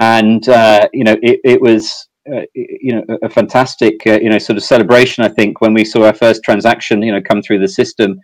and 0.00 0.48
uh, 0.48 0.88
you 0.92 1.04
know 1.04 1.16
it, 1.22 1.40
it 1.44 1.60
was 1.60 2.08
uh, 2.32 2.42
you 2.54 2.94
know 2.94 3.18
a 3.22 3.28
fantastic 3.28 4.06
uh, 4.06 4.18
you 4.20 4.30
know 4.30 4.38
sort 4.38 4.56
of 4.56 4.64
celebration. 4.64 5.24
I 5.24 5.28
think 5.28 5.60
when 5.60 5.74
we 5.74 5.84
saw 5.84 6.04
our 6.04 6.14
first 6.14 6.42
transaction 6.44 7.02
you 7.02 7.12
know 7.12 7.22
come 7.22 7.42
through 7.42 7.60
the 7.60 7.68
system, 7.68 8.18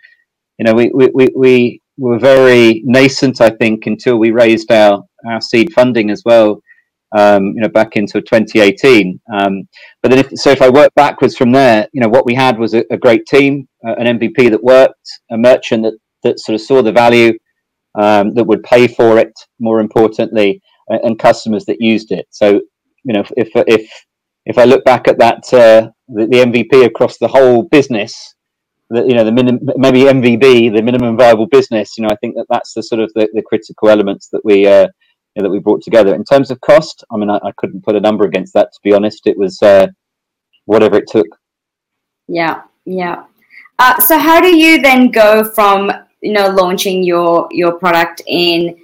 you 0.59 0.65
know 0.65 0.75
we 0.75 0.91
we, 0.95 1.29
we 1.37 1.81
were 1.99 2.19
very 2.19 2.83
nascent. 2.85 3.41
I 3.41 3.51
think 3.51 3.87
until 3.87 4.19
we 4.19 4.31
raised 4.31 4.71
our 4.71 5.03
our 5.29 5.41
seed 5.41 5.73
funding 5.73 6.11
as 6.11 6.23
well 6.25 6.61
um, 7.17 7.47
you 7.55 7.61
know, 7.61 7.69
back 7.69 7.97
into 7.97 8.21
2018. 8.21 9.21
Um, 9.33 9.69
but 10.03 10.11
then, 10.11 10.19
if, 10.21 10.31
so 10.35 10.51
if 10.51 10.63
I 10.63 10.69
work 10.69 10.95
backwards 10.95 11.37
from 11.37 11.53
there, 11.53 11.89
you 11.93 12.01
know, 12.01 12.09
what 12.09 12.27
we 12.27 12.35
had 12.35 12.59
was 12.59 12.75
a, 12.75 12.85
a 12.91 12.97
great 12.97 13.27
team, 13.27 13.69
uh, 13.87 13.95
an 13.95 14.19
MVP 14.19 14.51
that 14.51 14.63
worked, 14.63 15.21
a 15.31 15.37
merchant 15.37 15.85
that 15.85 15.95
that 16.23 16.39
sort 16.39 16.55
of 16.55 16.61
saw 16.61 16.83
the 16.83 16.93
value, 16.93 17.33
um, 17.99 18.35
that 18.35 18.45
would 18.45 18.63
pay 18.63 18.87
for 18.87 19.19
it. 19.19 19.33
More 19.59 19.81
importantly, 19.81 20.61
and, 20.89 21.19
customers 21.19 21.65
that 21.67 21.81
used 21.81 22.13
it. 22.13 22.27
So, 22.31 22.61
you 23.05 23.15
know, 23.15 23.25
if 23.37 23.51
if 23.55 23.91
if 24.47 24.59
I 24.59 24.65
look 24.65 24.85
back 24.85 25.09
at 25.09 25.19
that, 25.19 25.45
uh, 25.53 25.91
the, 26.09 26.27
the, 26.27 26.39
MVP 26.39 26.85
across 26.85 27.19
the 27.19 27.29
whole 27.29 27.65
business, 27.65 28.35
the, 28.89 29.03
you 29.03 29.15
know, 29.15 29.25
the 29.25 29.33
minimum, 29.33 29.61
maybe 29.77 30.03
MVB, 30.03 30.75
the 30.75 30.83
minimum 30.83 31.17
viable 31.17 31.47
business, 31.47 31.97
you 31.97 32.03
know, 32.03 32.11
I 32.11 32.17
think 32.17 32.35
that 32.37 32.47
that's 32.49 32.75
the 32.75 32.83
sort 32.83 33.01
of 33.01 33.13
the, 33.15 33.29
the 33.35 33.43
critical 33.43 33.89
elements 33.89 34.29
that 34.33 34.41
we 34.45 34.67
uh, 34.67 34.89
know, 35.37 35.49
that 35.49 35.53
we 35.53 35.59
brought 35.59 35.83
together. 35.83 36.15
In 36.15 36.25
terms 36.25 36.51
of 36.51 36.61
cost, 36.61 37.05
I 37.13 37.17
mean, 37.17 37.31
I, 37.31 37.37
I 37.37 37.53
couldn't 37.57 37.85
put 37.85 37.97
a 37.97 38.01
number 38.01 38.25
against 38.25 38.55
that. 38.55 38.73
To 38.73 38.81
be 38.83 38.93
honest, 38.93 39.27
it 39.27 39.39
was 39.39 39.61
uh, 39.63 39.89
whatever 40.67 40.97
it 40.97 41.09
took. 41.09 41.27
Yeah, 42.29 42.63
yeah. 42.85 43.25
Uh, 43.79 43.99
so 44.01 44.19
how 44.19 44.41
do 44.41 44.55
you 44.55 44.83
then 44.83 45.11
go 45.11 45.45
from 45.45 45.91
you 46.21 46.33
know 46.33 46.49
launching 46.49 47.03
your 47.03 47.49
your 47.51 47.73
product 47.73 48.23
in 48.27 48.77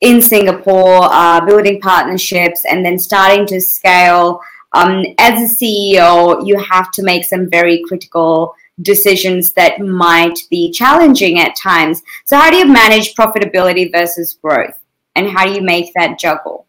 in 0.00 0.20
Singapore, 0.20 1.04
uh, 1.04 1.44
building 1.44 1.80
partnerships, 1.80 2.64
and 2.64 2.84
then 2.84 2.98
starting 2.98 3.46
to 3.46 3.60
scale? 3.60 4.40
Um, 4.72 5.04
as 5.18 5.50
a 5.50 5.54
CEO, 5.54 6.46
you 6.46 6.58
have 6.58 6.92
to 6.92 7.02
make 7.02 7.24
some 7.24 7.50
very 7.50 7.82
critical 7.88 8.54
decisions 8.82 9.52
that 9.52 9.80
might 9.80 10.38
be 10.48 10.70
challenging 10.70 11.40
at 11.40 11.56
times. 11.56 12.02
So, 12.24 12.36
how 12.36 12.50
do 12.50 12.56
you 12.56 12.66
manage 12.66 13.14
profitability 13.14 13.90
versus 13.92 14.34
growth? 14.34 14.79
And 15.14 15.28
how 15.28 15.46
do 15.46 15.52
you 15.52 15.62
make 15.62 15.92
that 15.94 16.18
juggle? 16.18 16.66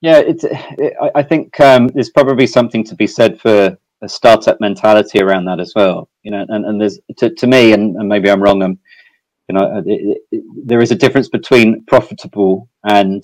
Yeah, 0.00 0.18
it's. 0.18 0.44
It, 0.44 0.94
I 1.14 1.22
think 1.22 1.58
um, 1.60 1.88
there's 1.88 2.10
probably 2.10 2.46
something 2.46 2.84
to 2.84 2.94
be 2.94 3.06
said 3.06 3.40
for 3.40 3.76
a 4.02 4.08
startup 4.08 4.60
mentality 4.60 5.20
around 5.20 5.46
that 5.46 5.60
as 5.60 5.72
well. 5.74 6.08
You 6.22 6.32
know, 6.32 6.44
and, 6.48 6.66
and 6.66 6.80
there's 6.80 7.00
to, 7.18 7.30
to 7.30 7.46
me, 7.46 7.72
and, 7.72 7.96
and 7.96 8.08
maybe 8.08 8.30
I'm 8.30 8.42
wrong. 8.42 8.62
I'm, 8.62 8.72
um, 8.72 8.78
you 9.48 9.54
know, 9.54 9.82
it, 9.86 10.18
it, 10.32 10.42
there 10.64 10.82
is 10.82 10.90
a 10.90 10.96
difference 10.96 11.28
between 11.28 11.84
profitable 11.86 12.68
and 12.84 13.22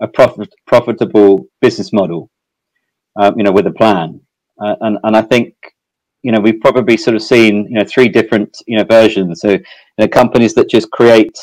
a 0.00 0.08
profit, 0.08 0.52
profitable 0.66 1.46
business 1.60 1.92
model. 1.92 2.30
Um, 3.16 3.34
you 3.36 3.44
know, 3.44 3.52
with 3.52 3.66
a 3.66 3.72
plan, 3.72 4.20
uh, 4.60 4.74
and 4.80 4.98
and 5.04 5.16
I 5.16 5.22
think 5.22 5.54
you 6.22 6.32
know 6.32 6.40
we've 6.40 6.60
probably 6.60 6.96
sort 6.96 7.14
of 7.14 7.22
seen 7.22 7.66
you 7.68 7.78
know 7.78 7.84
three 7.84 8.08
different 8.08 8.56
you 8.66 8.76
know 8.76 8.84
versions. 8.84 9.40
So 9.40 9.50
you 9.50 9.60
know, 9.98 10.08
companies 10.08 10.54
that 10.54 10.68
just 10.68 10.90
create 10.90 11.38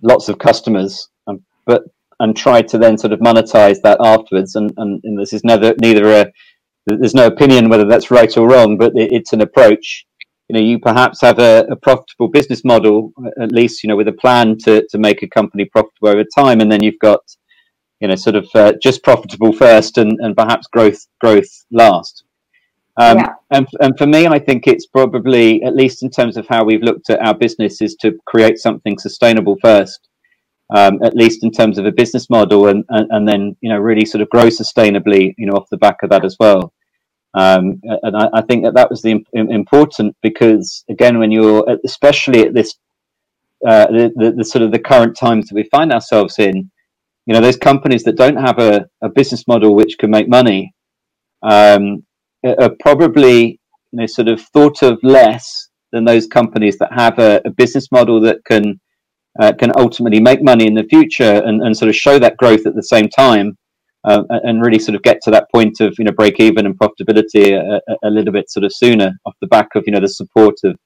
lots 0.00 0.28
of 0.30 0.38
customers, 0.38 1.08
um, 1.26 1.42
but 1.66 1.82
and 2.20 2.36
try 2.36 2.62
to 2.62 2.78
then 2.78 2.96
sort 2.98 3.12
of 3.12 3.20
monetize 3.20 3.80
that 3.82 3.98
afterwards. 4.00 4.54
And, 4.54 4.72
and, 4.76 5.00
and 5.04 5.18
this 5.18 5.32
is 5.32 5.44
neither 5.44 5.74
neither 5.80 6.10
a 6.12 6.32
there's 6.86 7.14
no 7.14 7.26
opinion 7.26 7.68
whether 7.68 7.86
that's 7.86 8.10
right 8.10 8.36
or 8.36 8.48
wrong, 8.48 8.76
but 8.76 8.92
it, 8.94 9.12
it's 9.12 9.32
an 9.32 9.40
approach. 9.40 10.06
You 10.48 10.54
know, 10.54 10.60
you 10.60 10.78
perhaps 10.78 11.22
have 11.22 11.38
a, 11.38 11.66
a, 11.70 11.76
profitable 11.76 12.28
business 12.28 12.64
model, 12.64 13.12
at 13.40 13.50
least 13.50 13.82
you 13.82 13.88
know, 13.88 13.96
with 13.96 14.08
a 14.08 14.12
plan 14.12 14.58
to 14.64 14.86
to 14.90 14.98
make 14.98 15.22
a 15.22 15.28
company 15.28 15.64
profitable 15.64 16.08
over 16.08 16.24
time, 16.36 16.60
and 16.60 16.70
then 16.70 16.82
you've 16.82 16.98
got 17.00 17.20
you 18.00 18.08
know, 18.08 18.16
sort 18.16 18.36
of 18.36 18.46
uh, 18.54 18.74
just 18.82 19.02
profitable 19.02 19.52
first, 19.52 19.96
and, 19.96 20.18
and 20.20 20.36
perhaps 20.36 20.66
growth 20.66 21.06
growth 21.20 21.64
last. 21.70 22.24
Um, 22.96 23.18
yeah. 23.18 23.32
and, 23.50 23.66
and 23.80 23.98
for 23.98 24.06
me, 24.06 24.26
I 24.26 24.38
think 24.38 24.68
it's 24.68 24.86
probably, 24.86 25.62
at 25.64 25.74
least 25.74 26.02
in 26.02 26.10
terms 26.10 26.36
of 26.36 26.46
how 26.46 26.64
we've 26.64 26.82
looked 26.82 27.10
at 27.10 27.20
our 27.26 27.34
business, 27.34 27.80
is 27.80 27.96
to 28.02 28.16
create 28.26 28.58
something 28.58 28.98
sustainable 28.98 29.56
first, 29.62 30.08
um, 30.74 31.02
at 31.02 31.16
least 31.16 31.44
in 31.44 31.50
terms 31.50 31.78
of 31.78 31.86
a 31.86 31.92
business 31.92 32.30
model, 32.30 32.68
and, 32.68 32.84
and, 32.88 33.08
and, 33.10 33.28
then, 33.28 33.56
you 33.60 33.68
know, 33.68 33.78
really 33.78 34.04
sort 34.04 34.22
of 34.22 34.30
grow 34.30 34.46
sustainably, 34.46 35.34
you 35.36 35.46
know, 35.46 35.54
off 35.54 35.68
the 35.70 35.76
back 35.76 36.02
of 36.02 36.10
that 36.10 36.24
as 36.24 36.36
well. 36.38 36.72
Um, 37.34 37.80
and 37.82 38.16
I, 38.16 38.28
I, 38.32 38.42
think 38.42 38.64
that 38.64 38.74
that 38.74 38.90
was 38.90 39.02
the 39.02 39.24
important 39.34 40.16
because, 40.22 40.84
again, 40.88 41.18
when 41.18 41.32
you're, 41.32 41.66
especially 41.84 42.42
at 42.42 42.54
this, 42.54 42.76
uh, 43.66 43.86
the, 43.86 44.12
the, 44.14 44.32
the 44.38 44.44
sort 44.44 44.62
of 44.62 44.70
the 44.70 44.78
current 44.78 45.16
times 45.16 45.48
that 45.48 45.54
we 45.54 45.64
find 45.64 45.92
ourselves 45.92 46.38
in, 46.38 46.70
you 47.26 47.34
know, 47.34 47.40
those 47.40 47.56
companies 47.56 48.04
that 48.04 48.16
don't 48.16 48.36
have 48.36 48.58
a, 48.58 48.86
a 49.02 49.08
business 49.08 49.48
model 49.48 49.74
which 49.74 49.98
can 49.98 50.10
make 50.10 50.28
money, 50.28 50.72
um, 51.42 52.04
are 52.44 52.74
probably 52.80 53.58
you 53.92 54.00
know, 54.00 54.06
sort 54.06 54.28
of 54.28 54.40
thought 54.40 54.82
of 54.82 54.98
less 55.02 55.68
than 55.92 56.04
those 56.04 56.26
companies 56.26 56.78
that 56.78 56.92
have 56.92 57.18
a, 57.18 57.40
a 57.44 57.50
business 57.50 57.90
model 57.90 58.20
that 58.20 58.44
can 58.44 58.80
uh, 59.40 59.52
can 59.52 59.72
ultimately 59.78 60.20
make 60.20 60.42
money 60.42 60.66
in 60.66 60.74
the 60.74 60.84
future 60.84 61.42
and, 61.44 61.62
and 61.62 61.76
sort 61.76 61.88
of 61.88 61.96
show 61.96 62.18
that 62.18 62.36
growth 62.36 62.66
at 62.66 62.74
the 62.74 62.82
same 62.82 63.08
time 63.08 63.56
uh, 64.04 64.22
and 64.28 64.62
really 64.62 64.78
sort 64.78 64.94
of 64.94 65.02
get 65.02 65.20
to 65.22 65.30
that 65.30 65.50
point 65.50 65.80
of 65.80 65.94
you 65.98 66.04
know 66.04 66.12
break 66.12 66.38
even 66.40 66.66
and 66.66 66.78
profitability 66.78 67.52
a, 67.52 67.80
a, 68.06 68.10
little 68.10 68.32
bit 68.32 68.50
sort 68.50 68.64
of 68.64 68.72
sooner 68.72 69.12
off 69.24 69.34
the 69.40 69.46
back 69.46 69.68
of 69.74 69.84
you 69.86 69.92
know 69.92 70.00
the 70.00 70.08
support 70.08 70.54
of 70.64 70.76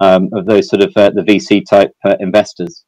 um, 0.00 0.28
of 0.32 0.46
those 0.46 0.68
sort 0.68 0.82
of 0.82 0.92
uh, 0.96 1.10
the 1.10 1.22
VC 1.22 1.62
type 1.68 1.90
uh, 2.04 2.16
investors. 2.20 2.84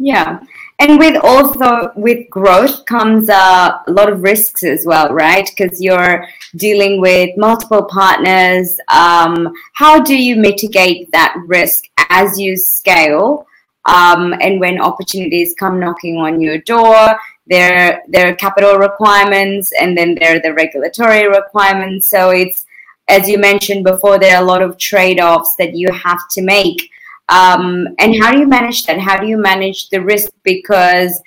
Yeah, 0.00 0.40
and 0.80 0.98
with 0.98 1.16
also 1.22 1.92
with 1.94 2.28
growth 2.28 2.84
comes 2.86 3.30
uh, 3.30 3.78
a 3.86 3.92
lot 3.92 4.12
of 4.12 4.22
risks 4.22 4.64
as 4.64 4.84
well, 4.84 5.14
right? 5.14 5.48
Because 5.48 5.80
you're 5.80 6.26
dealing 6.56 7.00
with 7.00 7.30
multiple 7.36 7.84
partners. 7.84 8.76
Um, 8.88 9.52
how 9.74 10.00
do 10.00 10.20
you 10.20 10.34
mitigate 10.34 11.12
that 11.12 11.36
risk 11.46 11.84
as 12.10 12.38
you 12.38 12.56
scale? 12.56 13.46
Um, 13.86 14.34
and 14.40 14.60
when 14.60 14.80
opportunities 14.80 15.54
come 15.58 15.78
knocking 15.78 16.16
on 16.16 16.40
your 16.40 16.58
door, 16.58 17.18
there 17.46 18.02
there 18.08 18.30
are 18.30 18.34
capital 18.36 18.76
requirements, 18.76 19.72
and 19.78 19.96
then 19.96 20.14
there 20.14 20.36
are 20.36 20.40
the 20.40 20.54
regulatory 20.54 21.28
requirements. 21.28 22.08
So 22.08 22.30
it's 22.30 22.64
as 23.08 23.28
you 23.28 23.38
mentioned 23.38 23.84
before, 23.84 24.18
there 24.18 24.36
are 24.36 24.42
a 24.42 24.46
lot 24.46 24.62
of 24.62 24.78
trade 24.78 25.20
offs 25.20 25.54
that 25.56 25.74
you 25.74 25.92
have 25.92 26.20
to 26.30 26.40
make 26.40 26.90
um, 27.28 27.88
and 27.98 28.14
how 28.22 28.32
do 28.32 28.38
you 28.38 28.46
manage 28.46 28.84
that? 28.84 28.98
How 28.98 29.18
do 29.18 29.26
you 29.26 29.38
manage 29.38 29.88
the 29.88 30.00
risk 30.00 30.30
because 30.42 31.20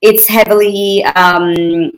it's 0.00 0.26
heavily 0.26 1.04
um, 1.04 1.92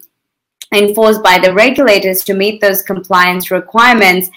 enforced 0.72 1.22
by 1.22 1.38
the 1.38 1.54
regulators 1.54 2.22
to 2.24 2.34
meet 2.34 2.60
those 2.60 2.82
compliance 2.82 3.50
requirements? 3.50 4.30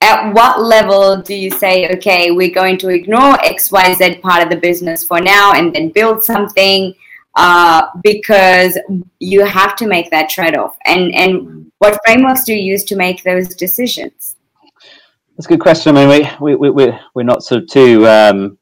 At 0.00 0.32
what 0.32 0.62
level 0.62 1.20
do 1.20 1.34
you 1.34 1.50
say, 1.50 1.88
okay, 1.90 2.30
we're 2.30 2.54
going 2.54 2.78
to 2.78 2.88
ignore 2.88 3.34
XYZ 3.38 4.20
part 4.22 4.42
of 4.42 4.50
the 4.50 4.56
business 4.56 5.04
for 5.04 5.20
now 5.20 5.52
and 5.52 5.74
then 5.74 5.90
build 5.90 6.24
something? 6.24 6.94
Uh, 7.34 7.86
because 8.02 8.76
you 9.20 9.44
have 9.44 9.76
to 9.76 9.86
make 9.86 10.10
that 10.10 10.28
trade-off. 10.28 10.76
And 10.86 11.14
and 11.14 11.70
what 11.78 11.98
frameworks 12.04 12.42
do 12.42 12.52
you 12.52 12.72
use 12.72 12.82
to 12.84 12.96
make 12.96 13.22
those 13.22 13.54
decisions? 13.54 14.34
That's 15.36 15.46
a 15.46 15.50
good 15.50 15.60
question. 15.60 15.96
I 15.96 16.06
mean, 16.06 16.28
we, 16.40 16.56
we, 16.56 16.70
we, 16.70 16.92
we're 17.14 17.22
not 17.22 17.44
sort 17.44 17.62
of 17.62 17.68
too, 17.68 18.08
um, 18.08 18.58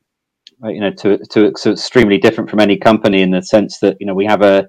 you 0.64 0.80
know, 0.80 0.90
too, 0.90 1.18
too 1.30 1.46
extremely 1.46 2.18
different 2.18 2.50
from 2.50 2.60
any 2.60 2.76
company 2.76 3.22
in 3.22 3.30
the 3.30 3.40
sense 3.40 3.78
that, 3.78 3.96
you 3.98 4.06
know, 4.06 4.12
we 4.12 4.26
have 4.26 4.42
a 4.42 4.68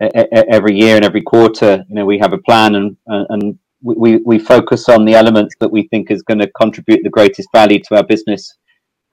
every 0.00 0.74
year 0.74 0.96
and 0.96 1.04
every 1.04 1.22
quarter, 1.22 1.84
you 1.88 1.94
know, 1.94 2.04
we 2.04 2.18
have 2.18 2.32
a 2.32 2.38
plan 2.38 2.74
and, 2.74 2.96
and 3.06 3.56
we, 3.84 4.16
we 4.24 4.38
focus 4.38 4.88
on 4.88 5.04
the 5.04 5.14
elements 5.14 5.54
that 5.60 5.70
we 5.70 5.86
think 5.88 6.10
is 6.10 6.22
going 6.22 6.40
to 6.40 6.50
contribute 6.52 7.00
the 7.02 7.10
greatest 7.10 7.48
value 7.52 7.80
to 7.80 7.96
our 7.96 8.04
business. 8.04 8.56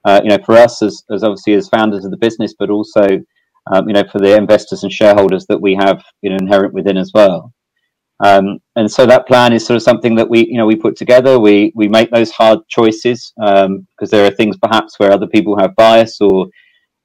Uh, 0.05 0.21
you 0.23 0.29
know, 0.29 0.39
for 0.45 0.55
us 0.55 0.81
as, 0.81 1.03
as 1.11 1.23
obviously 1.23 1.53
as 1.53 1.69
founders 1.69 2.05
of 2.05 2.11
the 2.11 2.17
business, 2.17 2.55
but 2.57 2.69
also, 2.69 3.05
um, 3.71 3.87
you 3.87 3.93
know, 3.93 4.03
for 4.11 4.19
the 4.19 4.35
investors 4.35 4.83
and 4.83 4.91
shareholders 4.91 5.45
that 5.47 5.61
we 5.61 5.75
have, 5.75 6.03
you 6.21 6.29
know, 6.29 6.37
inherent 6.39 6.73
within 6.73 6.97
as 6.97 7.11
well. 7.13 7.53
Um, 8.23 8.59
and 8.75 8.89
so 8.89 9.05
that 9.05 9.27
plan 9.27 9.51
is 9.51 9.65
sort 9.65 9.75
of 9.75 9.83
something 9.83 10.15
that 10.15 10.29
we, 10.29 10.47
you 10.47 10.57
know, 10.57 10.65
we 10.65 10.75
put 10.75 10.95
together. 10.95 11.39
We 11.39 11.71
we 11.75 11.87
make 11.87 12.11
those 12.11 12.31
hard 12.31 12.59
choices 12.69 13.33
because 13.35 13.65
um, 13.65 13.87
there 14.11 14.25
are 14.25 14.35
things 14.35 14.57
perhaps 14.57 14.99
where 14.99 15.11
other 15.11 15.27
people 15.27 15.57
have 15.59 15.75
bias 15.75 16.21
or, 16.21 16.47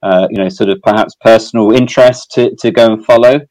uh, 0.03 0.27
you 0.29 0.37
know, 0.37 0.49
sort 0.49 0.69
of 0.69 0.79
perhaps 0.83 1.15
personal 1.21 1.75
interest 1.75 2.31
to, 2.35 2.55
to 2.57 2.71
go 2.71 2.93
and 2.93 3.05
follow. 3.05 3.41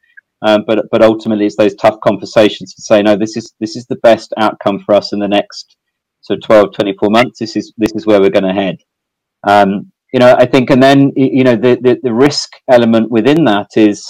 Um, 0.47 0.65
but 0.67 0.87
but 0.91 1.03
ultimately, 1.03 1.47
it's 1.47 1.57
those 1.57 1.75
tough 1.77 1.99
conversations 2.05 2.75
to 2.75 2.83
say, 2.83 3.03
no, 3.03 3.17
this 3.17 3.37
is 3.37 3.55
this 3.61 3.77
is 3.77 3.87
the 3.87 3.97
best 3.97 4.33
outcome 4.39 4.81
for 4.81 4.95
us 4.95 5.13
in 5.13 5.19
the 5.19 5.29
next 5.29 5.77
of 6.31 6.41
12, 6.43 6.73
24 6.75 7.11
months. 7.11 7.39
This 7.39 7.57
is 7.57 7.73
this 7.79 7.93
is 7.95 8.07
where 8.07 8.21
we're 8.21 8.31
going 8.31 8.45
to 8.45 8.53
head. 8.53 8.79
Um, 9.47 9.93
you 10.13 10.21
know, 10.21 10.35
I 10.39 10.47
think, 10.47 10.71
and 10.71 10.83
then 10.83 11.13
you 11.17 11.45
know, 11.45 11.57
the, 11.57 11.79
the 11.83 11.99
the 12.03 12.15
risk 12.15 12.51
element 12.71 13.11
within 13.11 13.45
that 13.45 13.69
is 13.77 14.07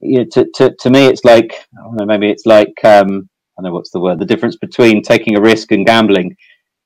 you 0.00 0.20
know, 0.20 0.24
to, 0.32 0.46
to, 0.56 0.74
to 0.80 0.90
me, 0.90 1.06
it's 1.06 1.24
like, 1.24 1.66
I 1.78 1.82
don't 1.82 1.96
know, 1.96 2.06
maybe 2.06 2.30
it's 2.30 2.46
like, 2.46 2.74
um, 2.84 3.28
I 3.58 3.62
don't 3.62 3.70
know 3.70 3.74
what's 3.74 3.90
the 3.90 4.00
word, 4.00 4.20
the 4.20 4.26
difference 4.26 4.56
between 4.56 5.02
taking 5.02 5.36
a 5.36 5.40
risk 5.40 5.72
and 5.72 5.86
gambling. 5.86 6.36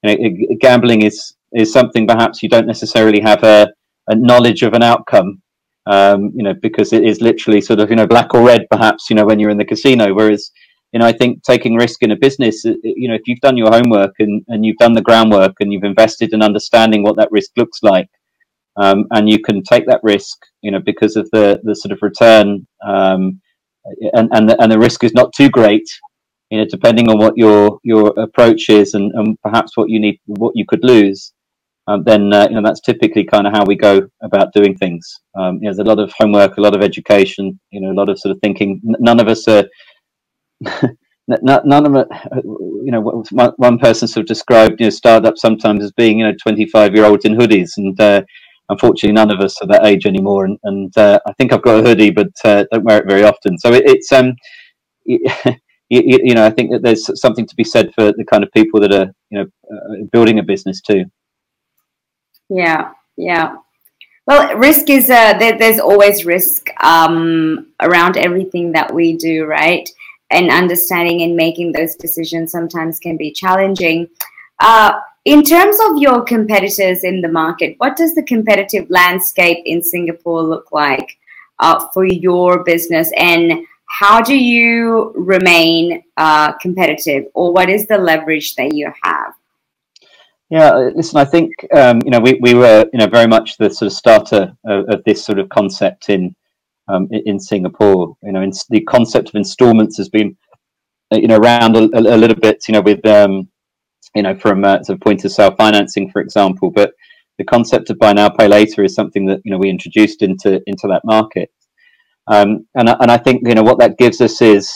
You 0.02 0.18
know, 0.18 0.57
gambling 0.61 1.02
is, 1.02 1.35
is 1.52 1.72
something 1.72 2.07
perhaps 2.07 2.42
you 2.42 2.48
don't 2.48 2.66
necessarily 2.66 3.20
have 3.20 3.42
a, 3.44 3.68
a 4.09 4.14
knowledge 4.14 4.62
of 4.62 4.72
an 4.74 4.83
outcome, 4.83 5.41
um, 5.87 6.33
you 6.35 6.42
know, 6.45 6.55
because 6.61 6.92
it 6.92 7.05
is 7.05 7.21
literally 7.21 7.61
sort 7.61 7.81
of, 7.81 7.90
you 7.90 7.97
know, 7.97 8.07
black 8.07 8.35
or 8.35 8.42
red, 8.42 8.66
perhaps, 8.71 9.11
you 9.11 9.16
know, 9.16 9.25
when 9.25 9.38
you're 9.38 9.51
in 9.51 9.59
the 9.59 9.64
casino. 9.64 10.14
Whereas, 10.14 10.51
you 10.92 11.01
know, 11.01 11.07
I 11.07 11.12
think 11.12 11.42
taking 11.42 11.75
risk 11.75 12.03
in 12.03 12.12
a 12.12 12.16
business, 12.16 12.64
you 12.64 13.09
know, 13.09 13.14
if 13.14 13.23
you've 13.27 13.40
done 13.40 13.57
your 13.57 13.71
homework 13.71 14.14
and, 14.18 14.45
and 14.49 14.64
you've 14.64 14.77
done 14.77 14.92
the 14.92 15.03
groundwork 15.03 15.55
and 15.61 15.73
you've 15.73 15.85
invested 15.85 16.33
in 16.33 16.42
understanding 16.42 17.03
what 17.03 17.16
that 17.16 17.33
risk 17.33 17.51
looks 17.57 17.83
like, 17.83 18.09
um, 18.77 19.07
and 19.11 19.29
you 19.29 19.38
can 19.40 19.62
take 19.62 19.87
that 19.87 20.01
risk, 20.03 20.38
you 20.62 20.71
know, 20.71 20.81
because 20.85 21.16
of 21.16 21.29
the 21.31 21.61
the 21.64 21.75
sort 21.75 21.92
of 21.92 21.99
return, 22.01 22.66
um, 22.87 23.40
and 24.14 24.29
and 24.33 24.49
the, 24.49 24.62
and 24.62 24.73
the 24.73 24.79
risk 24.79 25.05
is 25.05 25.12
not 25.12 25.33
too 25.35 25.51
great, 25.51 25.87
you 26.51 26.59
know, 26.59 26.66
depending 26.71 27.11
on 27.11 27.18
what 27.18 27.37
your 27.37 27.79
your 27.83 28.14
approach 28.18 28.68
is 28.71 28.95
and, 28.95 29.12
and 29.12 29.38
perhaps 29.42 29.77
what 29.77 29.90
you 29.90 30.01
need, 30.01 30.21
what 30.27 30.53
you 30.55 30.64
could 30.66 30.85
lose. 30.85 31.33
Um, 31.88 32.05
then 32.05 32.33
uh, 32.33 32.47
you 32.49 32.55
know 32.55 32.62
that's 32.62 32.81
typically 32.81 33.25
kind 33.25 33.47
of 33.47 33.53
how 33.53 33.64
we 33.64 33.77
go 33.77 34.09
about 34.23 34.53
doing 34.53 34.77
things. 34.77 35.21
Um, 35.38 35.57
you 35.57 35.62
know, 35.62 35.75
there's 35.75 35.79
a 35.79 35.85
lot 35.85 35.99
of 35.99 36.12
homework, 36.16 36.57
a 36.57 36.61
lot 36.61 36.77
of 36.77 36.83
education, 36.83 37.59
you 37.71 37.81
know, 37.81 37.90
a 37.90 37.99
lot 37.99 38.09
of 38.09 38.18
sort 38.18 38.35
of 38.35 38.40
thinking. 38.40 38.81
none 38.83 39.21
of 39.21 39.29
us 39.29 39.47
are. 39.49 39.64
none 41.29 41.87
of 41.87 41.95
it, 41.95 42.09
you 42.45 42.90
know, 42.90 43.25
one 43.57 43.79
person 43.79 44.09
sort 44.09 44.23
of 44.23 44.29
described, 44.29 44.81
you 44.81 44.87
know, 44.87 44.90
startup 44.90 45.38
sometimes 45.38 45.85
as 45.85 45.92
being, 45.92 46.18
you 46.18 46.25
know, 46.25 46.35
25 46.42 46.95
year 46.95 47.05
olds 47.05 47.25
in 47.25 47.37
hoodies. 47.37 47.71
And, 47.77 47.99
uh, 48.01 48.23
unfortunately, 48.68 49.12
none 49.12 49.31
of 49.31 49.40
us 49.40 49.61
are 49.62 49.68
that 49.68 49.87
age 49.87 50.07
anymore. 50.07 50.45
And, 50.45 50.59
and 50.64 50.99
uh, 50.99 51.18
I 51.27 51.33
think 51.35 51.53
I've 51.53 51.62
got 51.62 51.79
a 51.79 51.83
hoodie, 51.83 52.11
but 52.11 52.33
uh, 52.45 52.64
don't 52.73 52.85
wear 52.85 52.99
it 52.99 53.09
very 53.09 53.23
often. 53.23 53.59
So 53.59 53.73
it, 53.73 53.85
it's 53.87 54.11
um, 54.12 54.35
you, 55.05 55.21
you, 55.88 56.35
know, 56.35 56.45
I 56.45 56.51
think 56.51 56.71
that 56.73 56.83
there's 56.83 57.09
something 57.21 57.47
to 57.47 57.57
be 57.57 57.64
said 57.64 57.92
for 57.95 58.12
the 58.12 58.25
kind 58.31 58.42
of 58.42 58.53
people 58.53 58.81
that 58.81 58.92
are 58.92 59.11
you 59.31 59.38
know 59.38 59.47
uh, 59.73 60.05
building 60.12 60.38
a 60.38 60.42
business 60.42 60.81
too. 60.81 61.05
Yeah, 62.55 62.93
yeah. 63.17 63.57
Well, 64.27 64.57
risk 64.57 64.91
is 64.91 65.09
uh, 65.09 65.38
there, 65.38 65.59
there's 65.59 65.81
always 65.81 66.27
risk 66.27 66.69
um, 66.85 67.73
around 67.81 68.17
everything 68.17 68.73
that 68.73 68.93
we 68.93 69.17
do, 69.17 69.47
right? 69.47 69.88
And 70.31 70.51
understanding 70.51 71.23
and 71.23 71.35
making 71.35 71.73
those 71.73 71.97
decisions 71.97 72.53
sometimes 72.53 72.99
can 72.99 73.17
be 73.17 73.33
challenging. 73.33 74.09
Uh, 74.61 75.01
in 75.25 75.43
terms 75.43 75.77
of 75.88 75.97
your 75.97 76.23
competitors 76.25 77.05
in 77.05 77.21
the 77.21 77.29
market, 77.29 77.75
what 77.79 77.97
does 77.97 78.15
the 78.15 78.23
competitive 78.25 78.88
landscape 78.91 79.59
in 79.65 79.83
Singapore 79.83 80.43
look 80.43 80.71
like 80.73 81.19
uh, 81.59 81.88
for 81.95 82.05
your 82.05 82.65
business, 82.65 83.11
and 83.17 83.67
how 83.87 84.21
do 84.21 84.37
you 84.37 85.12
remain 85.17 86.03
uh, 86.17 86.53
competitive, 86.59 87.25
or 87.35 87.53
what 87.53 87.71
is 87.71 87.87
the 87.87 87.99
leverage 87.99 88.57
that 88.57 88.75
you 88.75 88.93
have? 89.03 89.32
Yeah, 90.53 90.69
uh, 90.69 90.91
listen, 90.95 91.17
I 91.17 91.25
think 91.25 91.51
um, 91.75 92.03
you 92.05 92.11
know 92.11 92.21
we, 92.21 92.38
we 92.43 92.53
were 92.53 92.85
you 92.93 92.99
know 92.99 93.07
very 93.07 93.27
much 93.27 93.57
the 93.57 93.71
sort 93.71 93.87
of 93.87 93.95
starter 93.95 94.53
of, 94.67 94.85
of 94.91 95.05
this 95.05 95.25
sort 95.25 95.39
of 95.39 95.49
concept 95.49 96.11
in 96.11 96.37
um, 96.89 97.09
in 97.11 97.41
Singapore. 97.41 98.14
You 98.22 98.33
know, 98.33 98.43
in, 98.43 98.53
the 98.68 98.83
concept 98.83 99.31
of 99.31 99.35
installments 99.35 99.97
has 99.97 100.11
been 100.11 100.37
uh, 101.11 101.16
you 101.16 101.26
know 101.26 101.39
around 101.39 101.74
a, 101.76 101.85
a, 101.97 102.18
little 102.18 102.37
bit. 102.37 102.68
You 102.68 102.72
know, 102.72 102.83
with 102.83 103.03
um, 103.07 103.49
you 104.14 104.24
know, 104.24 104.39
from 104.39 104.62
uh, 104.62 104.81
point 105.01 105.24
of 105.24 105.33
sale 105.33 105.57
financing, 105.57 106.11
for 106.11 106.20
example. 106.20 106.70
But 106.70 106.93
the 107.39 107.45
concept 107.45 107.89
of 107.89 107.99
buy 107.99 108.12
now, 108.12 108.29
pay 108.29 108.47
later 108.47 108.85
is 108.85 108.95
something 108.95 109.24
that 109.29 109.41
you 109.47 109.53
know 109.53 109.59
we 109.59 109.70
introduced 109.70 110.20
into 110.20 110.61
into 110.66 110.87
that 110.87 111.07
market, 111.07 111.51
um, 112.26 112.66
and 112.74 112.91
and 112.91 113.11
I 113.11 113.16
think 113.16 113.49
you 113.49 113.55
know 113.55 113.62
what 113.62 113.79
that 113.79 113.97
gives 113.97 114.20
us 114.20 114.43
is 114.43 114.70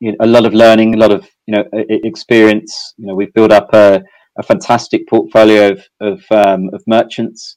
you 0.00 0.10
know, 0.10 0.16
a 0.18 0.26
lot 0.26 0.46
of 0.46 0.52
learning, 0.52 0.94
a 0.94 0.98
lot 0.98 1.12
of 1.12 1.30
you 1.46 1.54
know 1.54 1.64
experience. 1.88 2.94
You 2.96 3.06
know, 3.06 3.14
we've 3.14 3.32
built 3.34 3.52
up 3.52 3.72
a, 3.72 4.02
a 4.38 4.42
fantastic 4.42 5.08
portfolio 5.08 5.72
of 5.72 5.84
of, 6.00 6.22
um, 6.30 6.70
of 6.72 6.82
merchants. 6.86 7.56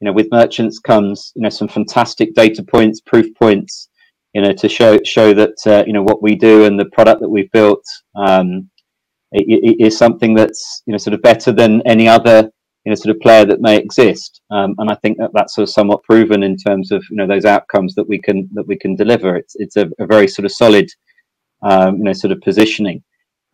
You 0.00 0.06
know, 0.06 0.12
with 0.12 0.28
merchants 0.30 0.78
comes 0.78 1.32
you 1.34 1.42
know 1.42 1.48
some 1.48 1.68
fantastic 1.68 2.34
data 2.34 2.62
points, 2.62 3.00
proof 3.00 3.26
points. 3.38 3.88
You 4.34 4.42
know, 4.42 4.52
to 4.52 4.68
show 4.68 4.98
show 5.04 5.32
that 5.34 5.56
uh, 5.66 5.84
you 5.86 5.92
know 5.92 6.02
what 6.02 6.22
we 6.22 6.34
do 6.34 6.64
and 6.64 6.78
the 6.78 6.90
product 6.92 7.20
that 7.22 7.30
we've 7.30 7.50
built 7.52 7.84
um, 8.14 8.68
is 9.32 9.96
something 9.96 10.34
that's 10.34 10.82
you 10.86 10.92
know 10.92 10.98
sort 10.98 11.14
of 11.14 11.22
better 11.22 11.52
than 11.52 11.82
any 11.86 12.08
other 12.08 12.50
you 12.84 12.90
know 12.90 12.94
sort 12.94 13.14
of 13.14 13.20
player 13.20 13.44
that 13.44 13.60
may 13.60 13.76
exist. 13.76 14.40
Um, 14.50 14.74
and 14.78 14.90
I 14.90 14.94
think 14.96 15.18
that 15.18 15.30
that's 15.34 15.54
sort 15.54 15.68
of 15.68 15.72
somewhat 15.72 16.04
proven 16.04 16.42
in 16.42 16.56
terms 16.56 16.92
of 16.92 17.04
you 17.10 17.16
know 17.16 17.26
those 17.26 17.44
outcomes 17.44 17.94
that 17.96 18.08
we 18.08 18.20
can 18.20 18.48
that 18.54 18.66
we 18.66 18.78
can 18.78 18.94
deliver. 18.94 19.36
It's 19.36 19.54
it's 19.56 19.76
a, 19.76 19.90
a 19.98 20.06
very 20.06 20.28
sort 20.28 20.46
of 20.46 20.52
solid 20.52 20.88
um, 21.62 21.96
you 21.96 22.04
know 22.04 22.12
sort 22.12 22.32
of 22.32 22.40
positioning. 22.42 23.02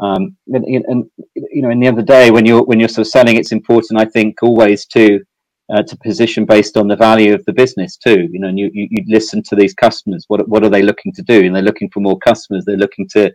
Um, 0.03 0.37
and, 0.49 0.65
and, 0.65 1.11
you 1.55 1.63
know, 1.63 1.71
in 1.71 1.79
the 1.81 1.87
end 1.87 1.99
of 1.99 2.05
the 2.05 2.13
day, 2.13 2.31
when 2.31 2.45
you're 2.45 2.65
when 2.65 2.81
you're 2.81 2.89
sort 2.89 3.07
of 3.07 3.13
selling, 3.13 3.37
it's 3.37 3.53
important, 3.53 4.01
I 4.01 4.05
think, 4.05 4.43
always 4.43 4.85
to 4.87 5.21
uh, 5.73 5.83
to 5.83 5.97
position 5.99 6.45
based 6.45 6.77
on 6.77 6.89
the 6.89 6.97
value 6.97 7.33
of 7.35 7.45
the 7.45 7.53
business 7.53 7.97
too. 7.97 8.29
You 8.33 8.41
know, 8.41 8.49
and 8.49 8.59
you, 8.59 8.69
you, 8.73 8.89
you 8.91 9.05
listen 9.07 9.43
to 9.45 9.57
these 9.57 9.75
customers. 9.75 10.25
What 10.29 10.49
what 10.49 10.65
are 10.65 10.71
they 10.71 10.83
looking 10.83 11.13
to 11.13 11.23
do? 11.23 11.39
And 11.45 11.55
they're 11.55 11.63
looking 11.71 11.91
for 11.91 12.01
more 12.01 12.19
customers. 12.19 12.65
They're 12.65 12.77
looking 12.85 13.09
to 13.11 13.33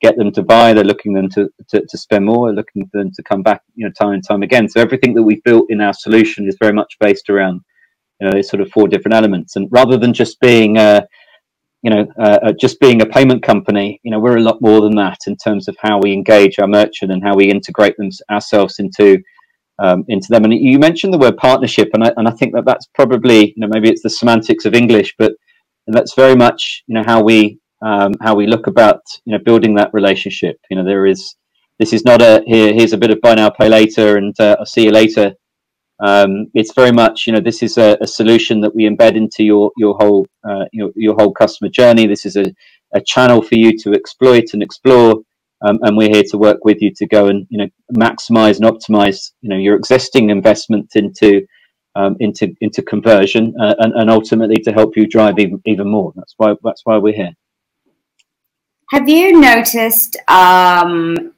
get 0.00 0.16
them 0.16 0.32
to 0.32 0.42
buy. 0.42 0.72
They're 0.72 0.84
looking 0.84 1.14
them 1.14 1.28
to, 1.30 1.48
to, 1.70 1.84
to 1.86 1.98
spend 1.98 2.24
more. 2.26 2.48
They're 2.48 2.56
looking 2.56 2.86
for 2.88 2.98
them 2.98 3.10
to 3.14 3.22
come 3.22 3.42
back, 3.42 3.62
you 3.74 3.86
know, 3.86 3.92
time 3.92 4.12
and 4.12 4.26
time 4.26 4.42
again. 4.42 4.68
So 4.68 4.80
everything 4.80 5.14
that 5.14 5.22
we've 5.22 5.42
built 5.42 5.66
in 5.70 5.80
our 5.80 5.94
solution 5.94 6.46
is 6.46 6.56
very 6.60 6.72
much 6.72 6.96
based 7.00 7.30
around, 7.30 7.62
you 8.20 8.26
know, 8.26 8.32
these 8.34 8.48
sort 8.48 8.60
of 8.60 8.70
four 8.70 8.88
different 8.88 9.14
elements. 9.14 9.56
And 9.56 9.68
rather 9.70 9.96
than 9.96 10.12
just 10.12 10.38
being, 10.40 10.76
uh, 10.76 11.02
you 11.82 11.90
know, 11.90 12.06
uh, 12.18 12.38
uh, 12.42 12.52
just 12.52 12.80
being 12.80 13.02
a 13.02 13.06
payment 13.06 13.42
company, 13.42 14.00
you 14.02 14.10
know, 14.10 14.18
we're 14.18 14.38
a 14.38 14.42
lot 14.42 14.60
more 14.60 14.80
than 14.80 14.96
that 14.96 15.18
in 15.26 15.36
terms 15.36 15.68
of 15.68 15.76
how 15.80 15.98
we 15.98 16.12
engage 16.12 16.58
our 16.58 16.66
merchant 16.66 17.12
and 17.12 17.22
how 17.22 17.34
we 17.34 17.50
integrate 17.50 17.96
them 17.96 18.10
ourselves 18.30 18.78
into 18.78 19.18
um, 19.78 20.04
into 20.08 20.28
them. 20.30 20.44
And 20.44 20.54
you 20.54 20.78
mentioned 20.78 21.12
the 21.12 21.18
word 21.18 21.36
partnership, 21.36 21.90
and 21.92 22.02
I, 22.02 22.12
and 22.16 22.26
I 22.26 22.30
think 22.30 22.54
that 22.54 22.64
that's 22.64 22.86
probably, 22.94 23.48
you 23.48 23.54
know, 23.58 23.68
maybe 23.68 23.90
it's 23.90 24.02
the 24.02 24.10
semantics 24.10 24.64
of 24.64 24.74
English, 24.74 25.14
but 25.18 25.32
that's 25.86 26.14
very 26.14 26.34
much, 26.34 26.82
you 26.86 26.94
know, 26.94 27.02
how 27.04 27.22
we 27.22 27.60
um, 27.82 28.14
how 28.22 28.34
we 28.34 28.46
look 28.46 28.66
about 28.66 29.02
you 29.24 29.32
know 29.32 29.42
building 29.44 29.74
that 29.74 29.90
relationship. 29.92 30.56
You 30.70 30.76
know, 30.76 30.84
there 30.84 31.06
is 31.06 31.36
this 31.78 31.92
is 31.92 32.04
not 32.04 32.22
a 32.22 32.42
here 32.46 32.72
here's 32.72 32.92
a 32.92 32.98
bit 32.98 33.10
of 33.10 33.20
buy 33.20 33.34
now 33.34 33.50
pay 33.50 33.68
later 33.68 34.16
and 34.16 34.38
uh, 34.40 34.56
I'll 34.58 34.66
see 34.66 34.84
you 34.84 34.90
later. 34.90 35.34
Um, 35.98 36.48
it's 36.52 36.74
very 36.74 36.92
much 36.92 37.26
you 37.26 37.32
know 37.32 37.40
this 37.40 37.62
is 37.62 37.78
a, 37.78 37.96
a, 38.02 38.06
solution 38.06 38.60
that 38.60 38.74
we 38.74 38.86
embed 38.88 39.16
into 39.16 39.42
your 39.44 39.70
your 39.78 39.94
whole 39.94 40.26
uh, 40.48 40.66
your 40.72 40.90
your 40.94 41.14
whole 41.14 41.32
customer 41.32 41.70
journey. 41.70 42.06
This 42.06 42.26
is 42.26 42.36
a, 42.36 42.44
a 42.94 43.00
channel 43.00 43.40
for 43.40 43.54
you 43.54 43.76
to 43.78 43.94
exploit 43.94 44.52
and 44.52 44.62
explore. 44.62 45.22
Um, 45.66 45.78
and 45.82 45.96
we're 45.96 46.10
here 46.10 46.24
to 46.30 46.36
work 46.36 46.66
with 46.66 46.82
you 46.82 46.92
to 46.96 47.06
go 47.06 47.28
and 47.28 47.46
you 47.48 47.58
know 47.58 47.68
maximize 47.96 48.60
and 48.60 48.66
optimize 48.66 49.32
you 49.40 49.48
know 49.48 49.56
your 49.56 49.74
existing 49.74 50.28
investment 50.28 50.90
into 50.96 51.46
um, 51.94 52.16
into 52.20 52.54
into 52.60 52.82
conversion 52.82 53.54
uh, 53.58 53.74
and, 53.78 53.94
and 53.94 54.10
ultimately 54.10 54.56
to 54.64 54.72
help 54.72 54.96
you 54.96 55.06
drive 55.06 55.38
even, 55.38 55.62
even 55.64 55.88
more. 55.88 56.12
That's 56.14 56.34
why 56.36 56.54
that's 56.62 56.82
why 56.84 56.98
we're 56.98 57.14
here. 57.14 57.34
Have 58.90 59.08
you 59.08 59.40
noticed 59.40 60.16
um, 60.28 61.32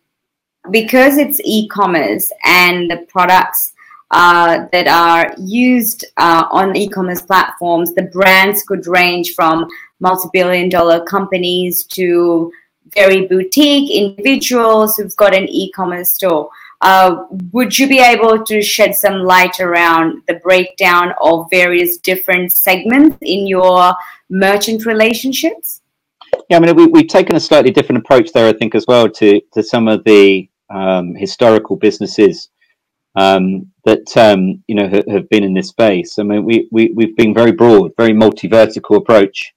because 0.71 1.17
it's 1.17 1.41
e-commerce 1.45 2.31
and 2.45 2.91
the 2.91 3.07
products 3.09 3.73
uh, 4.11 4.67
that 4.73 4.87
are 4.89 5.35
used 5.39 6.05
uh, 6.17 6.47
on 6.51 6.77
e-commerce 6.77 7.23
platforms, 7.23 7.95
the 7.95 8.03
brands 8.03 8.63
could 8.63 8.87
range 8.87 9.35
from 9.35 9.69
multi-billion-dollar 10.01 11.05
companies 11.05 11.85
to 11.85 12.51
very 12.95 13.27
boutique 13.27 13.91
individuals 13.91 14.97
who've 14.97 15.17
got 15.17 15.35
an 15.35 15.47
e-commerce 15.49 16.15
store. 16.15 16.49
Uh, 16.81 17.25
would 17.53 17.77
you 17.77 17.89
be 17.89 17.99
able 17.99 18.45
to 18.45 18.63
shed 18.63 18.95
some 18.95 19.25
light 19.25 19.59
around 19.61 20.23
the 20.29 20.35
breakdown 20.35 21.13
of 21.21 21.47
various 21.51 21.99
different 21.99 22.53
segments 22.53 23.17
in 23.23 23.47
your 23.47 23.95
merchant 24.31 24.87
relationships? 24.87 25.83
Yeah, 26.49 26.59
I 26.59 26.61
mean, 26.61 26.77
we, 26.77 26.87
we've 26.87 27.09
taken 27.09 27.37
a 27.37 27.41
slightly 27.41 27.73
different 27.73 27.99
approach 27.99 28.33
there, 28.33 28.49
I 28.49 28.53
think, 28.53 28.75
as 28.75 28.87
well 28.87 29.09
to 29.11 29.41
to 29.55 29.63
some 29.63 29.89
of 29.89 30.05
the 30.05 30.49
um, 30.71 31.15
historical 31.15 31.77
businesses 31.77 32.49
um, 33.19 33.73
that 33.85 34.16
um, 34.16 34.62
you 34.69 34.77
know 34.77 34.89
ha- 34.89 35.12
have 35.12 35.29
been 35.29 35.43
in 35.43 35.55
this 35.55 35.69
space. 35.69 36.19
I 36.19 36.23
mean, 36.23 36.45
we, 36.45 36.69
we 36.71 36.93
we've 36.95 37.16
been 37.16 37.35
very 37.35 37.53
broad, 37.53 37.91
very 37.97 38.12
multi-vertical 38.12 38.97
approach. 38.97 39.53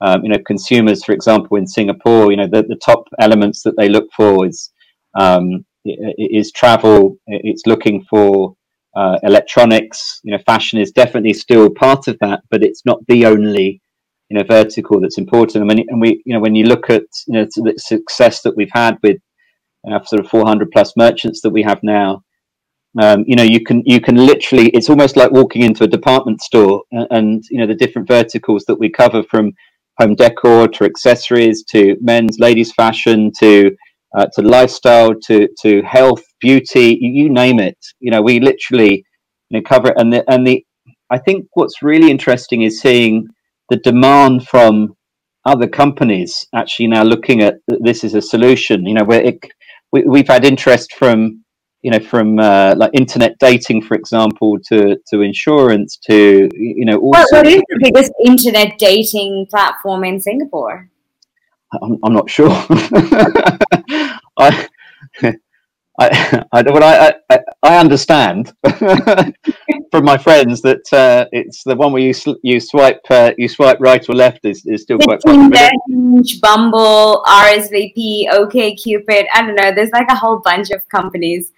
Um, 0.00 0.24
you 0.24 0.30
know, 0.30 0.38
consumers, 0.46 1.04
for 1.04 1.12
example, 1.12 1.56
in 1.56 1.66
Singapore, 1.66 2.30
you 2.32 2.36
know, 2.36 2.48
the, 2.48 2.62
the 2.62 2.80
top 2.84 3.04
elements 3.20 3.62
that 3.62 3.76
they 3.76 3.88
look 3.88 4.08
for 4.16 4.46
is 4.46 4.70
um, 5.18 5.64
is 5.84 6.52
travel. 6.52 7.16
It's 7.26 7.66
looking 7.66 8.04
for 8.08 8.54
uh, 8.96 9.18
electronics. 9.24 10.20
You 10.22 10.32
know, 10.32 10.42
fashion 10.46 10.78
is 10.78 10.92
definitely 10.92 11.32
still 11.32 11.70
part 11.70 12.06
of 12.08 12.16
that, 12.20 12.40
but 12.50 12.62
it's 12.62 12.82
not 12.84 13.00
the 13.08 13.26
only 13.26 13.80
you 14.28 14.38
know 14.38 14.44
vertical 14.44 15.00
that's 15.00 15.18
important. 15.18 15.64
I 15.64 15.74
mean, 15.74 15.86
and 15.88 16.00
we 16.00 16.22
you 16.24 16.34
know 16.34 16.40
when 16.40 16.54
you 16.54 16.66
look 16.66 16.88
at 16.88 17.04
you 17.26 17.34
know 17.34 17.46
the 17.56 17.74
success 17.78 18.42
that 18.42 18.56
we've 18.56 18.72
had 18.72 18.98
with 19.02 19.18
uh, 19.90 20.02
sort 20.04 20.20
of 20.20 20.30
400 20.30 20.70
plus 20.70 20.92
merchants 20.96 21.40
that 21.40 21.50
we 21.50 21.62
have 21.62 21.80
now. 21.82 22.22
Um, 23.00 23.24
you 23.26 23.36
know, 23.36 23.42
you 23.42 23.64
can 23.64 23.82
you 23.86 24.00
can 24.00 24.16
literally. 24.16 24.68
It's 24.70 24.90
almost 24.90 25.16
like 25.16 25.30
walking 25.30 25.62
into 25.62 25.84
a 25.84 25.88
department 25.88 26.42
store, 26.42 26.82
and, 26.92 27.06
and 27.10 27.44
you 27.50 27.58
know 27.58 27.66
the 27.66 27.74
different 27.74 28.08
verticals 28.08 28.64
that 28.66 28.78
we 28.78 28.90
cover 28.90 29.22
from 29.22 29.52
home 29.98 30.14
decor 30.14 30.68
to 30.68 30.84
accessories 30.84 31.64
to 31.70 31.96
men's, 32.00 32.38
ladies' 32.38 32.72
fashion 32.72 33.30
to 33.40 33.70
uh, 34.16 34.26
to 34.34 34.42
lifestyle 34.42 35.14
to 35.26 35.48
to 35.62 35.82
health, 35.82 36.22
beauty, 36.40 36.98
you, 37.00 37.24
you 37.24 37.30
name 37.30 37.58
it. 37.58 37.78
You 38.00 38.10
know, 38.10 38.22
we 38.22 38.40
literally 38.40 39.04
you 39.50 39.58
know, 39.58 39.62
cover 39.62 39.88
it. 39.88 39.94
And 39.96 40.12
the 40.12 40.24
and 40.30 40.46
the 40.46 40.64
I 41.10 41.18
think 41.18 41.46
what's 41.54 41.82
really 41.82 42.10
interesting 42.10 42.62
is 42.62 42.80
seeing 42.80 43.26
the 43.70 43.76
demand 43.78 44.46
from 44.48 44.94
other 45.46 45.66
companies 45.66 46.46
actually 46.54 46.88
now 46.88 47.02
looking 47.02 47.40
at 47.42 47.56
this 47.68 48.04
as 48.04 48.14
a 48.14 48.22
solution. 48.22 48.86
You 48.86 48.94
know, 48.94 49.04
where 49.04 49.22
it, 49.22 49.38
we, 49.92 50.02
we've 50.02 50.28
had 50.28 50.44
interest 50.44 50.94
from 50.94 51.41
you 51.82 51.90
know 51.90 51.98
from 51.98 52.38
uh, 52.38 52.74
like 52.76 52.90
internet 52.94 53.38
dating, 53.38 53.82
for 53.82 53.94
example, 53.94 54.58
to 54.68 54.96
to 55.08 55.20
insurance, 55.20 55.96
to 56.08 56.48
you 56.54 56.84
know. 56.84 56.98
What, 56.98 57.26
what 57.30 57.46
is 57.46 57.62
the 57.68 57.78
biggest 57.82 58.12
internet 58.24 58.78
dating 58.78 59.46
platform 59.50 60.04
in 60.04 60.20
Singapore? 60.20 60.88
I'm, 61.82 61.98
I'm 62.04 62.12
not 62.12 62.30
sure. 62.30 62.50
I, 64.38 64.68
I, 65.98 66.44
I, 66.52 66.62
well, 66.62 66.82
I, 66.82 67.14
I, 67.30 67.38
I 67.62 67.78
understand 67.78 68.52
from 69.90 70.04
my 70.04 70.16
friends 70.18 70.62
that 70.62 70.92
uh, 70.92 71.26
it's 71.32 71.64
the 71.64 71.76
one 71.76 71.92
where 71.92 72.02
you 72.02 72.14
you 72.42 72.60
swipe 72.60 73.00
uh, 73.10 73.32
you 73.38 73.48
swipe 73.48 73.78
right 73.80 74.06
or 74.08 74.14
left 74.14 74.44
is, 74.44 74.64
is 74.66 74.82
still 74.82 74.98
quite 74.98 75.20
popular. 75.20 75.70
Bumble, 76.40 77.22
RSVP, 77.26 78.28
OkCupid. 78.30 79.26
I 79.34 79.42
don't 79.42 79.54
know. 79.54 79.72
There's 79.74 79.90
like 79.92 80.10
a 80.10 80.16
whole 80.16 80.38
bunch 80.38 80.70
of 80.70 80.86
companies. 80.88 81.52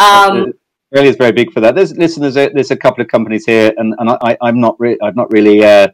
Um, 0.00 0.52
really 0.92 1.08
is 1.08 1.16
very 1.16 1.32
big 1.32 1.52
for 1.52 1.60
that. 1.60 1.74
There's 1.74 1.96
listen. 1.96 2.22
There's 2.22 2.36
a, 2.36 2.50
there's 2.54 2.70
a 2.70 2.76
couple 2.76 3.02
of 3.02 3.08
companies 3.08 3.44
here, 3.46 3.72
and, 3.76 3.94
and 3.98 4.10
I, 4.10 4.36
I'm 4.40 4.60
not 4.60 4.78
really 4.78 4.98
I've 5.02 5.16
not 5.16 5.30
really 5.30 5.64
uh, 5.64 5.88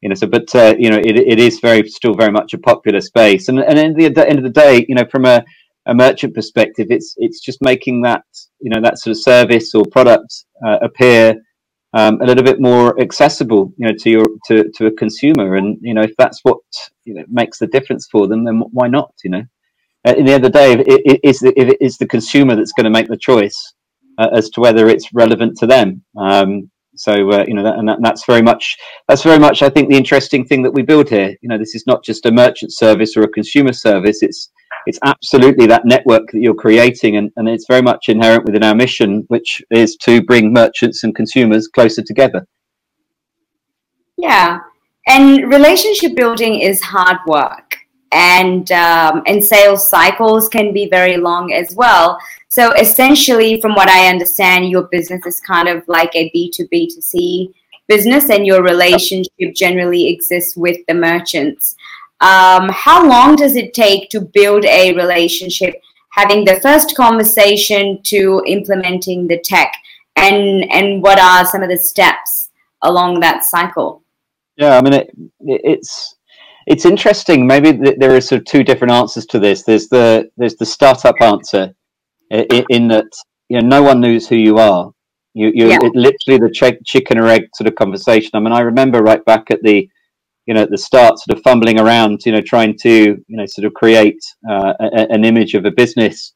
you 0.00 0.08
know 0.08 0.14
so 0.14 0.26
but 0.26 0.54
uh, 0.54 0.74
you 0.78 0.90
know 0.90 0.98
it, 0.98 1.16
it 1.16 1.38
is 1.38 1.60
very 1.60 1.88
still 1.88 2.14
very 2.14 2.32
much 2.32 2.54
a 2.54 2.58
popular 2.58 3.00
space, 3.00 3.48
and 3.48 3.58
and 3.58 3.78
at 3.78 4.14
the 4.14 4.28
end 4.28 4.38
of 4.38 4.44
the 4.44 4.50
day, 4.50 4.84
you 4.88 4.94
know 4.94 5.04
from 5.10 5.26
a 5.26 5.44
a 5.86 5.94
merchant 5.94 6.34
perspective, 6.34 6.88
it's 6.90 7.14
it's 7.18 7.40
just 7.40 7.58
making 7.60 8.02
that 8.02 8.24
you 8.60 8.70
know 8.70 8.80
that 8.80 8.98
sort 8.98 9.12
of 9.12 9.22
service 9.22 9.74
or 9.74 9.84
product 9.84 10.44
uh, 10.66 10.78
appear 10.82 11.36
um, 11.94 12.20
a 12.22 12.24
little 12.24 12.44
bit 12.44 12.60
more 12.60 12.98
accessible, 13.00 13.72
you 13.76 13.86
know, 13.86 13.94
to 13.98 14.10
your 14.10 14.26
to, 14.46 14.70
to 14.76 14.86
a 14.86 14.92
consumer. 14.92 15.56
And 15.56 15.78
you 15.80 15.94
know, 15.94 16.02
if 16.02 16.16
that's 16.16 16.40
what 16.42 16.60
you 17.04 17.14
know 17.14 17.24
makes 17.28 17.58
the 17.58 17.66
difference 17.66 18.08
for 18.10 18.28
them, 18.28 18.44
then 18.44 18.62
why 18.72 18.88
not? 18.88 19.12
You 19.24 19.30
know, 19.30 19.42
at 20.04 20.16
the 20.16 20.32
end 20.32 20.44
of 20.44 20.52
the 20.52 20.58
day, 20.58 20.72
it 20.72 21.20
is 21.22 21.40
the, 21.40 21.52
if 21.56 21.68
it 21.68 21.78
is 21.80 21.96
the 21.96 22.06
consumer 22.06 22.56
that's 22.56 22.72
going 22.72 22.84
to 22.84 22.90
make 22.90 23.08
the 23.08 23.16
choice 23.16 23.74
uh, 24.18 24.28
as 24.32 24.50
to 24.50 24.60
whether 24.60 24.88
it's 24.88 25.12
relevant 25.12 25.56
to 25.58 25.66
them. 25.66 26.02
Um, 26.16 26.70
so 26.94 27.12
uh, 27.30 27.44
you 27.46 27.54
know, 27.54 27.62
that, 27.62 27.78
and 27.78 27.88
that, 27.88 27.98
that's 28.02 28.26
very 28.26 28.42
much 28.42 28.76
that's 29.08 29.22
very 29.22 29.38
much 29.38 29.62
I 29.62 29.70
think 29.70 29.88
the 29.88 29.96
interesting 29.96 30.44
thing 30.44 30.62
that 30.62 30.72
we 30.72 30.82
build 30.82 31.08
here. 31.08 31.34
You 31.40 31.48
know, 31.48 31.58
this 31.58 31.74
is 31.74 31.84
not 31.86 32.04
just 32.04 32.26
a 32.26 32.32
merchant 32.32 32.72
service 32.72 33.16
or 33.16 33.22
a 33.22 33.28
consumer 33.28 33.72
service. 33.72 34.22
It's 34.22 34.50
it's 34.86 34.98
absolutely 35.04 35.66
that 35.66 35.86
network 35.86 36.30
that 36.32 36.40
you're 36.40 36.54
creating, 36.54 37.16
and, 37.16 37.30
and 37.36 37.48
it's 37.48 37.66
very 37.68 37.82
much 37.82 38.08
inherent 38.08 38.44
within 38.44 38.64
our 38.64 38.74
mission, 38.74 39.24
which 39.28 39.62
is 39.70 39.96
to 40.02 40.22
bring 40.22 40.52
merchants 40.52 41.04
and 41.04 41.14
consumers 41.14 41.68
closer 41.68 42.02
together. 42.02 42.46
Yeah, 44.18 44.58
and 45.06 45.50
relationship 45.50 46.14
building 46.14 46.60
is 46.60 46.82
hard 46.82 47.18
work, 47.26 47.78
and 48.12 48.70
um, 48.72 49.22
and 49.26 49.44
sales 49.44 49.88
cycles 49.88 50.48
can 50.48 50.72
be 50.72 50.88
very 50.88 51.16
long 51.16 51.52
as 51.52 51.74
well. 51.74 52.18
So 52.48 52.72
essentially, 52.72 53.60
from 53.60 53.74
what 53.74 53.88
I 53.88 54.08
understand, 54.08 54.68
your 54.68 54.84
business 54.84 55.24
is 55.26 55.40
kind 55.40 55.68
of 55.68 55.82
like 55.88 56.14
a 56.14 56.30
B 56.30 56.50
two 56.54 56.68
B 56.68 56.88
to 56.88 57.00
C 57.02 57.52
business, 57.88 58.30
and 58.30 58.46
your 58.46 58.62
relationship 58.62 59.54
generally 59.54 60.08
exists 60.08 60.56
with 60.56 60.78
the 60.86 60.94
merchants. 60.94 61.76
um, 62.22 62.68
how 62.72 63.06
long 63.06 63.34
does 63.36 63.56
it 63.56 63.74
take 63.74 64.08
to 64.10 64.20
build 64.20 64.64
a 64.64 64.94
relationship 64.94 65.74
having 66.10 66.44
the 66.44 66.60
first 66.60 66.94
conversation 66.96 68.00
to 68.04 68.42
implementing 68.46 69.26
the 69.26 69.40
tech 69.40 69.72
and 70.16 70.70
and 70.70 71.02
what 71.02 71.18
are 71.18 71.44
some 71.44 71.62
of 71.62 71.68
the 71.68 71.76
steps 71.76 72.50
along 72.82 73.18
that 73.20 73.44
cycle 73.44 74.02
yeah 74.56 74.78
i 74.78 74.82
mean 74.82 74.92
it, 74.92 75.10
it's 75.40 76.16
it's 76.66 76.84
interesting 76.84 77.46
maybe 77.46 77.72
there 77.72 78.14
are 78.14 78.20
sort 78.20 78.40
of 78.40 78.44
two 78.46 78.64
different 78.64 78.92
answers 78.92 79.26
to 79.26 79.38
this. 79.38 79.62
There's 79.62 79.88
the 79.88 80.30
there's 80.36 80.56
the 80.56 80.66
startup 80.66 81.16
answer 81.20 81.74
in, 82.30 82.64
in 82.70 82.88
that 82.88 83.12
you 83.48 83.60
know 83.60 83.66
no 83.66 83.82
one 83.82 84.00
knows 84.00 84.28
who 84.28 84.36
you 84.36 84.58
are. 84.58 84.92
You 85.34 85.50
you 85.54 85.68
yeah. 85.68 85.78
literally 85.94 86.38
the 86.38 86.50
ch- 86.52 86.84
chicken 86.84 87.18
or 87.18 87.26
egg 87.26 87.48
sort 87.54 87.68
of 87.68 87.74
conversation. 87.74 88.30
I 88.34 88.40
mean 88.40 88.52
i 88.52 88.60
remember 88.60 89.02
right 89.02 89.24
back 89.24 89.50
at 89.50 89.62
the 89.62 89.88
you 90.46 90.54
know 90.54 90.62
at 90.62 90.70
the 90.70 90.78
start 90.78 91.18
sort 91.18 91.36
of 91.36 91.42
fumbling 91.42 91.78
around 91.78 92.20
you 92.26 92.32
know 92.32 92.40
trying 92.40 92.76
to 92.78 92.90
you 93.26 93.36
know 93.36 93.46
sort 93.46 93.64
of 93.64 93.74
create 93.74 94.20
uh, 94.48 94.72
a, 94.80 95.10
an 95.10 95.24
image 95.24 95.54
of 95.54 95.64
a 95.64 95.70
business 95.70 96.34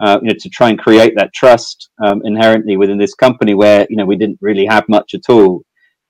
uh, 0.00 0.18
you 0.22 0.28
know 0.28 0.36
to 0.38 0.48
try 0.48 0.68
and 0.70 0.78
create 0.78 1.14
that 1.16 1.32
trust 1.34 1.90
um, 2.04 2.22
inherently 2.24 2.76
within 2.76 2.98
this 2.98 3.14
company 3.14 3.54
where 3.54 3.86
you 3.90 3.96
know 3.96 4.06
we 4.06 4.16
didn't 4.16 4.38
really 4.40 4.66
have 4.66 4.84
much 4.88 5.14
at 5.14 5.28
all 5.28 5.62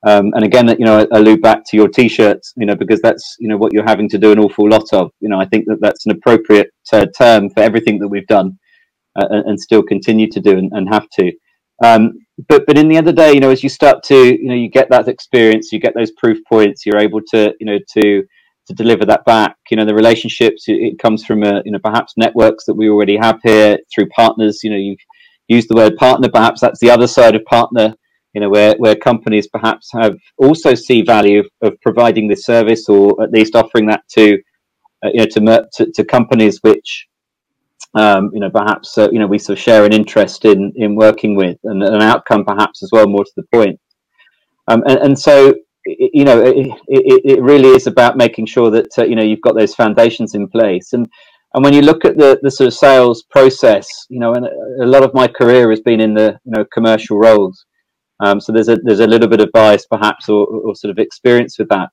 um, 0.06 0.32
and 0.34 0.44
again 0.44 0.68
you 0.78 0.84
know 0.84 1.00
I 1.00 1.18
allude 1.18 1.42
back 1.42 1.62
to 1.66 1.76
your 1.76 1.88
t-shirt 1.88 2.40
you 2.56 2.66
know 2.66 2.74
because 2.74 3.00
that's 3.00 3.36
you 3.38 3.48
know 3.48 3.56
what 3.56 3.72
you're 3.72 3.84
having 3.84 4.08
to 4.10 4.18
do 4.18 4.32
an 4.32 4.38
awful 4.38 4.68
lot 4.68 4.92
of 4.92 5.10
you 5.20 5.28
know 5.28 5.40
i 5.40 5.44
think 5.44 5.66
that 5.66 5.80
that's 5.80 6.06
an 6.06 6.12
appropriate 6.12 6.70
uh, 6.92 7.06
term 7.18 7.50
for 7.50 7.60
everything 7.60 7.98
that 7.98 8.08
we've 8.08 8.26
done 8.26 8.58
uh, 9.16 9.26
and, 9.30 9.50
and, 9.50 9.60
still 9.60 9.82
continue 9.82 10.28
to 10.30 10.40
do 10.40 10.56
and, 10.56 10.70
and 10.72 10.88
have 10.88 11.08
to 11.10 11.32
um, 11.84 12.12
but 12.48 12.66
but 12.66 12.78
in 12.78 12.88
the 12.88 13.00
the 13.00 13.12
day, 13.12 13.32
you 13.32 13.40
know, 13.40 13.50
as 13.50 13.62
you 13.62 13.68
start 13.68 14.02
to, 14.04 14.14
you 14.14 14.48
know, 14.48 14.54
you 14.54 14.68
get 14.68 14.88
that 14.90 15.08
experience, 15.08 15.72
you 15.72 15.80
get 15.80 15.94
those 15.94 16.10
proof 16.12 16.38
points, 16.48 16.86
you're 16.86 16.98
able 16.98 17.20
to, 17.32 17.54
you 17.58 17.66
know, 17.66 17.78
to 17.94 18.22
to 18.66 18.74
deliver 18.74 19.04
that 19.06 19.24
back. 19.24 19.56
You 19.70 19.76
know, 19.76 19.84
the 19.84 19.94
relationships 19.94 20.64
it, 20.68 20.98
comes 20.98 21.24
from 21.24 21.42
a, 21.42 21.62
you 21.64 21.72
know, 21.72 21.78
perhaps 21.82 22.14
networks 22.16 22.64
that 22.66 22.74
we 22.74 22.88
already 22.88 23.16
have 23.16 23.40
here 23.42 23.78
through 23.92 24.08
partners. 24.10 24.60
You 24.62 24.70
know, 24.70 24.76
you've 24.76 24.98
used 25.48 25.68
the 25.68 25.74
word 25.74 25.96
partner. 25.96 26.28
Perhaps 26.28 26.60
that's 26.60 26.80
the 26.80 26.90
other 26.90 27.06
side 27.06 27.34
of 27.34 27.44
partner. 27.44 27.94
You 28.34 28.40
know, 28.40 28.48
where 28.48 28.74
where 28.78 28.94
companies 28.94 29.48
perhaps 29.48 29.90
have 29.92 30.16
also 30.38 30.74
see 30.74 31.02
value 31.02 31.42
of, 31.62 31.80
providing 31.80 32.28
this 32.28 32.44
service 32.44 32.88
or 32.88 33.20
at 33.22 33.32
least 33.32 33.56
offering 33.56 33.86
that 33.86 34.02
to, 34.16 34.38
uh, 35.04 35.10
you 35.12 35.20
know, 35.20 35.26
to, 35.26 35.68
to 35.74 35.92
to 35.92 36.04
companies 36.04 36.60
which 36.62 37.08
um, 37.94 38.30
you 38.32 38.40
know, 38.40 38.50
perhaps 38.50 38.96
uh, 38.98 39.08
you 39.10 39.18
know 39.18 39.26
we 39.26 39.38
sort 39.38 39.58
of 39.58 39.62
share 39.62 39.84
an 39.84 39.92
interest 39.92 40.44
in 40.44 40.72
in 40.76 40.94
working 40.94 41.34
with, 41.34 41.58
and 41.64 41.82
an 41.82 42.02
outcome 42.02 42.44
perhaps 42.44 42.82
as 42.82 42.90
well. 42.92 43.08
More 43.08 43.24
to 43.24 43.32
the 43.36 43.42
point, 43.52 43.80
um, 44.68 44.82
and, 44.86 44.98
and 44.98 45.18
so 45.18 45.54
you 45.86 46.24
know, 46.24 46.40
it, 46.40 46.54
it, 46.88 47.22
it, 47.24 47.42
really 47.42 47.70
is 47.70 47.86
about 47.86 48.16
making 48.16 48.46
sure 48.46 48.70
that 48.70 48.90
uh, 48.98 49.04
you 49.04 49.16
know 49.16 49.22
you've 49.22 49.40
got 49.40 49.56
those 49.56 49.74
foundations 49.74 50.34
in 50.34 50.46
place, 50.48 50.92
and 50.92 51.08
and 51.54 51.64
when 51.64 51.72
you 51.72 51.82
look 51.82 52.04
at 52.04 52.16
the 52.16 52.38
the 52.42 52.50
sort 52.50 52.68
of 52.68 52.74
sales 52.74 53.24
process, 53.24 53.88
you 54.08 54.20
know, 54.20 54.34
and 54.34 54.46
a 54.46 54.86
lot 54.86 55.02
of 55.02 55.14
my 55.14 55.26
career 55.26 55.70
has 55.70 55.80
been 55.80 56.00
in 56.00 56.14
the 56.14 56.38
you 56.44 56.52
know 56.52 56.64
commercial 56.72 57.18
roles, 57.18 57.64
um, 58.20 58.40
so 58.40 58.52
there's 58.52 58.68
a 58.68 58.76
there's 58.84 59.00
a 59.00 59.06
little 59.06 59.28
bit 59.28 59.40
of 59.40 59.50
bias 59.52 59.86
perhaps 59.86 60.28
or, 60.28 60.46
or 60.46 60.74
sort 60.74 60.90
of 60.90 60.98
experience 60.98 61.58
with 61.58 61.68
that. 61.68 61.90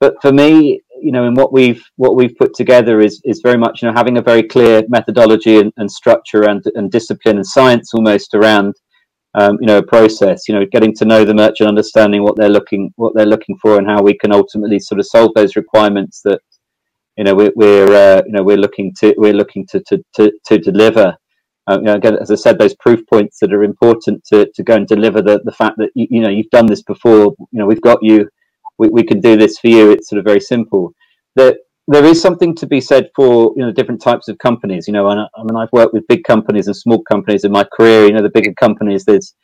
But 0.00 0.14
for 0.22 0.32
me, 0.32 0.80
you 1.00 1.12
know, 1.12 1.24
and 1.26 1.36
what 1.36 1.52
we've 1.52 1.82
what 1.96 2.16
we've 2.16 2.36
put 2.36 2.54
together 2.54 3.00
is 3.00 3.20
is 3.24 3.40
very 3.42 3.58
much 3.58 3.82
you 3.82 3.88
know 3.88 3.94
having 3.94 4.18
a 4.18 4.22
very 4.22 4.42
clear 4.42 4.82
methodology 4.88 5.58
and, 5.58 5.72
and 5.76 5.90
structure 5.90 6.48
and, 6.48 6.62
and 6.74 6.90
discipline 6.90 7.36
and 7.36 7.46
science 7.46 7.92
almost 7.94 8.34
around 8.34 8.74
um, 9.34 9.58
you 9.60 9.66
know 9.66 9.78
a 9.78 9.86
process. 9.86 10.48
You 10.48 10.54
know, 10.54 10.66
getting 10.70 10.94
to 10.96 11.04
know 11.04 11.24
the 11.24 11.34
merchant, 11.34 11.68
understanding 11.68 12.22
what 12.22 12.36
they're 12.36 12.48
looking 12.48 12.92
what 12.96 13.14
they're 13.14 13.26
looking 13.26 13.56
for, 13.60 13.78
and 13.78 13.86
how 13.86 14.02
we 14.02 14.16
can 14.16 14.32
ultimately 14.32 14.78
sort 14.78 14.98
of 14.98 15.06
solve 15.06 15.32
those 15.34 15.56
requirements 15.56 16.22
that 16.24 16.40
you 17.16 17.24
know 17.24 17.34
we're, 17.34 17.52
we're 17.54 17.92
uh, 17.92 18.22
you 18.26 18.32
know 18.32 18.42
we're 18.42 18.56
looking 18.56 18.92
to 19.00 19.14
we're 19.16 19.34
looking 19.34 19.66
to 19.68 19.80
to 19.88 20.02
to, 20.16 20.32
to 20.46 20.58
deliver. 20.58 21.14
Uh, 21.66 21.78
you 21.78 21.84
know, 21.84 21.94
again, 21.94 22.16
as 22.20 22.30
I 22.30 22.34
said, 22.34 22.58
those 22.58 22.74
proof 22.76 23.00
points 23.12 23.38
that 23.40 23.52
are 23.52 23.62
important 23.62 24.24
to, 24.26 24.50
to 24.54 24.62
go 24.62 24.74
and 24.74 24.86
deliver 24.86 25.22
the, 25.22 25.40
the 25.44 25.52
fact 25.52 25.76
that 25.78 25.90
you, 25.94 26.06
you 26.10 26.20
know 26.20 26.28
you've 26.28 26.50
done 26.50 26.66
this 26.66 26.82
before. 26.82 27.34
You 27.52 27.58
know, 27.58 27.66
we've 27.66 27.80
got 27.80 27.98
you 28.02 28.28
we, 28.78 28.88
we 28.88 29.02
can 29.04 29.20
do 29.20 29.36
this 29.36 29.58
for 29.58 29.68
you. 29.68 29.90
It's 29.90 30.08
sort 30.08 30.18
of 30.18 30.24
very 30.24 30.40
simple. 30.40 30.92
That 31.36 31.58
there 31.86 32.04
is 32.04 32.20
something 32.20 32.54
to 32.56 32.66
be 32.66 32.80
said 32.80 33.10
for 33.14 33.52
you 33.56 33.64
know 33.64 33.72
different 33.72 34.02
types 34.02 34.28
of 34.28 34.38
companies. 34.38 34.86
You 34.88 34.94
know, 34.94 35.08
and 35.08 35.20
I, 35.20 35.26
I 35.36 35.42
mean 35.44 35.56
I've 35.56 35.72
worked 35.72 35.94
with 35.94 36.08
big 36.08 36.24
companies 36.24 36.66
and 36.66 36.76
small 36.76 37.02
companies 37.02 37.44
in 37.44 37.52
my 37.52 37.64
career. 37.76 38.06
You 38.06 38.12
know, 38.12 38.22
the 38.22 38.30
bigger 38.30 38.54
companies 38.54 39.04
there's 39.04 39.34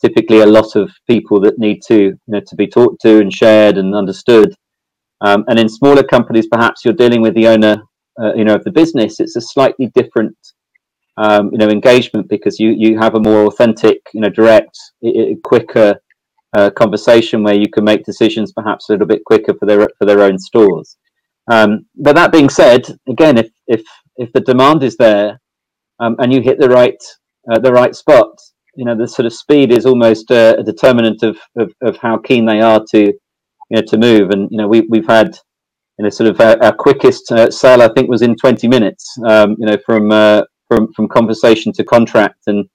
typically 0.00 0.40
a 0.40 0.46
lot 0.46 0.76
of 0.76 0.90
people 1.08 1.40
that 1.40 1.58
need 1.58 1.80
to 1.88 1.96
you 1.96 2.18
know 2.28 2.40
to 2.46 2.56
be 2.56 2.66
talked 2.66 3.00
to 3.02 3.20
and 3.20 3.32
shared 3.32 3.78
and 3.78 3.94
understood. 3.94 4.54
Um, 5.20 5.44
and 5.48 5.58
in 5.58 5.68
smaller 5.68 6.02
companies, 6.02 6.46
perhaps 6.46 6.84
you're 6.84 6.94
dealing 6.94 7.22
with 7.22 7.34
the 7.34 7.46
owner, 7.48 7.82
uh, 8.20 8.34
you 8.34 8.44
know, 8.44 8.54
of 8.54 8.64
the 8.64 8.70
business. 8.70 9.20
It's 9.20 9.36
a 9.36 9.40
slightly 9.40 9.86
different, 9.94 10.36
um, 11.16 11.50
you 11.52 11.58
know, 11.58 11.68
engagement 11.68 12.28
because 12.28 12.58
you 12.58 12.74
you 12.76 12.98
have 12.98 13.14
a 13.14 13.20
more 13.20 13.46
authentic, 13.46 13.98
you 14.12 14.20
know, 14.20 14.30
direct, 14.30 14.76
quicker 15.42 16.00
uh, 16.56 16.70
conversation 16.70 17.42
where 17.42 17.54
you 17.54 17.68
can 17.68 17.84
make 17.84 18.04
decisions 18.04 18.52
perhaps 18.52 18.88
a 18.88 18.92
little 18.92 19.06
bit 19.06 19.24
quicker 19.24 19.54
for 19.54 19.66
their 19.66 19.88
for 19.98 20.06
their 20.06 20.22
own 20.22 20.38
stores. 20.38 20.96
Um, 21.50 21.86
but 21.96 22.14
that 22.14 22.32
being 22.32 22.48
said, 22.48 22.86
again, 23.08 23.38
if 23.38 23.50
if 23.66 23.82
if 24.16 24.32
the 24.32 24.40
demand 24.40 24.82
is 24.82 24.96
there 24.96 25.40
um, 26.00 26.16
and 26.18 26.32
you 26.32 26.40
hit 26.40 26.58
the 26.58 26.68
right 26.68 27.02
uh, 27.50 27.58
the 27.58 27.72
right 27.72 27.94
spot, 27.94 28.30
you 28.76 28.84
know 28.84 28.96
the 28.96 29.06
sort 29.06 29.26
of 29.26 29.32
speed 29.32 29.72
is 29.72 29.86
almost 29.86 30.30
a, 30.30 30.58
a 30.58 30.62
determinant 30.62 31.22
of, 31.22 31.38
of, 31.56 31.72
of 31.82 31.96
how 31.98 32.18
keen 32.18 32.46
they 32.46 32.60
are 32.60 32.82
to 32.90 33.00
you 33.00 33.12
know 33.70 33.82
to 33.82 33.98
move. 33.98 34.30
And 34.30 34.48
you 34.50 34.58
know 34.58 34.68
we 34.68 34.82
we've 34.82 35.06
had 35.06 35.36
you 35.98 36.04
know 36.04 36.10
sort 36.10 36.30
of 36.30 36.40
our, 36.40 36.62
our 36.62 36.74
quickest 36.74 37.30
uh, 37.32 37.50
sale 37.50 37.82
I 37.82 37.88
think 37.88 38.08
was 38.08 38.22
in 38.22 38.36
20 38.36 38.68
minutes. 38.68 39.16
Um, 39.26 39.56
you 39.58 39.66
know 39.66 39.76
from 39.84 40.10
uh, 40.12 40.42
from 40.74 40.92
from 40.92 41.08
conversation 41.08 41.72
to 41.72 41.84
contract 41.84 42.42
and 42.46 42.68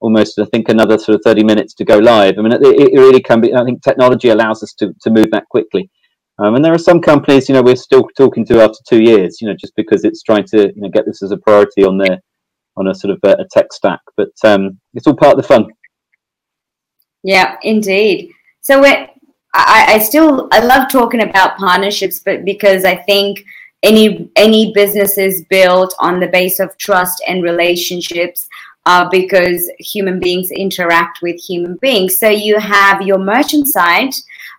almost 0.00 0.38
I 0.38 0.46
think 0.46 0.68
another 0.68 0.98
sort 0.98 1.16
of 1.16 1.22
30 1.24 1.44
minutes 1.44 1.74
to 1.74 1.84
go 1.84 1.98
live. 1.98 2.38
I 2.38 2.42
mean, 2.42 2.52
it, 2.52 2.62
it 2.62 2.98
really 2.98 3.20
can 3.20 3.40
be. 3.40 3.54
I 3.54 3.64
think 3.64 3.82
technology 3.82 4.28
allows 4.28 4.62
us 4.62 4.72
to 4.74 4.94
to 5.02 5.10
move 5.10 5.30
that 5.32 5.48
quickly. 5.48 5.90
Um, 6.38 6.54
and 6.54 6.64
there 6.64 6.72
are 6.72 6.78
some 6.78 7.02
companies, 7.02 7.50
you 7.50 7.54
know, 7.54 7.60
we're 7.62 7.76
still 7.76 8.08
talking 8.16 8.46
to 8.46 8.62
after 8.62 8.78
two 8.88 9.02
years, 9.02 9.42
you 9.42 9.48
know, 9.48 9.54
just 9.54 9.76
because 9.76 10.04
it's 10.04 10.22
trying 10.22 10.44
to 10.44 10.72
you 10.74 10.82
know 10.82 10.88
get 10.88 11.04
this 11.06 11.22
as 11.22 11.32
a 11.32 11.36
priority 11.36 11.84
on 11.84 11.98
their 11.98 12.18
on 12.76 12.88
a 12.88 12.94
sort 12.94 13.12
of 13.12 13.18
a, 13.24 13.42
a 13.42 13.46
tech 13.50 13.72
stack. 13.72 14.00
But 14.16 14.32
um, 14.44 14.80
it's 14.94 15.06
all 15.06 15.16
part 15.16 15.36
of 15.36 15.42
the 15.42 15.48
fun. 15.48 15.66
Yeah, 17.22 17.56
indeed. 17.62 18.30
So 18.62 18.82
I, 18.84 19.08
I 19.54 19.98
still 19.98 20.48
I 20.52 20.60
love 20.60 20.88
talking 20.88 21.22
about 21.22 21.58
partnerships, 21.58 22.20
but 22.20 22.44
because 22.44 22.84
I 22.84 22.96
think 22.96 23.44
any 23.82 24.30
any 24.36 24.72
business 24.72 25.16
is 25.16 25.44
built 25.48 25.94
on 25.98 26.20
the 26.20 26.28
base 26.28 26.60
of 26.60 26.76
trust 26.76 27.22
and 27.26 27.42
relationships 27.42 28.48
uh, 28.86 29.08
because 29.10 29.70
human 29.78 30.18
beings 30.18 30.50
interact 30.50 31.20
with 31.22 31.40
human 31.40 31.76
beings. 31.76 32.18
So 32.18 32.28
you 32.28 32.58
have 32.58 33.02
your 33.02 33.18
merchant 33.18 33.68
side, 33.68 34.12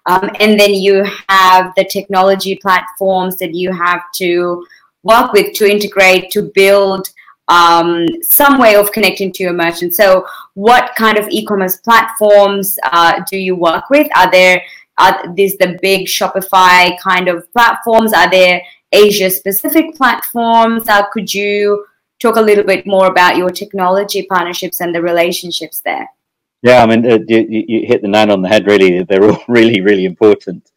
um, 0.06 0.30
and 0.40 0.60
then 0.60 0.74
you 0.74 1.06
have 1.30 1.74
the 1.76 1.86
technology 1.86 2.56
platforms 2.56 3.38
that 3.38 3.54
you 3.54 3.72
have 3.72 4.02
to 4.16 4.66
work 5.04 5.34
with 5.34 5.54
to 5.54 5.70
integrate 5.70 6.32
to 6.32 6.52
build 6.54 7.08
um, 7.48 8.06
some 8.22 8.60
way 8.60 8.76
of 8.76 8.92
connecting 8.92 9.32
to 9.34 9.44
your 9.44 9.54
merchant. 9.54 9.94
So, 9.94 10.26
what 10.54 10.96
kind 10.96 11.18
of 11.18 11.28
e-commerce 11.30 11.78
platforms 11.78 12.80
uh, 12.92 13.22
do 13.30 13.38
you 13.38 13.56
work 13.56 13.90
with? 13.90 14.08
Are 14.16 14.32
there 14.32 14.62
are 14.98 15.34
these 15.36 15.58
the 15.58 15.78
big 15.82 16.08
Shopify 16.08 16.98
kind 17.00 17.28
of 17.28 17.52
platforms? 17.52 18.14
Are 18.14 18.30
there 18.30 18.62
Asia 18.92 19.30
specific 19.30 19.96
platforms? 19.96 20.88
Uh, 20.88 21.06
could 21.12 21.34
you 21.34 21.86
talk 22.22 22.36
a 22.36 22.42
little 22.42 22.64
bit 22.64 22.86
more 22.86 23.08
about 23.08 23.36
your 23.36 23.50
technology 23.50 24.24
partnerships 24.24 24.80
and 24.80 24.94
the 24.94 25.02
relationships 25.02 25.82
there. 25.84 26.08
Yeah, 26.62 26.84
I 26.84 26.86
mean, 26.86 27.12
uh, 27.12 27.18
you, 27.28 27.66
you, 27.68 27.88
hit 27.88 28.04
the 28.04 28.08
nail 28.08 28.32
on 28.32 28.44
the 28.44 28.48
head. 28.48 28.68
Really, 28.68 29.04
they're 29.04 29.24
all 29.24 29.44
really, 29.48 29.82
really 29.82 30.06
important. 30.06 30.70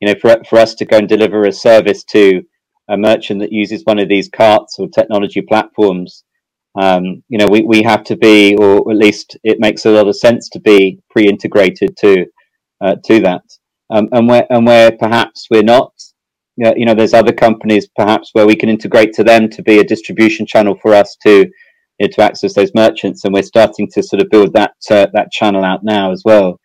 You 0.00 0.08
know, 0.08 0.20
for 0.20 0.36
for 0.48 0.60
us 0.60 0.76
to 0.76 0.84
go 0.84 0.98
and 0.98 1.08
deliver 1.08 1.44
a 1.44 1.52
service 1.52 2.04
to 2.04 2.42
a 2.88 2.96
merchant 2.96 3.40
that 3.40 3.52
uses 3.52 3.82
one 3.84 3.98
of 3.98 4.08
these 4.08 4.28
carts 4.28 4.78
or 4.78 4.88
technology 4.88 5.42
platforms, 5.42 6.22
um, 6.80 7.24
you 7.28 7.36
know, 7.36 7.48
we, 7.50 7.62
we 7.62 7.82
have 7.82 8.04
to 8.04 8.16
be, 8.16 8.54
or 8.56 8.90
at 8.90 8.96
least 8.96 9.36
it 9.42 9.58
makes 9.58 9.84
a 9.84 9.90
lot 9.90 10.06
of 10.06 10.16
sense 10.16 10.48
to 10.50 10.60
be 10.60 11.00
pre-integrated 11.10 11.96
to 11.98 12.24
uh, 12.80 12.94
to 13.06 13.20
that. 13.20 13.42
Um, 13.90 14.08
and 14.12 14.28
where 14.28 14.46
and 14.50 14.64
where 14.64 14.92
perhaps 14.92 15.48
we're 15.50 15.64
not, 15.64 15.92
you 16.58 16.84
know, 16.84 16.94
there's 16.94 17.14
other 17.14 17.32
companies 17.32 17.88
perhaps 17.96 18.30
where 18.32 18.46
we 18.46 18.56
can 18.56 18.68
integrate 18.68 19.12
to 19.14 19.24
them 19.24 19.48
to 19.50 19.62
be 19.62 19.78
a 19.78 19.84
distribution 19.84 20.46
channel 20.46 20.76
for 20.82 20.92
us 20.94 21.16
to 21.22 21.46
you 21.98 22.06
know, 22.06 22.08
to 22.08 22.22
access 22.22 22.54
those 22.54 22.74
merchants, 22.74 23.24
and 23.24 23.32
we're 23.32 23.42
starting 23.42 23.88
to 23.92 24.02
sort 24.02 24.22
of 24.22 24.30
build 24.30 24.52
that 24.54 24.74
uh, 24.90 25.06
that 25.12 25.30
channel 25.32 25.64
out 25.64 25.84
now 25.84 26.12
as 26.12 26.22
well. 26.24 26.58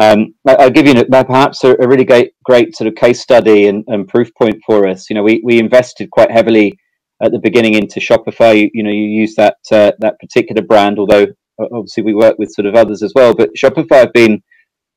Um, 0.00 0.34
I'll 0.46 0.70
give 0.70 0.86
you 0.86 1.04
perhaps 1.04 1.64
a, 1.64 1.72
a, 1.72 1.86
really 1.86 2.04
great, 2.04 2.32
great 2.44 2.74
sort 2.74 2.88
of 2.88 2.94
case 2.94 3.20
study 3.20 3.66
and, 3.66 3.84
and, 3.88 4.08
proof 4.08 4.30
point 4.34 4.56
for 4.64 4.86
us. 4.86 5.10
You 5.10 5.14
know, 5.14 5.22
we, 5.22 5.42
we 5.44 5.58
invested 5.58 6.10
quite 6.10 6.30
heavily 6.30 6.78
at 7.22 7.32
the 7.32 7.38
beginning 7.38 7.74
into 7.74 8.00
Shopify. 8.00 8.58
You, 8.58 8.70
you 8.72 8.82
know, 8.82 8.90
you 8.90 9.02
use 9.02 9.34
that 9.34 9.56
uh, 9.70 9.92
that 9.98 10.18
particular 10.18 10.62
brand, 10.62 10.98
although 10.98 11.26
obviously 11.60 12.02
we 12.02 12.14
work 12.14 12.36
with 12.38 12.52
sort 12.52 12.66
of 12.66 12.74
others 12.74 13.02
as 13.02 13.12
well. 13.14 13.34
But 13.34 13.50
Shopify 13.54 13.96
have 13.96 14.12
been 14.12 14.42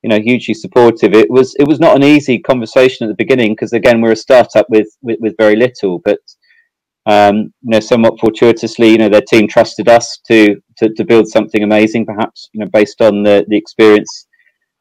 you 0.03 0.09
know, 0.09 0.19
hugely 0.19 0.53
supportive. 0.53 1.13
It 1.13 1.29
was 1.29 1.55
it 1.55 1.67
was 1.67 1.79
not 1.79 1.95
an 1.95 2.03
easy 2.03 2.39
conversation 2.39 3.05
at 3.05 3.09
the 3.09 3.23
beginning 3.23 3.53
because 3.53 3.73
again 3.73 4.01
we're 4.01 4.11
a 4.11 4.17
startup 4.17 4.69
with 4.69 4.87
with, 5.01 5.17
with 5.19 5.35
very 5.37 5.55
little, 5.55 5.99
but 5.99 6.19
um, 7.05 7.53
you 7.61 7.71
know, 7.71 7.79
somewhat 7.79 8.19
fortuitously, 8.19 8.89
you 8.89 8.97
know, 8.97 9.09
their 9.09 9.21
team 9.21 9.47
trusted 9.47 9.89
us 9.89 10.19
to, 10.27 10.55
to 10.77 10.93
to 10.93 11.03
build 11.03 11.27
something 11.27 11.63
amazing, 11.63 12.05
perhaps 12.05 12.49
you 12.53 12.59
know, 12.61 12.69
based 12.71 13.01
on 13.01 13.23
the 13.23 13.45
the 13.47 13.57
experience 13.57 14.27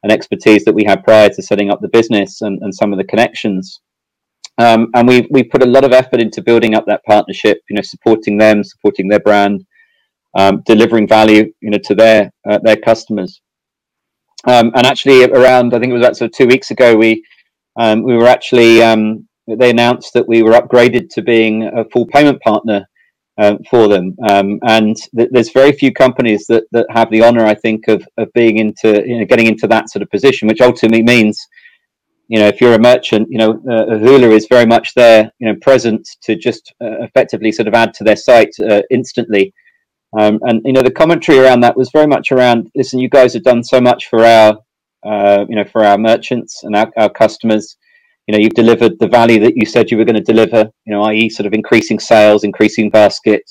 and 0.03 0.11
expertise 0.11 0.65
that 0.65 0.73
we 0.73 0.83
had 0.83 1.03
prior 1.03 1.29
to 1.29 1.41
setting 1.41 1.69
up 1.69 1.79
the 1.81 1.87
business 1.87 2.41
and, 2.41 2.61
and 2.61 2.75
some 2.75 2.91
of 2.91 2.97
the 2.97 3.05
connections. 3.05 3.79
Um, 4.57 4.89
and 4.93 5.07
we 5.07 5.27
we 5.31 5.43
put 5.43 5.63
a 5.63 5.67
lot 5.67 5.83
of 5.83 5.93
effort 5.93 6.21
into 6.21 6.41
building 6.41 6.75
up 6.75 6.85
that 6.85 7.03
partnership, 7.05 7.59
you 7.69 7.75
know, 7.75 7.81
supporting 7.81 8.37
them, 8.37 8.63
supporting 8.63 9.07
their 9.07 9.19
brand, 9.19 9.65
um, 10.37 10.61
delivering 10.65 11.07
value, 11.07 11.51
you 11.61 11.71
know, 11.71 11.79
to 11.85 11.95
their 11.95 12.31
uh, 12.47 12.59
their 12.63 12.77
customers. 12.77 13.41
Um, 14.45 14.71
and 14.75 14.85
actually, 14.85 15.23
around 15.23 15.73
I 15.73 15.79
think 15.79 15.91
it 15.91 15.93
was 15.93 16.01
about 16.01 16.17
sort 16.17 16.31
of 16.31 16.37
two 16.37 16.47
weeks 16.47 16.71
ago, 16.71 16.95
we 16.95 17.23
um, 17.77 18.03
we 18.03 18.15
were 18.15 18.27
actually 18.27 18.83
um, 18.83 19.27
they 19.47 19.69
announced 19.69 20.13
that 20.13 20.27
we 20.27 20.43
were 20.43 20.51
upgraded 20.51 21.09
to 21.11 21.21
being 21.21 21.63
a 21.63 21.85
full 21.85 22.05
payment 22.07 22.41
partner 22.41 22.87
uh, 23.37 23.55
for 23.69 23.87
them. 23.87 24.15
Um, 24.29 24.59
and 24.63 24.95
th- 25.17 25.29
there's 25.31 25.51
very 25.51 25.71
few 25.71 25.91
companies 25.91 26.45
that, 26.47 26.63
that 26.71 26.85
have 26.89 27.09
the 27.09 27.23
honor, 27.23 27.45
I 27.45 27.55
think, 27.55 27.87
of, 27.87 28.07
of 28.17 28.31
being 28.33 28.57
into, 28.57 29.03
you 29.07 29.19
know, 29.19 29.25
getting 29.25 29.47
into 29.47 29.67
that 29.67 29.89
sort 29.89 30.03
of 30.03 30.09
position, 30.11 30.47
which 30.47 30.61
ultimately 30.61 31.03
means, 31.03 31.39
you 32.27 32.39
know, 32.39 32.47
if 32.47 32.61
you're 32.61 32.75
a 32.75 32.79
merchant, 32.79 33.27
you 33.29 33.37
know, 33.37 33.51
uh, 33.69 33.97
Hoolah 33.97 34.29
is 34.29 34.47
very 34.49 34.65
much 34.65 34.93
there, 34.93 35.31
you 35.39 35.47
know, 35.47 35.55
present 35.61 36.07
to 36.21 36.35
just 36.35 36.73
uh, 36.81 37.01
effectively 37.01 37.51
sort 37.51 37.67
of 37.67 37.73
add 37.73 37.93
to 37.95 38.03
their 38.03 38.15
site 38.15 38.53
uh, 38.61 38.81
instantly. 38.91 39.53
Um, 40.19 40.39
and, 40.43 40.61
you 40.65 40.73
know, 40.73 40.81
the 40.81 40.91
commentary 40.91 41.39
around 41.39 41.61
that 41.61 41.75
was 41.75 41.89
very 41.91 42.07
much 42.07 42.31
around, 42.31 42.69
listen, 42.75 42.99
you 42.99 43.09
guys 43.09 43.33
have 43.33 43.43
done 43.43 43.63
so 43.63 43.81
much 43.81 44.09
for 44.09 44.23
our, 44.23 44.57
uh, 45.05 45.45
you 45.49 45.55
know, 45.55 45.65
for 45.65 45.83
our 45.83 45.97
merchants 45.97 46.63
and 46.63 46.75
our, 46.75 46.91
our 46.97 47.09
customers. 47.09 47.77
You 48.27 48.31
know 48.31 48.39
you've 48.41 48.53
delivered 48.53 48.99
the 48.99 49.07
value 49.09 49.41
that 49.41 49.57
you 49.57 49.65
said 49.65 49.91
you 49.91 49.97
were 49.97 50.05
going 50.05 50.15
to 50.15 50.21
deliver 50.21 50.69
you 50.85 50.93
know 50.93 51.03
i.e 51.03 51.27
sort 51.27 51.45
of 51.45 51.51
increasing 51.51 51.99
sales 51.99 52.45
increasing 52.45 52.89
basket 52.89 53.43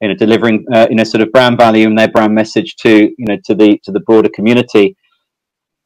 you 0.00 0.08
know 0.08 0.14
delivering 0.14 0.64
uh, 0.72 0.86
you 0.90 0.96
know 0.96 1.04
sort 1.04 1.22
of 1.22 1.32
brand 1.32 1.58
value 1.58 1.86
and 1.86 1.98
their 1.98 2.10
brand 2.10 2.34
message 2.34 2.76
to 2.76 3.10
you 3.18 3.26
know 3.26 3.36
to 3.44 3.54
the 3.54 3.78
to 3.84 3.92
the 3.92 4.00
broader 4.00 4.28
community. 4.34 4.96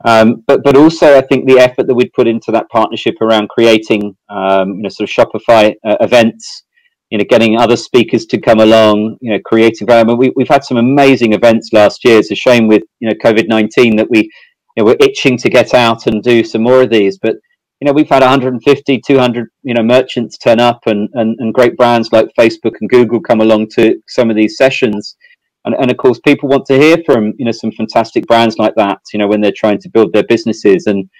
Um, 0.04 0.42
but 0.46 0.62
but 0.64 0.76
also 0.76 1.16
I 1.16 1.22
think 1.22 1.46
the 1.46 1.60
effort 1.60 1.86
that 1.86 1.94
we'd 1.94 2.12
put 2.12 2.26
into 2.26 2.50
that 2.52 2.68
partnership 2.70 3.14
around 3.20 3.48
creating 3.48 4.16
um, 4.28 4.74
you 4.74 4.82
know 4.82 4.88
sort 4.88 5.08
of 5.08 5.14
Shopify 5.14 5.74
uh, 5.86 5.96
events, 6.00 6.64
you 7.12 7.18
know 7.18 7.24
getting 7.28 7.56
other 7.56 7.76
speakers 7.76 8.26
to 8.26 8.40
come 8.40 8.60
along, 8.60 9.18
you 9.20 9.32
know 9.32 9.40
creating 9.44 9.86
environment. 9.86 10.18
We, 10.18 10.32
we've 10.34 10.48
had 10.48 10.64
some 10.64 10.78
amazing 10.78 11.34
events 11.34 11.72
last 11.72 12.04
year. 12.04 12.18
It's 12.18 12.32
a 12.32 12.34
shame 12.34 12.66
with 12.66 12.82
you 13.00 13.08
know 13.08 13.14
COVID 13.24 13.46
nineteen 13.48 13.96
that 13.96 14.10
we 14.10 14.30
you 14.76 14.82
know, 14.82 14.86
we're 14.86 15.06
itching 15.06 15.36
to 15.36 15.50
get 15.50 15.74
out 15.74 16.06
and 16.06 16.22
do 16.22 16.42
some 16.42 16.62
more 16.62 16.82
of 16.82 16.90
these, 16.90 17.18
but 17.18 17.36
you 17.82 17.86
know, 17.86 17.92
we've 17.92 18.08
had 18.08 18.22
150, 18.22 19.00
200, 19.00 19.48
you 19.64 19.74
know, 19.74 19.82
merchants 19.82 20.38
turn 20.38 20.60
up 20.60 20.82
and, 20.86 21.08
and, 21.14 21.36
and 21.40 21.52
great 21.52 21.76
brands 21.76 22.12
like 22.12 22.28
Facebook 22.38 22.74
and 22.80 22.88
Google 22.88 23.20
come 23.20 23.40
along 23.40 23.70
to 23.70 24.00
some 24.06 24.30
of 24.30 24.36
these 24.36 24.56
sessions. 24.56 25.16
And, 25.64 25.74
and 25.74 25.90
of 25.90 25.96
course, 25.96 26.20
people 26.24 26.48
want 26.48 26.64
to 26.66 26.78
hear 26.78 26.98
from, 27.04 27.32
you 27.38 27.44
know, 27.44 27.50
some 27.50 27.72
fantastic 27.72 28.28
brands 28.28 28.56
like 28.56 28.76
that, 28.76 29.00
you 29.12 29.18
know, 29.18 29.26
when 29.26 29.40
they're 29.40 29.50
trying 29.50 29.80
to 29.80 29.88
build 29.88 30.12
their 30.12 30.22
businesses. 30.22 30.86
And, 30.86 31.10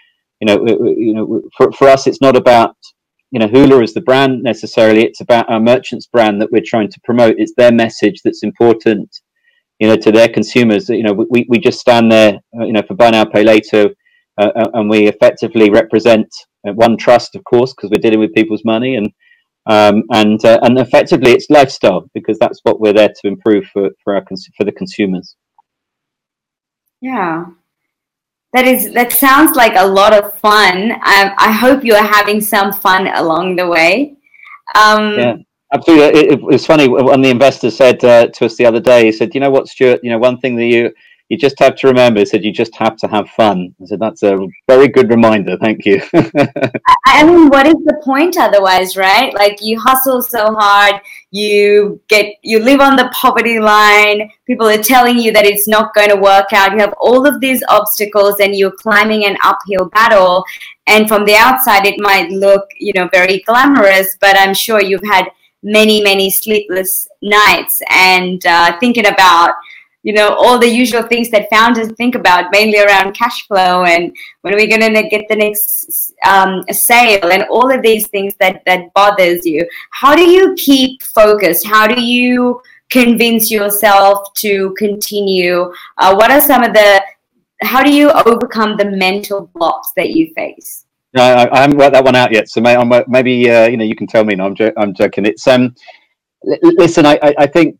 you 0.40 0.46
know, 0.46 0.64
you 0.96 1.14
know, 1.14 1.42
for, 1.56 1.72
for 1.72 1.88
us, 1.88 2.06
it's 2.06 2.20
not 2.20 2.36
about, 2.36 2.76
you 3.32 3.38
know, 3.38 3.48
Hoolah 3.48 3.82
is 3.82 3.94
the 3.94 4.02
brand 4.02 4.42
necessarily. 4.42 5.02
It's 5.02 5.22
about 5.22 5.50
our 5.50 5.58
merchants 5.58 6.06
brand 6.06 6.40
that 6.40 6.52
we're 6.52 6.62
trying 6.64 6.90
to 6.90 7.00
promote. 7.02 7.36
It's 7.38 7.54
their 7.56 7.72
message 7.72 8.20
that's 8.22 8.42
important, 8.42 9.08
you 9.80 9.88
know, 9.88 9.96
to 9.96 10.12
their 10.12 10.28
consumers. 10.28 10.90
You 10.90 11.02
know, 11.02 11.26
we, 11.30 11.46
we 11.48 11.58
just 11.58 11.80
stand 11.80 12.12
there, 12.12 12.34
uh, 12.54 12.64
you 12.64 12.74
know, 12.74 12.82
for 12.86 12.94
buy 12.94 13.10
now, 13.10 13.24
pay 13.24 13.42
later. 13.42 13.88
Uh, 14.38 14.50
uh 14.54 14.70
and 14.74 14.88
we 14.88 15.08
effectively 15.08 15.70
represent 15.70 16.28
uh, 16.68 16.72
one 16.74 16.98
trust, 16.98 17.34
of 17.34 17.42
course, 17.44 17.72
because 17.72 17.90
we're 17.90 18.02
dealing 18.02 18.20
with 18.20 18.34
people's 18.34 18.66
money, 18.66 18.96
and 18.96 19.10
um, 19.66 20.04
and 20.10 20.44
uh, 20.44 20.58
and 20.62 20.78
effectively 20.78 21.32
it's 21.32 21.48
lifestyle 21.48 22.10
because 22.12 22.38
that's 22.38 22.60
what 22.64 22.80
we're 22.80 22.92
there 22.92 23.08
to 23.08 23.28
improve 23.28 23.64
for 23.72 23.90
for 24.04 24.14
our 24.14 24.24
for 24.56 24.64
the 24.64 24.72
consumers. 24.72 25.36
Yeah, 27.00 27.46
that 28.52 28.66
is 28.66 28.92
that 28.92 29.12
sounds 29.12 29.56
like 29.56 29.76
a 29.76 29.86
lot 29.86 30.12
of 30.12 30.38
fun. 30.38 30.92
I 31.02 31.50
hope 31.50 31.84
you 31.84 31.94
are 31.94 32.06
having 32.06 32.40
some 32.40 32.72
fun 32.72 33.08
along 33.08 33.56
the 33.56 33.66
way. 33.66 34.16
Um, 34.74 35.18
yeah. 35.18 35.36
Absolutely, 35.74 36.20
it, 36.20 36.32
it, 36.32 36.42
was 36.42 36.66
funny 36.66 36.86
when 36.86 37.22
the 37.22 37.30
investor 37.30 37.70
said 37.70 38.04
uh, 38.04 38.26
to 38.26 38.44
us 38.44 38.56
the 38.56 38.66
other 38.66 38.78
day. 38.78 39.06
He 39.06 39.12
said, 39.12 39.34
"You 39.34 39.40
know 39.40 39.50
what, 39.50 39.68
Stuart? 39.68 40.00
You 40.02 40.10
know 40.10 40.18
one 40.18 40.36
thing 40.36 40.54
that 40.56 40.66
you 40.66 40.92
you 41.32 41.38
just 41.38 41.58
have 41.60 41.76
to 41.76 41.86
remember, 41.86 42.20
he 42.20 42.26
said, 42.26 42.44
you 42.44 42.52
just 42.52 42.74
have 42.74 42.94
to 42.94 43.08
have 43.08 43.26
fun. 43.30 43.74
I 43.80 43.86
said, 43.86 44.00
that's 44.00 44.22
a 44.22 44.36
very 44.68 44.86
good 44.86 45.08
reminder. 45.08 45.56
Thank 45.56 45.86
you. 45.86 46.02
I 47.06 47.24
mean, 47.24 47.48
what 47.48 47.66
is 47.66 47.76
the 47.86 47.98
point 48.04 48.36
otherwise, 48.36 48.98
right? 48.98 49.32
Like 49.32 49.62
you 49.62 49.80
hustle 49.80 50.20
so 50.20 50.54
hard, 50.54 51.00
you 51.30 52.02
get, 52.08 52.34
you 52.42 52.58
live 52.58 52.80
on 52.80 52.96
the 52.96 53.10
poverty 53.14 53.58
line. 53.58 54.30
People 54.46 54.68
are 54.68 54.82
telling 54.82 55.18
you 55.18 55.32
that 55.32 55.46
it's 55.46 55.66
not 55.66 55.94
going 55.94 56.10
to 56.10 56.16
work 56.16 56.52
out. 56.52 56.72
You 56.72 56.80
have 56.80 56.94
all 57.00 57.26
of 57.26 57.40
these 57.40 57.62
obstacles 57.70 58.34
and 58.38 58.54
you're 58.54 58.70
climbing 58.70 59.24
an 59.24 59.38
uphill 59.42 59.88
battle. 59.88 60.44
And 60.86 61.08
from 61.08 61.24
the 61.24 61.36
outside, 61.36 61.86
it 61.86 61.98
might 61.98 62.28
look, 62.28 62.64
you 62.78 62.92
know, 62.94 63.08
very 63.10 63.38
glamorous, 63.46 64.18
but 64.20 64.36
I'm 64.36 64.52
sure 64.52 64.82
you've 64.82 65.08
had 65.10 65.30
many, 65.62 66.02
many 66.02 66.30
sleepless 66.30 67.08
nights 67.22 67.80
and 67.88 68.44
uh, 68.44 68.78
thinking 68.80 69.06
about, 69.06 69.54
you 70.02 70.12
know 70.12 70.34
all 70.34 70.58
the 70.58 70.68
usual 70.68 71.02
things 71.02 71.30
that 71.30 71.48
founders 71.50 71.90
think 71.92 72.14
about 72.14 72.50
mainly 72.52 72.80
around 72.80 73.14
cash 73.14 73.46
flow 73.46 73.84
and 73.84 74.14
when 74.40 74.52
are 74.52 74.56
we 74.56 74.66
going 74.66 74.80
to 74.80 75.08
get 75.08 75.26
the 75.28 75.36
next 75.36 76.12
um, 76.26 76.62
sale 76.70 77.30
and 77.30 77.44
all 77.44 77.72
of 77.72 77.82
these 77.82 78.08
things 78.08 78.34
that 78.40 78.62
that 78.66 78.92
bothers 78.94 79.46
you 79.46 79.66
how 79.90 80.14
do 80.14 80.22
you 80.22 80.54
keep 80.56 81.02
focused 81.02 81.66
how 81.66 81.86
do 81.86 82.00
you 82.02 82.60
convince 82.90 83.50
yourself 83.50 84.32
to 84.34 84.74
continue 84.76 85.72
uh, 85.98 86.14
what 86.14 86.30
are 86.30 86.40
some 86.40 86.62
of 86.62 86.72
the 86.72 87.02
how 87.62 87.82
do 87.82 87.94
you 87.94 88.10
overcome 88.26 88.76
the 88.76 88.90
mental 88.90 89.50
blocks 89.54 89.92
that 89.96 90.10
you 90.10 90.32
face 90.34 90.84
no, 91.14 91.22
I, 91.22 91.54
I 91.54 91.60
haven't 91.60 91.76
worked 91.76 91.92
that 91.92 92.04
one 92.04 92.16
out 92.16 92.32
yet. 92.32 92.48
So 92.48 92.62
maybe 92.62 93.50
uh, 93.50 93.66
you 93.66 93.76
know 93.76 93.84
you 93.84 93.94
can 93.94 94.06
tell 94.06 94.24
me. 94.24 94.34
No, 94.34 94.46
I'm, 94.46 94.54
jo- 94.54 94.72
I'm 94.78 94.94
joking. 94.94 95.26
It's 95.26 95.46
um, 95.46 95.74
listen. 96.62 97.04
I, 97.04 97.18
I, 97.22 97.34
I 97.40 97.46
think 97.46 97.76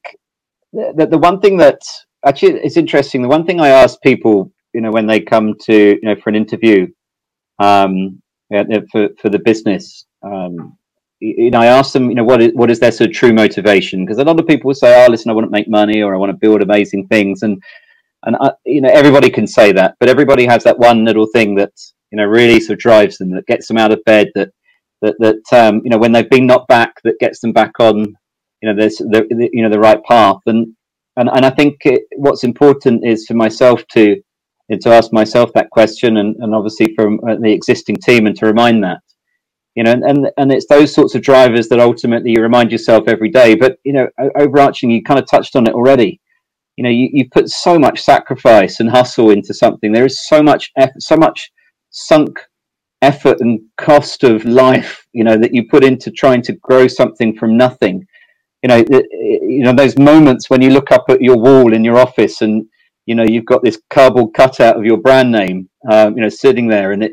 the, 0.73 1.09
the 1.11 1.19
one 1.19 1.41
thing 1.41 1.57
that 1.59 1.81
actually 2.27 2.61
it's 2.61 2.77
interesting. 2.77 3.23
The 3.23 3.29
one 3.29 3.45
thing 3.47 3.61
i 3.61 3.69
ask 3.69 4.01
people 4.03 4.51
you 4.73 4.81
know 4.81 4.91
when 4.91 5.07
they 5.07 5.21
come 5.21 5.55
to 5.63 5.99
you 6.01 6.01
know 6.03 6.17
for 6.17 6.31
an 6.31 6.37
interview 6.37 6.87
um 7.59 8.21
for 8.91 9.09
for 9.21 9.29
the 9.29 9.39
business 9.45 10.07
um 10.23 10.77
you 11.21 11.51
know 11.51 11.61
i 11.61 11.67
ask 11.67 11.93
them 11.93 12.09
you 12.11 12.17
know 12.17 12.25
what 12.25 12.43
is 12.43 12.53
what 12.55 12.71
is 12.71 12.81
their 12.81 12.93
sort 12.93 13.11
of 13.11 13.17
true 13.17 13.33
motivation? 13.33 14.05
Because 14.05 14.19
a 14.19 14.25
lot 14.25 14.41
of 14.41 14.47
people 14.47 14.69
will 14.69 14.75
say 14.75 15.05
oh 15.05 15.11
listen 15.11 15.31
i 15.31 15.35
want 15.35 15.47
to 15.47 15.51
make 15.51 15.69
money 15.69 16.03
or 16.03 16.15
i 16.15 16.19
want 16.19 16.31
to 16.31 16.37
build 16.37 16.63
amazing 16.63 17.07
things 17.09 17.43
and 17.43 17.63
and 18.25 18.37
I, 18.41 18.53
you 18.65 18.81
know 18.81 18.91
everybody 18.91 19.31
can 19.31 19.47
say 19.47 19.73
that 19.73 19.97
but 20.01 20.09
everybody 20.09 20.47
has 20.47 20.65
that 20.65 20.79
one 20.79 21.05
little 21.05 21.27
thing 21.27 21.55
that 21.57 21.73
you 22.11 22.17
know 22.17 22.25
really 22.25 22.61
sort 22.61 22.79
of 22.79 22.83
drives 22.83 23.19
them 23.19 23.31
that 23.31 23.47
gets 23.47 23.69
them 23.69 23.79
out 23.79 23.93
of 23.93 24.05
bed 24.05 24.29
that 24.35 24.51
that 25.03 25.17
that 25.21 25.53
um 25.53 25.81
you 25.85 25.91
know 25.91 25.99
when 25.99 26.13
they've 26.13 26.31
been 26.31 26.47
knocked 26.47 26.69
back 26.69 27.01
that 27.05 27.19
gets 27.21 27.41
them 27.41 27.53
back 27.53 27.79
on 27.79 28.17
you 28.63 28.69
know 28.69 28.77
there's 28.79 28.97
the, 28.97 29.27
the 29.31 29.51
you 29.53 29.63
know 29.63 29.69
the 29.69 29.79
right 29.79 30.03
path. 30.05 30.39
And 30.47 30.75
and 31.17 31.29
and 31.33 31.45
I 31.45 31.51
think 31.51 31.77
it, 31.85 32.03
what's 32.17 32.45
important 32.45 33.05
is 33.07 33.27
for 33.27 33.35
myself 33.35 33.87
to 33.93 34.17
to 34.81 34.89
ask 34.89 35.13
myself 35.13 35.53
that 35.53 35.71
question, 35.71 36.17
and, 36.17 36.35
and 36.37 36.55
obviously 36.55 36.95
from 36.95 37.21
uh, 37.29 37.37
the 37.41 37.53
existing 37.53 37.97
team, 37.97 38.27
and 38.27 38.37
to 38.37 38.47
remind 38.47 38.83
that, 38.85 39.01
you 39.75 39.85
know, 39.85 39.93
and, 39.93 40.03
and 40.05 40.31
and 40.37 40.53
it's 40.53 40.67
those 40.69 40.95
sorts 40.95 41.15
of 41.15 41.23
drivers 41.23 41.69
that 41.69 41.81
ultimately 41.81 42.31
you 42.31 42.43
remind 42.43 42.73
yourself 42.73 43.05
every 43.09 43.31
day. 43.31 43.55
But 43.55 43.79
you 43.85 43.93
know, 43.93 44.09
overarching, 44.39 44.91
you 44.91 45.03
kind 45.03 45.21
of 45.21 45.29
touched 45.29 45.57
on 45.57 45.67
it 45.67 45.75
already. 45.75 46.21
You 46.77 46.85
know, 46.85 46.91
you, 46.91 47.11
you 47.13 47.29
put 47.31 47.51
so 47.51 47.79
much 47.79 48.01
sacrifice 48.01 48.81
and 48.81 48.89
hustle 48.89 49.31
into 49.31 49.53
something. 49.53 49.93
There 49.93 50.07
is 50.07 50.27
so 50.27 50.43
much 50.43 50.71
effort, 50.79 51.03
so 51.03 51.17
much 51.17 51.51
sunk 51.91 52.39
effort 53.03 53.41
and 53.41 53.61
cost 53.77 54.25
of 54.25 54.45
life, 54.45 55.05
you 55.13 55.25
know, 55.25 55.37
that 55.37 55.53
you 55.53 55.69
put 55.69 55.85
into 55.85 56.11
trying 56.11 56.41
to 56.43 56.55
grow 56.63 56.87
something 56.87 57.37
from 57.37 57.57
nothing 57.57 58.07
you 58.63 58.69
know, 58.69 58.85
you 58.87 59.63
know 59.65 59.73
those 59.73 59.99
moments 59.99 60.49
when 60.49 60.63
you 60.63 60.71
look 60.71 60.93
up 60.93 61.07
at 61.09 61.21
your 61.21 61.37
wall 61.37 61.73
in 61.73 61.85
your 61.85 61.99
office 61.99 62.43
and 62.43 62.65
you 63.07 63.15
know 63.15 63.25
you've 63.25 63.45
got 63.45 63.63
this 63.63 63.81
cardboard 63.91 64.35
cutout 64.35 64.77
of 64.77 64.85
your 64.85 64.99
brand 64.99 65.33
name, 65.33 65.69
um, 65.91 66.17
you 66.17 66.23
know, 66.23 66.29
sitting 66.29 66.69
there, 66.69 66.93
and 66.93 67.03
it, 67.03 67.13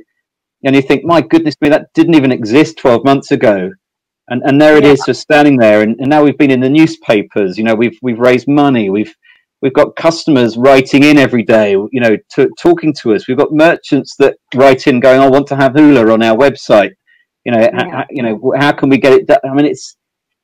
and 0.63 0.75
you 0.75 0.81
think, 0.81 1.03
my 1.03 1.21
goodness 1.21 1.55
me, 1.61 1.69
that 1.69 1.87
didn't 1.93 2.15
even 2.15 2.31
exist 2.31 2.77
12 2.77 3.03
months 3.03 3.31
ago, 3.31 3.71
and 4.27 4.41
and 4.45 4.61
there 4.61 4.77
it 4.77 4.83
yeah. 4.83 4.91
is, 4.91 5.03
just 5.05 5.21
standing 5.21 5.57
there, 5.57 5.81
and, 5.81 5.99
and 5.99 6.09
now 6.09 6.23
we've 6.23 6.37
been 6.37 6.51
in 6.51 6.59
the 6.59 6.69
newspapers, 6.69 7.57
you 7.57 7.63
know, 7.63 7.75
we've 7.75 7.97
we've 8.01 8.19
raised 8.19 8.47
money, 8.47 8.89
we've 8.89 9.13
we've 9.61 9.73
got 9.73 9.95
customers 9.95 10.57
writing 10.57 11.03
in 11.03 11.17
every 11.17 11.43
day, 11.43 11.71
you 11.71 11.99
know, 11.99 12.15
to, 12.35 12.49
talking 12.59 12.93
to 13.01 13.13
us. 13.13 13.27
We've 13.27 13.37
got 13.37 13.51
merchants 13.51 14.15
that 14.17 14.37
write 14.55 14.87
in, 14.87 14.99
going, 14.99 15.19
"I 15.19 15.27
want 15.27 15.47
to 15.47 15.55
have 15.55 15.73
Hoolah 15.73 16.11
on 16.11 16.23
our 16.23 16.37
website." 16.37 16.91
You 17.45 17.53
know, 17.53 17.61
yeah. 17.61 18.03
you 18.09 18.21
know, 18.21 18.53
how 18.57 18.71
can 18.71 18.89
we 18.89 18.97
get 18.97 19.13
it? 19.13 19.27
Done? 19.27 19.39
I 19.43 19.53
mean, 19.53 19.65
it's 19.65 19.95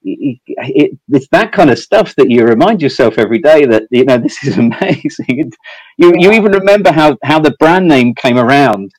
it, 0.06 0.98
it's 1.10 1.28
that 1.30 1.52
kind 1.52 1.70
of 1.70 1.80
stuff 1.80 2.16
that 2.16 2.30
you 2.30 2.46
remind 2.46 2.82
yourself 2.82 3.18
every 3.18 3.40
day 3.40 3.66
that 3.66 3.84
you 3.90 4.06
know 4.06 4.18
this 4.18 4.44
is 4.44 4.58
amazing. 4.66 5.52
you 5.98 6.14
you 6.18 6.32
even 6.32 6.52
remember 6.52 6.92
how 6.92 7.18
how 7.24 7.40
the 7.40 7.56
brand 7.60 7.88
name 7.88 8.14
came 8.16 8.38
around, 8.38 8.92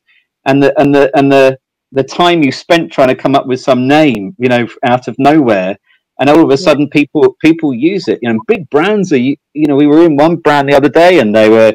and 0.46 0.62
the 0.62 0.78
and 0.80 0.94
the 0.94 1.11
and 1.16 1.30
the 1.30 1.59
the 1.92 2.02
time 2.02 2.42
you 2.42 2.50
spent 2.50 2.92
trying 2.92 3.09
to 3.09 3.14
come 3.14 3.34
up 3.34 3.46
with 3.46 3.61
some 3.61 3.86
name, 3.86 4.34
you 4.38 4.48
know, 4.48 4.66
out 4.84 5.07
of 5.09 5.14
nowhere, 5.18 5.78
and 6.18 6.28
all 6.28 6.42
of 6.42 6.50
a 6.50 6.59
sudden 6.59 6.88
people 6.90 7.36
people 7.40 7.72
use 7.72 8.09
it. 8.09 8.18
You 8.22 8.32
know, 8.32 8.40
big 8.48 8.68
brands 8.70 9.12
are 9.12 9.18
you 9.18 9.36
know 9.54 9.76
we 9.76 9.86
were 9.86 10.04
in 10.04 10.16
one 10.16 10.36
brand 10.36 10.68
the 10.68 10.76
other 10.76 10.90
day 10.90 11.20
and 11.20 11.34
they 11.34 11.48
were. 11.48 11.74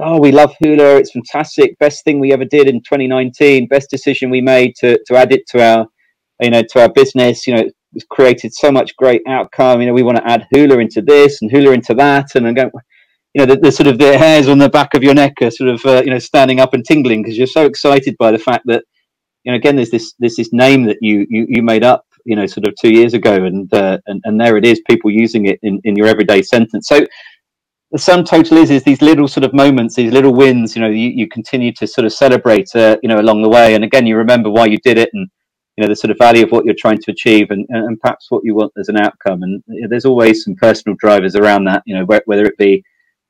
Oh, 0.00 0.18
we 0.18 0.32
love 0.32 0.52
Hoolah. 0.60 0.96
It's 0.98 1.12
fantastic. 1.12 1.78
Best 1.78 2.02
thing 2.02 2.18
we 2.18 2.32
ever 2.32 2.44
did 2.44 2.66
in 2.66 2.80
2019. 2.80 3.68
Best 3.68 3.90
decision 3.90 4.28
we 4.28 4.40
made 4.40 4.74
to, 4.80 4.98
to 5.06 5.14
add 5.14 5.30
it 5.30 5.46
to 5.50 5.62
our, 5.62 5.86
you 6.40 6.50
know, 6.50 6.62
to 6.70 6.82
our 6.82 6.88
business. 6.92 7.46
You 7.46 7.54
know, 7.54 7.70
it's 7.94 8.04
created 8.04 8.54
so 8.54 8.70
much 8.72 8.96
great 8.96 9.22
outcome. 9.26 9.80
You 9.80 9.88
know, 9.88 9.92
we 9.92 10.02
want 10.02 10.18
to 10.18 10.28
add 10.28 10.46
Hoolah 10.52 10.78
into 10.78 11.02
this 11.02 11.42
and 11.42 11.50
Hoolah 11.50 11.72
into 11.72 11.94
that, 11.94 12.34
and 12.34 12.46
I'm 12.46 12.54
going, 12.54 12.70
you 13.34 13.44
know, 13.44 13.54
the, 13.54 13.60
the, 13.60 13.72
sort 13.72 13.88
of 13.88 13.98
the 13.98 14.16
hairs 14.16 14.48
on 14.48 14.58
the 14.58 14.68
back 14.68 14.94
of 14.94 15.02
your 15.02 15.14
neck 15.14 15.34
are 15.42 15.50
sort 15.50 15.70
of 15.70 15.84
uh, 15.84 16.02
you 16.04 16.10
know 16.10 16.18
standing 16.18 16.60
up 16.60 16.74
and 16.74 16.84
tingling 16.84 17.22
because 17.22 17.36
you're 17.36 17.46
so 17.46 17.66
excited 17.66 18.16
by 18.18 18.30
the 18.30 18.38
fact 18.38 18.64
that 18.66 18.84
you 19.44 19.52
know 19.52 19.56
again 19.56 19.76
there's 19.76 19.90
this 19.90 20.14
there's 20.18 20.36
this 20.36 20.52
name 20.52 20.84
that 20.84 20.98
you 21.00 21.26
you, 21.28 21.46
you 21.48 21.62
made 21.62 21.84
up 21.84 22.04
you 22.24 22.36
know 22.36 22.46
sort 22.46 22.66
of 22.66 22.74
two 22.80 22.92
years 22.92 23.14
ago 23.14 23.34
and 23.34 23.72
uh, 23.74 23.98
and 24.06 24.20
and 24.24 24.40
there 24.40 24.56
it 24.56 24.64
is 24.64 24.80
people 24.88 25.10
using 25.10 25.46
it 25.46 25.58
in, 25.62 25.80
in 25.84 25.96
your 25.96 26.06
everyday 26.06 26.42
sentence 26.42 26.86
so 26.88 27.04
the 27.90 27.98
sum 27.98 28.24
total 28.24 28.58
is 28.58 28.70
is 28.70 28.82
these 28.84 29.02
little 29.02 29.28
sort 29.28 29.44
of 29.44 29.52
moments 29.52 29.94
these 29.94 30.12
little 30.12 30.32
wins 30.32 30.74
you 30.74 30.82
know 30.82 30.88
you, 30.88 31.08
you 31.08 31.28
continue 31.28 31.72
to 31.72 31.86
sort 31.86 32.04
of 32.04 32.12
celebrate 32.12 32.74
uh, 32.74 32.96
you 33.02 33.08
know 33.08 33.20
along 33.20 33.42
the 33.42 33.48
way 33.48 33.74
and 33.74 33.84
again 33.84 34.06
you 34.06 34.16
remember 34.16 34.50
why 34.50 34.64
you 34.64 34.78
did 34.78 34.98
it 34.98 35.10
and 35.12 35.28
you 35.76 35.82
know 35.82 35.88
the 35.88 35.96
sort 35.96 36.10
of 36.10 36.18
value 36.18 36.44
of 36.44 36.52
what 36.52 36.64
you're 36.64 36.74
trying 36.78 36.98
to 36.98 37.10
achieve 37.10 37.50
and, 37.50 37.66
and 37.68 38.00
perhaps 38.00 38.30
what 38.30 38.44
you 38.44 38.54
want 38.54 38.72
as 38.78 38.88
an 38.88 38.96
outcome 38.96 39.42
and 39.42 39.62
there's 39.88 40.04
always 40.04 40.44
some 40.44 40.54
personal 40.54 40.96
drivers 40.98 41.36
around 41.36 41.64
that 41.64 41.82
you 41.86 41.96
know 41.96 42.04
whether 42.04 42.44
it 42.44 42.56
be 42.58 42.82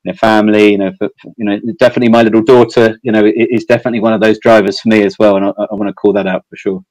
you 0.05 0.12
know, 0.12 0.14
family 0.14 0.72
you 0.72 0.78
know 0.78 0.92
for, 0.99 1.09
you 1.36 1.45
know 1.45 1.59
definitely 1.78 2.09
my 2.09 2.22
little 2.22 2.42
daughter 2.42 2.99
you 3.03 3.12
know 3.12 3.24
is 3.24 3.64
definitely 3.64 4.01
one 4.01 4.12
of 4.12 4.20
those 4.20 4.38
drivers 4.40 4.80
for 4.80 4.88
me 4.88 5.03
as 5.03 5.18
well 5.18 5.36
and 5.36 5.47
I, 5.47 5.51
I 5.51 5.74
want 5.74 5.88
to 5.88 5.95
call 5.95 6.12
that 6.14 6.26
out 6.26 6.45
for 6.49 6.57
sure 6.57 6.84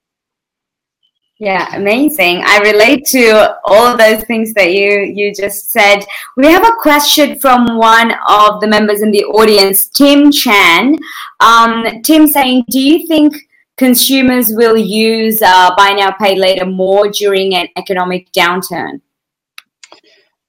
yeah, 1.39 1.75
amazing. 1.75 2.41
I 2.45 2.59
relate 2.59 3.05
to 3.07 3.57
all 3.65 3.97
those 3.97 4.23
things 4.25 4.53
that 4.53 4.71
you 4.71 5.01
you 5.01 5.33
just 5.33 5.71
said. 5.71 6.05
We 6.37 6.45
have 6.45 6.63
a 6.63 6.75
question 6.79 7.37
from 7.39 7.75
one 7.77 8.13
of 8.29 8.61
the 8.61 8.67
members 8.67 9.01
in 9.01 9.11
the 9.11 9.25
audience, 9.25 9.87
Tim 9.87 10.31
Chan. 10.31 10.95
Um, 11.39 12.01
Tim 12.03 12.27
saying, 12.27 12.65
"Do 12.69 12.79
you 12.79 13.07
think 13.07 13.35
consumers 13.77 14.49
will 14.51 14.77
use 14.77 15.41
uh, 15.41 15.75
buy 15.75 15.91
now, 15.91 16.11
pay 16.11 16.35
later 16.35 16.65
more 16.65 17.09
during 17.09 17.55
an 17.55 17.67
economic 17.77 18.31
downturn? 18.31 19.01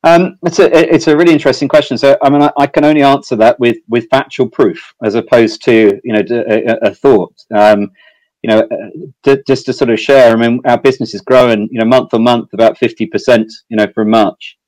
Um, 0.05 0.39
it's 0.45 0.59
a 0.59 0.95
it's 0.95 1.09
a 1.09 1.17
really 1.17 1.33
interesting 1.33 1.67
question. 1.67 1.97
So 1.97 2.19
I 2.23 2.29
mean, 2.29 2.43
I, 2.43 2.53
I, 2.59 2.67
can 2.67 2.85
only 2.85 3.03
answer 3.03 3.37
that 3.37 3.59
with 3.59 3.79
with 3.89 4.07
factual 4.11 4.47
proof 4.49 4.95
as 5.03 5.15
opposed 5.15 5.65
to 5.65 5.99
you 6.05 6.13
know 6.13 6.23
a, 6.31 6.89
a 6.89 6.95
thought. 6.95 7.35
Um, 7.55 7.91
you 8.43 8.51
know, 8.51 8.69
uh, 9.27 9.37
just 9.47 9.65
to 9.65 9.73
sort 9.73 9.89
of 9.89 9.99
share. 9.99 10.31
I 10.31 10.37
mean, 10.37 10.61
our 10.67 10.79
business 10.79 11.15
is 11.15 11.23
growing, 11.23 11.67
you 11.73 11.79
know, 11.79 11.87
month 11.87 12.13
on 12.13 12.23
month 12.23 12.53
about 12.53 12.77
fifty 12.77 13.07
percent. 13.07 13.51
You 13.71 13.79
know, 13.79 13.87
from 13.95 14.11
March. 14.11 14.59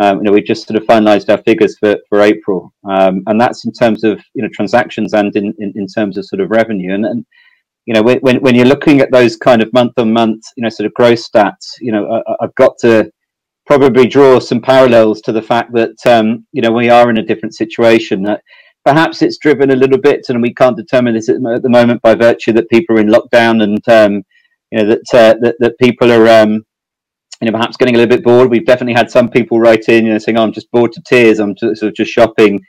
Um, 0.00 0.18
you 0.18 0.22
know, 0.22 0.32
we 0.32 0.40
just 0.42 0.66
sort 0.66 0.80
of 0.80 0.86
finalised 0.86 1.28
our 1.28 1.42
figures 1.42 1.76
for, 1.76 1.96
for 2.08 2.20
April, 2.20 2.72
um, 2.88 3.24
and 3.26 3.38
that's 3.38 3.66
in 3.66 3.72
terms 3.72 4.04
of 4.04 4.22
you 4.32 4.42
know 4.42 4.48
transactions 4.54 5.12
and 5.12 5.36
in, 5.36 5.52
in, 5.58 5.72
in 5.76 5.86
terms 5.86 6.16
of 6.16 6.24
sort 6.24 6.40
of 6.40 6.50
revenue. 6.50 6.94
And, 6.94 7.04
and 7.04 7.26
you 7.88 7.94
know, 7.94 8.02
when, 8.02 8.36
when 8.42 8.54
you're 8.54 8.66
looking 8.66 9.00
at 9.00 9.10
those 9.10 9.34
kind 9.34 9.62
of 9.62 9.72
month 9.72 9.94
on 9.96 10.12
month, 10.12 10.44
you 10.58 10.62
know, 10.62 10.68
sort 10.68 10.86
of 10.86 10.92
growth 10.92 11.24
stats, 11.26 11.72
you 11.80 11.90
know, 11.90 12.22
I, 12.28 12.34
have 12.42 12.54
got 12.54 12.76
to 12.80 13.10
probably 13.64 14.06
draw 14.06 14.40
some 14.40 14.60
parallels 14.60 15.22
to 15.22 15.32
the 15.32 15.40
fact 15.40 15.72
that, 15.72 15.96
um, 16.04 16.46
you 16.52 16.60
know, 16.60 16.70
we 16.70 16.90
are 16.90 17.08
in 17.08 17.16
a 17.16 17.24
different 17.24 17.54
situation. 17.54 18.22
That 18.24 18.42
perhaps 18.84 19.22
it's 19.22 19.38
driven 19.38 19.70
a 19.70 19.74
little 19.76 19.96
bit, 19.96 20.26
and 20.28 20.42
we 20.42 20.52
can't 20.52 20.76
determine 20.76 21.14
this 21.14 21.30
at 21.30 21.40
the 21.40 21.68
moment 21.70 22.02
by 22.02 22.14
virtue 22.14 22.52
that 22.52 22.68
people 22.68 22.94
are 22.94 23.00
in 23.00 23.08
lockdown 23.08 23.62
and, 23.62 23.88
um, 23.88 24.22
you 24.70 24.82
know, 24.82 24.86
that, 24.86 25.14
uh, 25.14 25.38
that, 25.40 25.54
that 25.58 25.78
people 25.80 26.12
are, 26.12 26.28
um, 26.28 26.62
you 27.40 27.50
know, 27.50 27.52
perhaps 27.52 27.78
getting 27.78 27.94
a 27.94 27.98
little 27.98 28.14
bit 28.14 28.22
bored. 28.22 28.50
We've 28.50 28.66
definitely 28.66 29.00
had 29.00 29.10
some 29.10 29.30
people 29.30 29.60
write 29.60 29.88
in, 29.88 30.04
you 30.04 30.12
know, 30.12 30.18
saying, 30.18 30.36
oh, 30.36 30.42
I'm 30.42 30.52
just 30.52 30.70
bored 30.72 30.92
to 30.92 31.02
tears. 31.06 31.38
I'm 31.38 31.54
just, 31.54 31.80
sort 31.80 31.88
of 31.88 31.96
just 31.96 32.12
shopping 32.12 32.60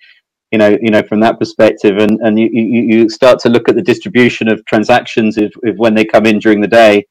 you 0.51 0.57
know, 0.57 0.77
you 0.81 0.89
know, 0.89 1.03
from 1.03 1.19
that 1.19 1.39
perspective, 1.39 1.97
and 1.97 2.19
and 2.21 2.39
you, 2.39 2.49
you, 2.51 2.81
you 2.81 3.09
start 3.09 3.39
to 3.39 3.49
look 3.49 3.69
at 3.69 3.75
the 3.75 3.81
distribution 3.81 4.47
of 4.47 4.65
transactions 4.65 5.37
if, 5.37 5.51
if 5.63 5.75
when 5.77 5.93
they 5.93 6.05
come 6.05 6.25
in 6.25 6.39
during 6.39 6.61
the 6.61 6.67
day. 6.67 7.05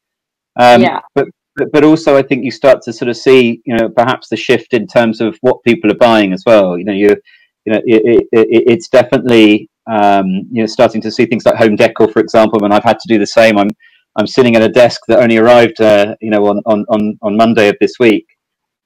Um, 0.58 0.82
yeah. 0.82 1.00
But, 1.14 1.28
but 1.56 1.72
but 1.72 1.84
also, 1.84 2.16
I 2.16 2.22
think 2.22 2.44
you 2.44 2.50
start 2.50 2.82
to 2.82 2.92
sort 2.92 3.08
of 3.08 3.16
see, 3.16 3.62
you 3.64 3.76
know, 3.76 3.88
perhaps 3.88 4.28
the 4.28 4.36
shift 4.36 4.74
in 4.74 4.86
terms 4.86 5.20
of 5.20 5.38
what 5.40 5.62
people 5.64 5.90
are 5.90 5.96
buying 5.96 6.32
as 6.32 6.42
well. 6.44 6.76
You 6.76 6.84
know, 6.84 6.92
you 6.92 7.16
you 7.64 7.72
know, 7.72 7.80
it, 7.84 8.26
it, 8.32 8.64
it's 8.66 8.88
definitely 8.88 9.70
um, 9.90 10.26
you 10.50 10.62
know 10.62 10.66
starting 10.66 11.00
to 11.02 11.10
see 11.10 11.26
things 11.26 11.46
like 11.46 11.56
home 11.56 11.76
decor, 11.76 12.08
for 12.08 12.20
example. 12.20 12.64
And 12.64 12.74
I've 12.74 12.84
had 12.84 12.98
to 12.98 13.08
do 13.08 13.18
the 13.18 13.26
same. 13.26 13.56
I'm 13.56 13.70
I'm 14.16 14.26
sitting 14.26 14.56
at 14.56 14.62
a 14.62 14.68
desk 14.68 15.00
that 15.06 15.20
only 15.20 15.36
arrived, 15.36 15.80
uh, 15.80 16.16
you 16.20 16.30
know, 16.30 16.44
on, 16.46 16.60
on 16.66 16.84
on 16.88 17.18
on 17.22 17.36
Monday 17.36 17.68
of 17.68 17.76
this 17.80 17.94
week. 18.00 18.26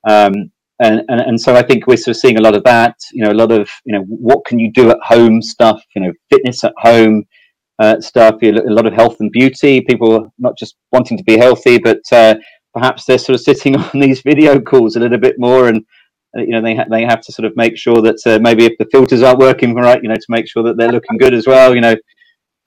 Um, 0.09 0.52
and, 0.83 1.03
and, 1.09 1.21
and 1.21 1.41
so 1.41 1.55
I 1.55 1.63
think 1.63 1.87
we're 1.87 1.97
sort 1.97 2.17
of 2.17 2.21
seeing 2.21 2.39
a 2.39 2.43
lot 2.43 2.57
of 2.57 2.65
that. 2.65 2.97
You 3.13 3.25
know, 3.25 3.31
a 3.31 3.41
lot 3.43 3.53
of 3.53 3.71
you 3.85 3.95
know 3.95 4.03
what 4.03 4.45
can 4.45 4.59
you 4.59 4.71
do 4.73 4.91
at 4.91 4.99
home 5.03 5.41
stuff. 5.41 5.83
You 5.95 6.03
know, 6.03 6.13
fitness 6.29 6.65
at 6.65 6.75
home 6.77 7.25
uh, 7.79 8.01
stuff. 8.01 8.43
A 8.43 8.51
lot 8.51 8.87
of 8.87 8.93
health 8.93 9.17
and 9.21 9.31
beauty. 9.31 9.81
People 9.81 10.33
not 10.39 10.59
just 10.59 10.77
wanting 10.91 11.17
to 11.19 11.25
be 11.25 11.37
healthy, 11.37 11.79
but 11.79 12.01
uh, 12.11 12.35
perhaps 12.75 13.05
they're 13.05 13.19
sort 13.19 13.35
of 13.35 13.43
sitting 13.43 13.77
on 13.95 14.01
these 14.01 14.23
video 14.23 14.61
calls 14.61 14.97
a 14.97 15.01
little 15.01 15.19
bit 15.19 15.39
more, 15.39 15.69
and 15.69 15.85
uh, 16.37 16.43
you 16.43 16.51
know 16.51 16.61
they 16.61 16.75
ha- 16.75 16.87
they 16.91 17.03
have 17.03 17.21
to 17.23 17.33
sort 17.33 17.47
of 17.47 17.57
make 17.57 17.77
sure 17.77 18.03
that 18.03 18.19
uh, 18.27 18.41
maybe 18.43 18.65
if 18.65 18.77
the 18.79 18.89
filters 18.91 19.23
aren't 19.23 19.39
working 19.39 19.75
right, 19.75 20.03
you 20.03 20.09
know, 20.09 20.17
to 20.17 20.27
make 20.31 20.49
sure 20.49 20.65
that 20.65 20.77
they're 20.77 20.93
looking 20.93 21.19
good 21.19 21.35
as 21.35 21.47
well. 21.47 21.75
You 21.75 21.81
know. 21.81 21.97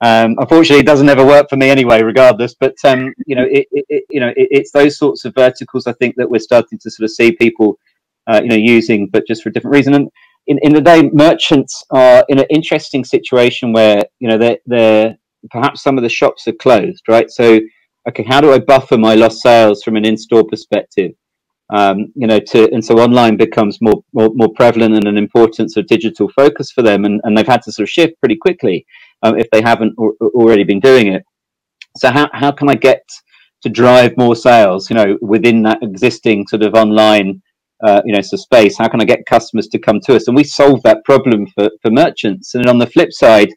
Um, 0.02 0.36
unfortunately, 0.38 0.80
it 0.80 0.86
doesn't 0.86 1.08
ever 1.08 1.24
work 1.24 1.48
for 1.48 1.56
me 1.56 1.70
anyway, 1.70 2.02
regardless. 2.02 2.54
But 2.54 2.74
um, 2.84 3.14
you 3.26 3.34
know, 3.34 3.46
it, 3.50 3.66
it, 3.72 4.04
you 4.10 4.20
know, 4.20 4.28
it, 4.28 4.48
it's 4.50 4.70
those 4.70 4.98
sorts 4.98 5.24
of 5.24 5.34
verticals 5.34 5.86
I 5.86 5.94
think 5.94 6.16
that 6.16 6.28
we're 6.28 6.38
starting 6.38 6.78
to 6.80 6.90
sort 6.90 7.04
of 7.04 7.12
see 7.12 7.32
people 7.32 7.78
uh, 8.26 8.40
you 8.42 8.48
know, 8.48 8.56
using, 8.56 9.08
but 9.12 9.26
just 9.26 9.42
for 9.42 9.48
a 9.48 9.52
different 9.52 9.74
reason. 9.74 9.94
And 9.94 10.08
in, 10.46 10.58
in 10.62 10.72
the 10.72 10.80
day, 10.80 11.10
merchants 11.12 11.84
are 11.90 12.24
in 12.28 12.38
an 12.38 12.46
interesting 12.50 13.04
situation 13.04 13.72
where, 13.72 14.02
you 14.20 14.28
know, 14.28 14.38
they're, 14.38 14.58
they're 14.66 15.16
perhaps 15.50 15.82
some 15.82 15.96
of 15.98 16.02
the 16.02 16.08
shops 16.08 16.46
are 16.48 16.52
closed, 16.52 17.02
right? 17.08 17.30
So, 17.30 17.60
okay, 18.08 18.24
how 18.24 18.40
do 18.40 18.52
I 18.52 18.58
buffer 18.58 18.98
my 18.98 19.14
lost 19.14 19.42
sales 19.42 19.82
from 19.82 19.96
an 19.96 20.04
in-store 20.04 20.44
perspective? 20.44 21.12
Um, 21.68 22.12
you 22.14 22.28
know, 22.28 22.38
to 22.38 22.72
and 22.72 22.84
so 22.84 23.00
online 23.00 23.36
becomes 23.36 23.78
more, 23.80 24.04
more 24.12 24.30
more 24.34 24.52
prevalent 24.54 24.94
and 24.94 25.08
an 25.08 25.18
importance 25.18 25.76
of 25.76 25.88
digital 25.88 26.28
focus 26.28 26.70
for 26.70 26.82
them, 26.82 27.04
and, 27.04 27.20
and 27.24 27.36
they've 27.36 27.44
had 27.44 27.62
to 27.62 27.72
sort 27.72 27.88
of 27.88 27.90
shift 27.90 28.14
pretty 28.20 28.36
quickly 28.36 28.86
um, 29.24 29.36
if 29.36 29.50
they 29.50 29.60
haven't 29.60 29.94
or, 29.98 30.14
already 30.20 30.62
been 30.62 30.78
doing 30.78 31.08
it. 31.08 31.24
So 31.96 32.12
how 32.12 32.28
how 32.32 32.52
can 32.52 32.68
I 32.68 32.76
get 32.76 33.02
to 33.62 33.68
drive 33.68 34.16
more 34.16 34.36
sales? 34.36 34.88
You 34.88 34.94
know, 34.94 35.18
within 35.20 35.64
that 35.64 35.82
existing 35.82 36.46
sort 36.46 36.62
of 36.62 36.74
online 36.74 37.42
uh, 37.84 38.02
you 38.04 38.12
know, 38.12 38.20
so 38.20 38.36
space. 38.36 38.78
How 38.78 38.88
can 38.88 39.00
I 39.00 39.04
get 39.04 39.26
customers 39.26 39.68
to 39.68 39.78
come 39.78 40.00
to 40.00 40.16
us? 40.16 40.28
And 40.28 40.36
we 40.36 40.44
solve 40.44 40.82
that 40.82 41.04
problem 41.04 41.46
for, 41.48 41.70
for 41.82 41.90
merchants. 41.90 42.54
And 42.54 42.66
on 42.66 42.78
the 42.78 42.86
flip 42.86 43.12
side, 43.12 43.48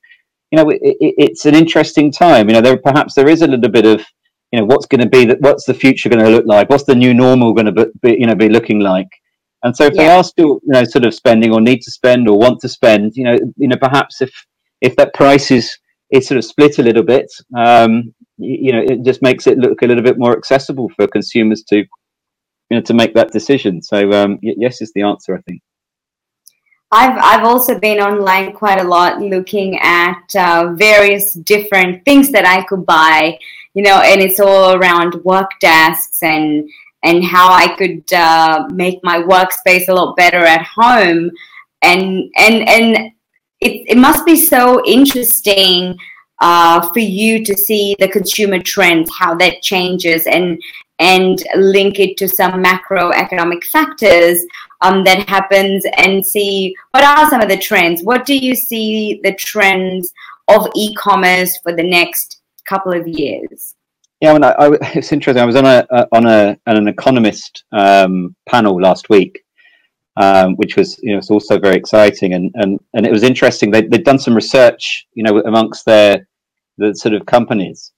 you 0.51 0.57
know, 0.57 0.69
it, 0.69 0.79
it, 0.81 1.13
it's 1.17 1.45
an 1.45 1.55
interesting 1.55 2.11
time. 2.11 2.49
You 2.49 2.55
know, 2.55 2.61
there 2.61 2.77
perhaps 2.77 3.13
there 3.13 3.29
is 3.29 3.41
a 3.41 3.47
little 3.47 3.69
bit 3.69 3.85
of, 3.85 4.03
you 4.51 4.59
know, 4.59 4.65
what's 4.65 4.87
going 4.87 5.01
to 5.01 5.09
be 5.09 5.25
that? 5.25 5.41
What's 5.41 5.65
the 5.65 5.73
future 5.73 6.09
going 6.09 6.23
to 6.23 6.31
look 6.31 6.45
like? 6.45 6.69
What's 6.69 6.85
the 6.85 6.95
new 6.95 7.13
normal 7.13 7.53
going 7.53 7.73
to 7.73 7.91
be, 8.01 8.17
you 8.19 8.25
know, 8.25 8.35
be 8.35 8.49
looking 8.49 8.79
like? 8.79 9.09
And 9.63 9.75
so, 9.75 9.85
if 9.85 9.93
yeah. 9.95 10.03
they 10.03 10.09
are 10.09 10.23
still, 10.23 10.59
you 10.63 10.73
know, 10.73 10.83
sort 10.83 11.05
of 11.05 11.13
spending 11.13 11.53
or 11.53 11.61
need 11.61 11.81
to 11.81 11.91
spend 11.91 12.27
or 12.27 12.37
want 12.37 12.59
to 12.61 12.69
spend, 12.69 13.13
you 13.15 13.25
know, 13.25 13.37
you 13.57 13.67
know, 13.67 13.77
perhaps 13.77 14.21
if 14.21 14.31
if 14.81 14.95
that 14.95 15.13
price 15.13 15.51
is 15.51 15.77
is 16.11 16.27
sort 16.27 16.37
of 16.37 16.45
split 16.45 16.79
a 16.79 16.83
little 16.83 17.03
bit, 17.03 17.27
um, 17.57 18.13
you, 18.37 18.57
you 18.61 18.71
know, 18.71 18.81
it 18.81 19.03
just 19.03 19.21
makes 19.21 19.45
it 19.47 19.57
look 19.57 19.81
a 19.81 19.85
little 19.85 20.03
bit 20.03 20.17
more 20.17 20.35
accessible 20.35 20.89
for 20.95 21.07
consumers 21.07 21.63
to 21.69 21.83
you 22.69 22.77
know 22.77 22.81
to 22.83 22.93
make 22.93 23.13
that 23.13 23.31
decision. 23.31 23.81
So 23.81 24.11
um, 24.11 24.39
yes 24.41 24.81
is 24.81 24.91
the 24.93 25.01
answer, 25.01 25.35
I 25.35 25.41
think. 25.41 25.61
I've 26.91 27.17
I've 27.21 27.45
also 27.45 27.79
been 27.79 27.99
online 27.99 28.53
quite 28.53 28.79
a 28.79 28.87
lot, 28.87 29.21
looking 29.21 29.79
at 29.79 30.23
uh, 30.35 30.73
various 30.73 31.33
different 31.33 32.03
things 32.03 32.31
that 32.31 32.45
I 32.45 32.63
could 32.63 32.85
buy, 32.85 33.37
you 33.75 33.83
know, 33.83 34.01
and 34.01 34.21
it's 34.21 34.39
all 34.39 34.73
around 34.73 35.15
work 35.23 35.51
desks 35.61 36.23
and 36.23 36.67
and 37.03 37.23
how 37.23 37.51
I 37.51 37.75
could 37.77 38.11
uh, 38.11 38.67
make 38.73 38.99
my 39.03 39.19
workspace 39.21 39.87
a 39.87 39.93
lot 39.93 40.15
better 40.17 40.39
at 40.39 40.63
home, 40.63 41.29
and 41.83 42.31
and 42.35 42.67
and 42.67 43.11
it 43.61 43.91
it 43.91 43.97
must 43.97 44.25
be 44.25 44.35
so 44.35 44.83
interesting 44.85 45.95
uh, 46.41 46.91
for 46.91 46.99
you 46.99 47.45
to 47.45 47.55
see 47.55 47.95
the 47.99 48.07
consumer 48.07 48.59
trends, 48.59 49.11
how 49.15 49.35
that 49.35 49.61
changes, 49.61 50.25
and 50.25 50.59
and 50.99 51.41
link 51.55 51.99
it 51.99 52.17
to 52.17 52.27
some 52.27 52.63
macroeconomic 52.63 53.63
factors 53.65 54.45
um, 54.81 55.03
that 55.03 55.27
happens 55.27 55.85
and 55.97 56.25
see 56.25 56.75
what 56.91 57.03
are 57.03 57.29
some 57.29 57.41
of 57.41 57.49
the 57.49 57.57
trends. 57.57 58.03
What 58.03 58.25
do 58.25 58.35
you 58.35 58.55
see 58.55 59.19
the 59.23 59.33
trends 59.35 60.13
of 60.47 60.67
e-commerce 60.75 61.57
for 61.63 61.75
the 61.75 61.83
next 61.83 62.41
couple 62.67 62.93
of 62.93 63.07
years? 63.07 63.75
Yeah, 64.21 64.31
I 64.31 64.33
mean, 64.33 64.43
I, 64.43 64.51
I, 64.51 64.69
it's 64.95 65.11
interesting. 65.11 65.41
I 65.41 65.45
was 65.45 65.55
on 65.55 65.65
a, 65.65 65.85
on 66.11 66.25
a 66.25 66.57
an 66.65 66.87
economist 66.87 67.63
um, 67.71 68.35
panel 68.47 68.79
last 68.79 69.09
week, 69.09 69.39
um, 70.17 70.55
which 70.55 70.75
was 70.75 70.99
you 71.01 71.13
know 71.13 71.17
it's 71.17 71.31
also 71.31 71.57
very 71.57 71.75
exciting 71.75 72.33
and 72.33 72.51
and 72.55 72.79
and 72.93 73.05
it 73.05 73.11
was 73.11 73.23
interesting. 73.23 73.71
They 73.71 73.83
they'd 73.83 74.03
done 74.03 74.19
some 74.19 74.35
research, 74.35 75.07
you 75.13 75.23
know, 75.23 75.39
amongst 75.41 75.85
their 75.85 76.27
the 76.77 76.93
sort 76.95 77.13
of 77.13 77.25
companies, 77.25 77.93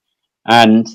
and 0.47 0.87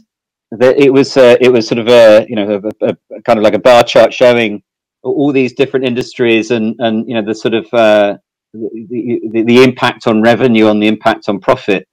the, 0.53 0.80
it 0.80 0.92
was 0.92 1.16
uh, 1.16 1.36
it 1.40 1.53
was 1.53 1.66
sort 1.66 1.78
of 1.78 1.88
a 1.88 2.26
you 2.28 2.36
know 2.36 2.61
a, 2.80 2.86
a, 2.86 2.97
a, 3.11 3.22
kind 3.22 3.38
of 3.38 3.42
like 3.42 3.55
a 3.55 3.59
bar 3.59 3.82
chart 3.82 4.12
showing 4.12 4.62
all 5.03 5.32
these 5.32 5.55
different 5.55 5.86
industries 5.86 6.51
and 6.51 6.74
and 6.78 7.09
you 7.09 7.14
know 7.14 7.24
the 7.24 7.34
sort 7.34 7.55
of 7.55 7.66
uh, 7.72 8.16
the, 8.53 9.20
the, 9.32 9.42
the 9.42 9.62
impact 9.62 10.07
on 10.07 10.22
revenue 10.22 10.66
on 10.66 10.80
the 10.80 10.88
impact 10.88 11.28
on 11.28 11.40
profit. 11.40 11.86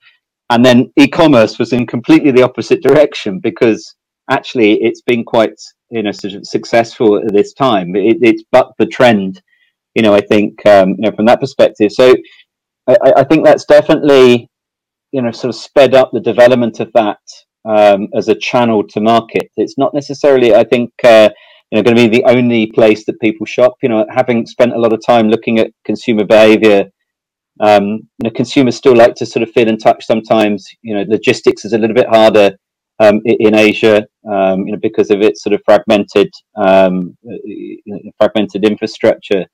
And 0.49 0.63
then 0.63 0.91
e-commerce 0.97 1.57
was 1.57 1.73
in 1.73 1.87
completely 1.87 2.31
the 2.31 2.43
opposite 2.43 2.83
direction 2.83 3.39
because 3.39 3.95
actually 4.29 4.73
it's 4.83 5.01
been 5.01 5.23
quite 5.23 5.59
you 5.89 6.03
know 6.03 6.11
sort 6.11 6.33
of 6.33 6.45
successful 6.45 7.17
at 7.17 7.33
this 7.33 7.53
time. 7.53 7.95
It, 7.95 8.17
it's 8.21 8.43
but 8.51 8.71
the 8.77 8.85
trend 8.85 9.41
you 9.95 10.01
know 10.01 10.13
i 10.13 10.21
think 10.21 10.65
um, 10.65 10.89
you 10.89 11.09
know 11.09 11.11
from 11.11 11.25
that 11.25 11.39
perspective. 11.39 11.91
So 11.91 12.15
I, 12.87 13.13
I, 13.17 13.23
think 13.23 13.45
that's 13.45 13.65
definitely 13.65 14.49
you 15.11 15.21
know 15.21 15.31
sort 15.31 15.49
of 15.49 15.55
sped 15.55 15.93
up 15.93 16.11
the 16.11 16.19
development 16.19 16.79
of 16.79 16.91
that 16.93 17.19
um, 17.65 18.07
as 18.15 18.27
a 18.27 18.35
channel 18.35 18.83
to 18.89 19.01
market. 19.01 19.49
It's 19.57 19.77
not 19.77 19.93
necessarily 19.93 20.53
i 20.55 20.63
think 20.63 20.91
uh, 21.03 21.29
you 21.69 21.77
know 21.77 21.83
going 21.83 21.95
to 21.95 22.09
be 22.09 22.17
the 22.17 22.25
only 22.25 22.67
place 22.67 23.05
that 23.05 23.19
people 23.19 23.45
shop. 23.45 23.73
You 23.81 23.89
know 23.89 24.05
having 24.09 24.45
spent 24.45 24.73
a 24.73 24.79
lot 24.79 24.93
of 24.93 25.05
time 25.05 25.29
looking 25.29 25.59
at 25.59 25.71
consumer 25.85 26.25
behavior 26.25 26.89
um, 27.59 27.85
you 27.85 28.23
know 28.23 28.31
consumers 28.31 28.75
still 28.75 28.95
like 28.95 29.15
to 29.15 29.25
sort 29.25 29.43
of 29.43 29.51
feel 29.51 29.67
in 29.67 29.77
touch 29.77 30.05
sometimes. 30.05 30.67
You 30.81 30.95
know 30.95 31.05
logistics 31.07 31.65
is 31.65 31.73
a 31.73 31.77
little 31.77 31.95
bit 31.95 32.07
harder 32.07 32.57
um, 32.99 33.21
in 33.25 33.55
Asia, 33.55 34.05
um, 34.29 34.65
you 34.65 34.73
know, 34.73 34.79
because 34.81 35.09
of 35.09 35.21
its 35.21 35.43
sort 35.43 35.53
of 35.53 35.61
fragmented, 35.65 36.31
um, 36.55 37.17
fragmented 38.17 38.65
infrastructure. 38.65 39.45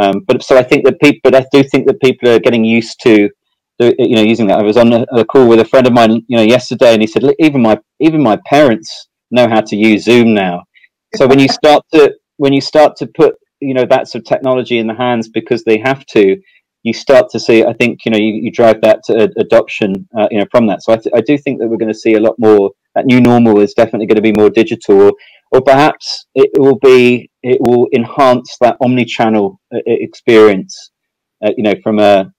Um, 0.00 0.24
but 0.26 0.42
so 0.42 0.56
I 0.56 0.62
think 0.62 0.84
that 0.84 1.00
people, 1.00 1.20
but 1.22 1.34
I 1.34 1.46
do 1.52 1.62
think 1.62 1.86
that 1.86 2.00
people 2.00 2.28
are 2.28 2.40
getting 2.40 2.64
used 2.64 3.00
to, 3.04 3.30
you 3.78 4.16
know, 4.16 4.22
using 4.22 4.46
that. 4.48 4.58
I 4.58 4.62
was 4.62 4.76
on 4.76 4.92
a, 4.92 5.06
a, 5.12 5.24
call 5.24 5.48
with 5.48 5.60
a 5.60 5.64
friend 5.64 5.86
of 5.86 5.92
mine, 5.92 6.22
you 6.28 6.36
know, 6.36 6.42
yesterday, 6.42 6.92
and 6.92 7.02
he 7.02 7.06
said, 7.06 7.24
even 7.38 7.62
my 7.62 7.78
even 8.00 8.22
my 8.22 8.38
parents 8.46 9.08
know 9.30 9.48
how 9.48 9.60
to 9.60 9.76
use 9.76 10.04
Zoom 10.04 10.34
now. 10.34 10.64
So 11.16 11.26
when 11.26 11.38
you 11.38 11.48
start 11.48 11.82
to 11.92 12.14
when 12.36 12.52
you 12.52 12.60
start 12.60 12.96
to 12.96 13.06
put 13.06 13.34
you 13.60 13.74
know 13.74 13.86
that 13.86 14.08
sort 14.08 14.22
of 14.22 14.26
technology 14.26 14.78
in 14.78 14.86
the 14.86 14.94
hands 14.94 15.28
because 15.28 15.64
they 15.64 15.78
have 15.78 16.04
to, 16.06 16.36
you 16.84 16.92
start 16.92 17.30
to 17.30 17.40
see, 17.40 17.64
I 17.64 17.72
think, 17.72 18.00
you 18.04 18.12
know, 18.12 18.18
you, 18.18 18.34
you 18.34 18.52
drive 18.52 18.80
that 18.82 19.02
to 19.04 19.30
adoption, 19.38 20.06
uh, 20.16 20.28
you 20.30 20.38
know, 20.38 20.46
from 20.50 20.66
that. 20.66 20.82
So 20.82 20.92
I, 20.92 20.96
th- 20.96 21.14
I 21.16 21.22
do 21.22 21.36
think 21.38 21.58
that 21.58 21.68
we're 21.68 21.78
going 21.78 21.92
to 21.92 21.98
see 21.98 22.14
a 22.14 22.20
lot 22.20 22.34
more. 22.38 22.70
That 22.94 23.06
new 23.06 23.20
normal 23.20 23.58
is 23.60 23.72
definitely 23.72 24.06
going 24.06 24.16
to 24.16 24.22
be 24.22 24.34
more 24.38 24.50
digital, 24.50 25.12
or, 25.50 25.62
perhaps 25.62 26.26
it 26.34 26.50
will 26.58 26.78
be, 26.78 27.30
it 27.42 27.58
will 27.60 27.88
enhance 27.94 28.56
that 28.60 28.76
omni-channel 28.82 29.58
uh, 29.74 29.78
experience, 29.86 30.90
uh, 31.44 31.50
you 31.56 31.62
know, 31.64 31.74
from 31.82 31.98
a, 31.98 32.30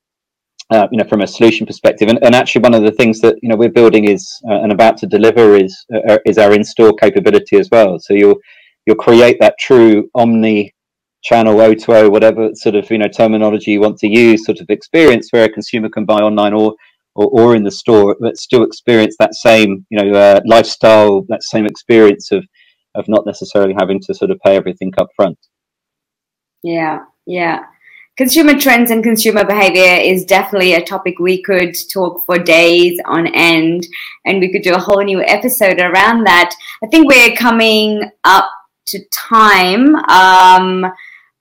uh, 0.71 0.87
you 0.91 0.97
know, 0.97 1.07
from 1.07 1.21
a 1.21 1.27
solution 1.27 1.65
perspective. 1.65 2.09
And, 2.09 2.19
and 2.23 2.33
actually, 2.33 2.61
one 2.61 2.73
of 2.73 2.83
the 2.83 2.91
things 2.91 3.19
that 3.21 3.35
you 3.41 3.49
know 3.49 3.55
we're 3.55 3.69
building 3.69 4.05
is 4.05 4.27
uh, 4.49 4.61
and 4.61 4.71
about 4.71 4.97
to 4.97 5.07
deliver 5.07 5.55
is 5.55 5.85
uh, 5.93 6.17
is 6.25 6.37
our 6.37 6.53
in-store 6.53 6.93
capability 6.93 7.57
as 7.57 7.69
well. 7.71 7.99
So 7.99 8.13
you'll 8.13 8.39
you'll 8.85 8.95
create 8.95 9.37
that 9.39 9.55
true 9.59 10.09
omni 10.15 10.73
channel 11.23 11.55
O2O, 11.55 12.11
whatever 12.11 12.49
sort 12.53 12.75
of 12.75 12.89
you 12.89 12.97
know 12.97 13.07
terminology 13.07 13.71
you 13.71 13.81
want 13.81 13.97
to 13.99 14.07
use, 14.07 14.45
sort 14.45 14.59
of 14.59 14.67
experience 14.69 15.29
where 15.31 15.45
a 15.45 15.49
consumer 15.49 15.89
can 15.89 16.05
buy 16.05 16.19
online 16.19 16.53
or 16.53 16.75
or, 17.15 17.27
or 17.27 17.55
in 17.55 17.63
the 17.63 17.71
store, 17.71 18.15
but 18.19 18.37
still 18.37 18.63
experience 18.63 19.15
that 19.19 19.35
same 19.35 19.85
you 19.89 19.99
know 19.99 20.17
uh, 20.17 20.41
lifestyle, 20.45 21.23
that 21.29 21.43
same 21.43 21.65
experience 21.65 22.31
of 22.31 22.43
of 22.95 23.07
not 23.07 23.25
necessarily 23.25 23.75
having 23.77 23.99
to 23.99 24.13
sort 24.13 24.31
of 24.31 24.39
pay 24.39 24.55
everything 24.55 24.91
up 24.97 25.09
front. 25.15 25.37
Yeah, 26.63 27.01
yeah. 27.27 27.65
Consumer 28.17 28.57
trends 28.57 28.91
and 28.91 29.03
consumer 29.03 29.43
behavior 29.43 29.99
is 30.01 30.23
definitely 30.23 30.73
a 30.73 30.85
topic 30.85 31.19
we 31.19 31.41
could 31.41 31.75
talk 31.91 32.25
for 32.25 32.39
days 32.39 32.97
on 33.03 33.27
end, 33.27 33.85
and 34.23 34.39
we 34.39 34.49
could 34.49 34.61
do 34.61 34.73
a 34.73 34.79
whole 34.79 35.03
new 35.03 35.21
episode 35.21 35.81
around 35.81 36.23
that. 36.23 36.55
I 36.81 36.87
think 36.87 37.11
we're 37.11 37.35
coming 37.35 38.09
up 38.23 38.49
to 38.85 39.03
time. 39.11 39.95
Um, 39.95 40.85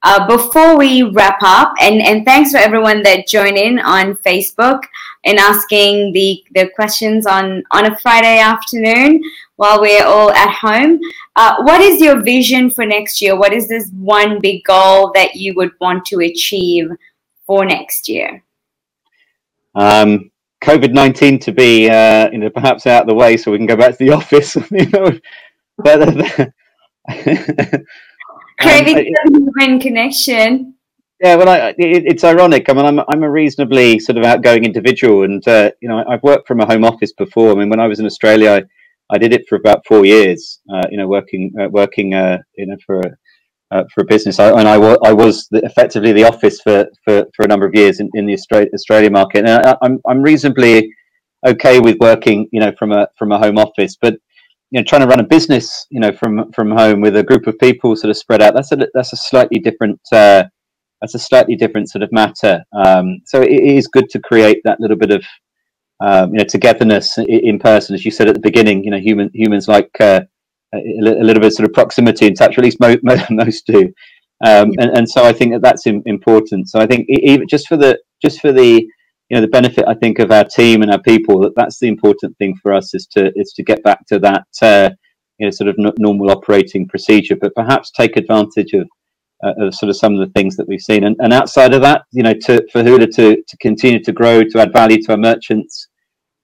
uh, 0.05 0.27
before 0.27 0.77
we 0.77 1.03
wrap 1.03 1.39
up, 1.43 1.73
and, 1.81 2.01
and 2.03 2.25
thanks 2.25 2.53
for 2.53 2.59
everyone 2.59 3.03
that 3.03 3.27
joined 3.27 3.57
in 3.57 3.79
on 3.79 4.15
Facebook 4.17 4.83
and 5.25 5.39
asking 5.39 6.13
the, 6.13 6.45
the 6.55 6.69
questions 6.75 7.27
on, 7.27 7.63
on 7.71 7.91
a 7.91 7.99
Friday 7.99 8.39
afternoon 8.39 9.23
while 9.57 9.81
we're 9.81 10.05
all 10.05 10.31
at 10.33 10.53
home. 10.53 11.01
Uh, 11.37 11.57
what 11.63 11.81
is 11.81 12.01
your 12.01 12.21
vision 12.21 12.71
for 12.71 12.85
next 12.85 13.23
year? 13.23 13.35
What 13.35 13.55
is 13.55 13.67
this 13.67 13.91
one 13.93 14.41
big 14.41 14.63
goal 14.65 15.11
that 15.15 15.37
you 15.37 15.55
would 15.55 15.73
want 15.81 16.05
to 16.07 16.21
achieve 16.21 16.91
for 17.47 17.65
next 17.65 18.09
year? 18.09 18.45
Um, 19.75 20.31
COVID 20.63 20.93
nineteen 20.93 21.39
to 21.41 21.53
be 21.53 21.91
uh, 21.91 22.31
you 22.31 22.39
know 22.39 22.49
perhaps 22.49 22.87
out 22.87 23.03
of 23.03 23.09
the 23.09 23.15
way 23.15 23.37
so 23.37 23.51
we 23.51 23.59
can 23.59 23.67
go 23.67 23.77
back 23.77 23.99
to 23.99 24.05
the 24.05 24.11
office. 24.13 24.57
you 24.71 24.87
know, 24.91 25.19
but, 25.79 26.53
Craving 28.59 29.15
human 29.27 29.81
connection. 29.81 30.75
Yeah, 31.21 31.37
well, 31.37 31.49
I, 31.49 31.69
it, 31.79 32.05
it's 32.07 32.25
ironic. 32.25 32.69
I 32.69 32.73
mean, 32.73 32.85
I'm 32.85 33.01
I'm 33.09 33.23
a 33.23 33.31
reasonably 33.31 33.99
sort 33.99 34.19
of 34.19 34.25
outgoing 34.25 34.65
individual, 34.65 35.23
and 35.23 35.47
uh, 35.49 35.71
you 35.81 35.89
know, 35.89 36.05
I've 36.09 36.23
worked 36.23 36.47
from 36.47 36.61
a 36.61 36.67
home 36.67 36.85
office 36.85 37.13
before. 37.13 37.53
I 37.53 37.55
mean, 37.55 37.69
when 37.69 37.81
I 37.81 37.87
was 37.87 38.01
in 38.01 38.07
Australia, 38.07 38.51
I, 38.51 39.15
I 39.15 39.19
did 39.19 39.33
it 39.33 39.47
for 39.49 39.57
about 39.57 39.87
four 39.87 40.05
years. 40.05 40.61
Uh, 40.73 40.87
you 40.91 40.99
know, 40.99 41.07
working 41.07 41.53
uh, 41.59 41.69
working 41.69 42.15
uh, 42.15 42.39
you 42.59 42.67
know 42.67 42.77
for 42.85 43.01
a, 43.01 43.11
uh, 43.71 43.85
for 43.95 44.03
a 44.03 44.07
business, 44.07 44.39
I, 44.39 44.51
and 44.51 44.69
I 44.69 44.75
I 44.75 45.13
was 45.13 45.47
the, 45.51 45.65
effectively 45.65 46.13
the 46.13 46.25
office 46.25 46.61
for, 46.61 46.87
for, 47.05 47.25
for 47.35 47.45
a 47.45 47.49
number 47.49 47.67
of 47.67 47.75
years 47.75 48.01
in, 48.01 48.11
in 48.15 48.27
the 48.27 48.35
Australia, 48.35 48.69
Australia 48.75 49.11
market. 49.11 49.47
And 49.47 49.67
I, 49.67 49.77
I'm 49.83 50.01
I'm 50.09 50.21
reasonably 50.21 50.93
okay 51.47 51.81
with 51.81 51.97
working, 52.01 52.49
you 52.53 52.61
know, 52.61 52.73
from 52.79 52.93
a 52.93 53.09
from 53.17 53.33
a 53.33 53.39
home 53.39 53.59
office, 53.59 53.97
but 54.01 54.17
you 54.75 54.81
know 54.81 54.85
trying 54.85 55.03
to 55.03 55.07
run 55.07 55.21
a 55.21 55.25
business 55.25 55.87
you 55.91 56.01
know 56.01 56.11
from 56.11 56.51
from 56.53 56.73
home 56.73 57.01
with 57.01 57.15
a 57.17 57.23
group 57.23 57.47
of 57.47 57.57
people 57.61 57.95
sort 57.95 58.11
of 58.11 58.17
spread 58.17 58.43
out 58.43 58.55
that's 58.55 58.73
a 58.73 58.89
that's 58.93 59.13
a 59.13 59.17
slightly 59.17 59.61
different 59.61 60.01
uh, 60.11 60.43
that's 61.01 61.15
a 61.15 61.19
slightly 61.19 61.55
different 61.55 61.91
sort 61.91 62.03
of 62.03 62.11
matter. 62.13 62.65
Um, 62.73 63.21
so 63.27 63.43
it 63.43 63.51
is 63.51 63.87
good 63.87 64.09
to 64.11 64.19
create 64.21 64.63
that 64.65 64.81
little 64.81 64.97
bit 64.97 65.11
of 65.11 65.23
um, 66.01 66.33
you 66.33 66.39
know 66.39 66.45
togetherness 66.45 67.19
in 67.19 67.59
person. 67.59 67.95
As 67.95 68.05
you 68.05 68.11
said 68.11 68.27
at 68.27 68.35
the 68.35 68.41
beginning 68.41 68.83
you 68.83 68.91
know 68.91 68.99
human 68.99 69.31
humans 69.33 69.69
like 69.69 69.91
uh, 70.01 70.23
a, 70.75 70.81
little 71.01 71.43
bit 71.43 71.53
sort 71.53 71.69
of 71.69 71.75
proximity 71.75 72.27
and 72.27 72.37
touch 72.37 72.59
at 72.59 72.65
least 72.65 72.81
most, 72.81 73.03
most 73.31 73.67
do. 73.67 73.93
Um, 74.45 74.73
and, 74.79 74.99
and 74.99 75.09
so 75.09 75.25
I 75.25 75.33
think 75.33 75.53
that 75.53 75.63
that's 75.63 75.87
important. 75.87 76.69
So 76.69 76.81
I 76.81 76.87
think 76.87 77.07
even 77.09 77.47
just 77.47 77.69
for 77.69 77.77
the 77.77 77.99
just 78.21 78.41
for 78.41 78.51
the 78.51 78.87
you 79.29 79.37
know 79.37 79.41
the 79.41 79.49
benefit 79.49 79.85
I 79.87 79.95
think 79.95 80.19
of 80.19 80.31
our 80.31 80.45
team 80.45 80.83
and 80.83 80.91
our 80.91 81.01
people 81.01 81.41
that 81.41 81.55
that's 81.57 81.79
the 81.79 81.89
important 81.89 82.37
thing 82.39 82.55
for 82.63 82.73
us 82.73 82.95
is 82.95 83.07
to 83.13 83.33
is 83.37 83.53
to 83.53 83.63
get 83.63 83.83
back 83.83 84.07
to 84.09 84.19
that 84.21 84.47
uh, 84.61 84.91
you 85.39 85.47
know 85.47 85.51
sort 85.51 85.69
of 85.69 85.77
n- 85.79 85.93
normal 85.99 86.31
operating 86.31 86.87
procedure, 86.87 87.37
but 87.37 87.55
perhaps 87.55 87.91
take 87.91 88.17
advantage 88.17 88.73
of 88.75 88.87
uh, 89.45 89.53
of 89.59 89.75
sort 89.75 89.91
of 89.91 89.97
some 89.97 90.15
of 90.15 90.21
the 90.21 90.33
things 90.33 90.57
that 90.57 90.69
we've 90.69 90.81
seen. 90.81 91.05
And, 91.05 91.17
and 91.21 91.33
outside 91.33 91.75
of 91.75 91.83
that, 91.83 92.03
you 92.13 92.23
know, 92.23 92.35
to 92.45 92.65
for 92.71 92.83
Hoolah 92.83 93.13
to 93.15 93.43
to 93.43 93.57
continue 93.59 94.03
to 94.03 94.13
grow, 94.13 94.43
to 94.43 94.61
add 94.61 94.73
value 94.73 95.01
to 95.03 95.13
our 95.13 95.19
merchants, 95.19 95.89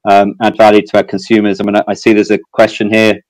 um, 0.09 0.35
add 0.43 0.57
value 0.57 0.83
to 0.87 0.97
our 0.99 1.05
consumers. 1.05 1.61
I 1.61 1.65
mean, 1.65 1.77
I, 1.77 1.85
I 1.89 1.95
see 1.95 2.13
there's 2.13 2.31
a 2.31 2.39
question 2.53 2.93
here. 2.93 3.21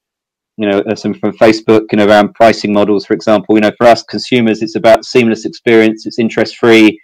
You 0.57 0.69
know, 0.69 0.79
uh, 0.81 0.95
some 0.95 1.15
from 1.15 1.33
Facebook, 1.39 1.87
you 1.91 1.97
know, 1.97 2.07
around 2.07 2.35
pricing 2.35 2.73
models, 2.73 3.07
for 3.07 3.15
example. 3.15 3.55
You 3.55 3.63
know, 3.63 3.73
for 3.79 3.87
us 3.87 4.03
consumers, 4.03 4.61
it's 4.63 4.77
about 4.77 5.07
seamless 5.07 5.47
experience. 5.47 6.05
It's 6.05 6.19
interest 6.19 6.57
free 6.57 7.01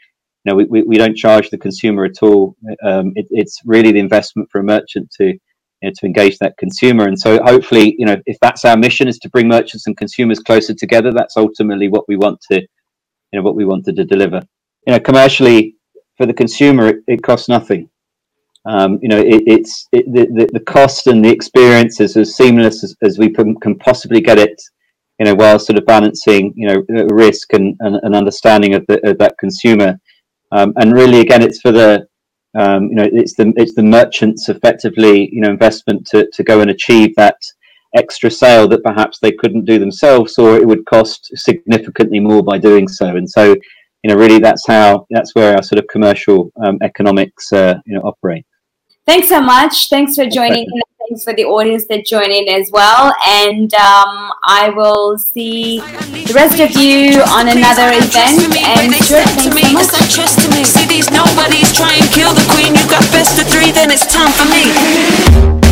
know, 0.47 0.55
we, 0.55 0.65
we, 0.65 0.83
we 0.83 0.97
don't 0.97 1.17
charge 1.17 1.51
the 1.51 1.59
consumer 1.59 2.05
at 2.05 2.23
all. 2.23 2.57
Um, 2.85 3.13
it, 3.17 3.27
it's 3.31 3.61
really 3.65 3.93
the 3.93 4.01
investment 4.01 4.49
for 4.51 4.61
a 4.61 4.65
merchant 4.65 5.11
to 5.19 5.35
you 5.83 5.89
know, 5.91 5.93
to 5.95 6.07
engage 6.07 6.39
that 6.39 6.57
consumer. 6.59 7.07
And 7.07 7.19
so, 7.19 7.43
hopefully, 7.43 7.95
you 7.99 8.07
know, 8.07 8.17
if 8.27 8.39
that's 8.41 8.65
our 8.65 8.77
mission 8.77 9.09
is 9.09 9.19
to 9.19 9.29
bring 9.29 9.49
merchants 9.49 9.87
and 9.87 9.97
consumers 9.97 10.39
closer 10.39 10.75
together, 10.75 11.13
that's 11.13 11.37
ultimately 11.37 11.89
what 11.89 12.09
we 12.09 12.17
want 12.17 12.41
to, 12.51 12.61
you 12.61 13.35
know, 13.35 13.43
what 13.43 13.57
we 13.57 13.65
wanted 13.65 13.97
to 13.97 14.05
deliver. 14.05 14.41
You 14.87 14.95
know, 14.95 15.01
commercially 15.01 15.77
for 16.17 16.27
the 16.27 16.33
consumer, 16.33 16.89
it, 16.89 16.97
it 17.07 17.23
costs 17.23 17.49
nothing. 17.49 17.91
Um, 18.65 18.99
you 19.01 19.09
know, 19.09 19.21
it, 19.21 19.43
it's 19.47 19.87
it, 19.93 20.07
the, 20.13 20.49
the 20.53 20.61
cost 20.61 21.07
and 21.07 21.25
the 21.25 21.31
experience 21.31 22.01
is 22.01 22.17
as 22.17 22.37
seamless 22.37 22.83
as, 22.83 22.97
as 23.03 23.19
we 23.19 23.31
can 23.31 23.79
possibly 23.79 24.21
get 24.21 24.39
it. 24.39 24.61
You 25.19 25.27
know, 25.27 25.35
while 25.35 25.59
sort 25.59 25.79
of 25.79 25.87
balancing, 25.87 26.53
you 26.57 26.69
know, 26.69 26.85
risk 27.09 27.55
and, 27.55 27.75
and, 27.81 27.97
and 28.03 28.15
understanding 28.15 28.75
of, 28.75 28.85
the, 28.87 29.01
of 29.09 29.17
that 29.19 29.39
consumer. 29.39 29.99
Um, 30.53 30.73
and 30.77 30.93
really, 30.93 31.21
again, 31.21 31.43
it's 31.43 31.61
for 31.61 31.73
the 31.73 32.07
um, 32.59 32.85
you 32.85 32.95
know 32.95 33.09
it's 33.13 33.35
the 33.35 33.53
it's 33.57 33.75
the 33.75 33.83
merchants 33.83 34.49
effectively 34.49 35.29
you 35.31 35.43
know 35.43 35.51
investment 35.51 36.07
to 36.07 36.27
to 36.33 36.43
go 36.43 36.61
and 36.61 36.71
achieve 36.71 37.15
that 37.17 37.37
extra 37.97 38.31
sale 38.31 38.69
that 38.69 38.85
perhaps 38.85 39.19
they 39.19 39.33
couldn't 39.33 39.65
do 39.65 39.79
themselves, 39.79 40.39
or 40.39 40.57
it 40.57 40.67
would 40.67 40.85
cost 40.87 41.31
significantly 41.35 42.21
more 42.21 42.43
by 42.43 42.59
doing 42.59 42.89
so. 42.89 43.17
And 43.17 43.29
so, 43.29 43.55
you 44.03 44.11
know, 44.11 44.17
really, 44.17 44.39
that's 44.39 44.67
how 44.67 45.07
that's 45.11 45.35
where 45.35 45.57
our 45.57 45.63
sort 45.63 45.79
of 45.79 45.89
commercial 45.89 46.51
um, 46.65 46.79
economics 46.83 47.53
uh, 47.53 47.75
you 47.87 47.95
know 47.95 48.03
operate. 48.03 48.47
Thanks 49.07 49.29
so 49.29 49.41
much. 49.41 49.89
Thanks 49.89 50.17
for 50.17 50.27
joining 50.27 50.67
thanks 51.09 51.25
for 51.25 51.33
the 51.35 51.45
audience 51.45 51.87
that 51.87 52.05
joined 52.05 52.33
in 52.33 52.49
as 52.49 52.71
well. 52.73 53.15
And 53.27 53.73
um, 53.75 54.33
I 54.45 54.73
will 54.75 55.19
see 55.19 55.81
the 55.81 56.33
rest 56.35 56.61
of 56.61 56.71
you 56.73 57.23
on 57.23 57.49
another 57.49 57.95
event. 57.95 58.57
And 58.59 58.95
Stuart, 58.95 59.25
thanks 59.39 59.63
so 59.63 59.73
much. 59.73 60.17
To 60.17 60.51
me. 60.51 60.65
See 60.65 60.87
these 60.87 61.11
nobodies 61.11 61.73
try 61.77 61.95
and 61.95 62.11
kill 62.13 62.35
the 62.35 62.47
queen. 62.51 62.75
You 62.75 62.89
got 62.91 63.03
best 63.13 63.41
of 63.41 63.47
three, 63.49 63.71
then 63.71 63.91
it's 63.91 64.07
time 64.13 64.33
for 64.33 64.45
me. 64.51 65.66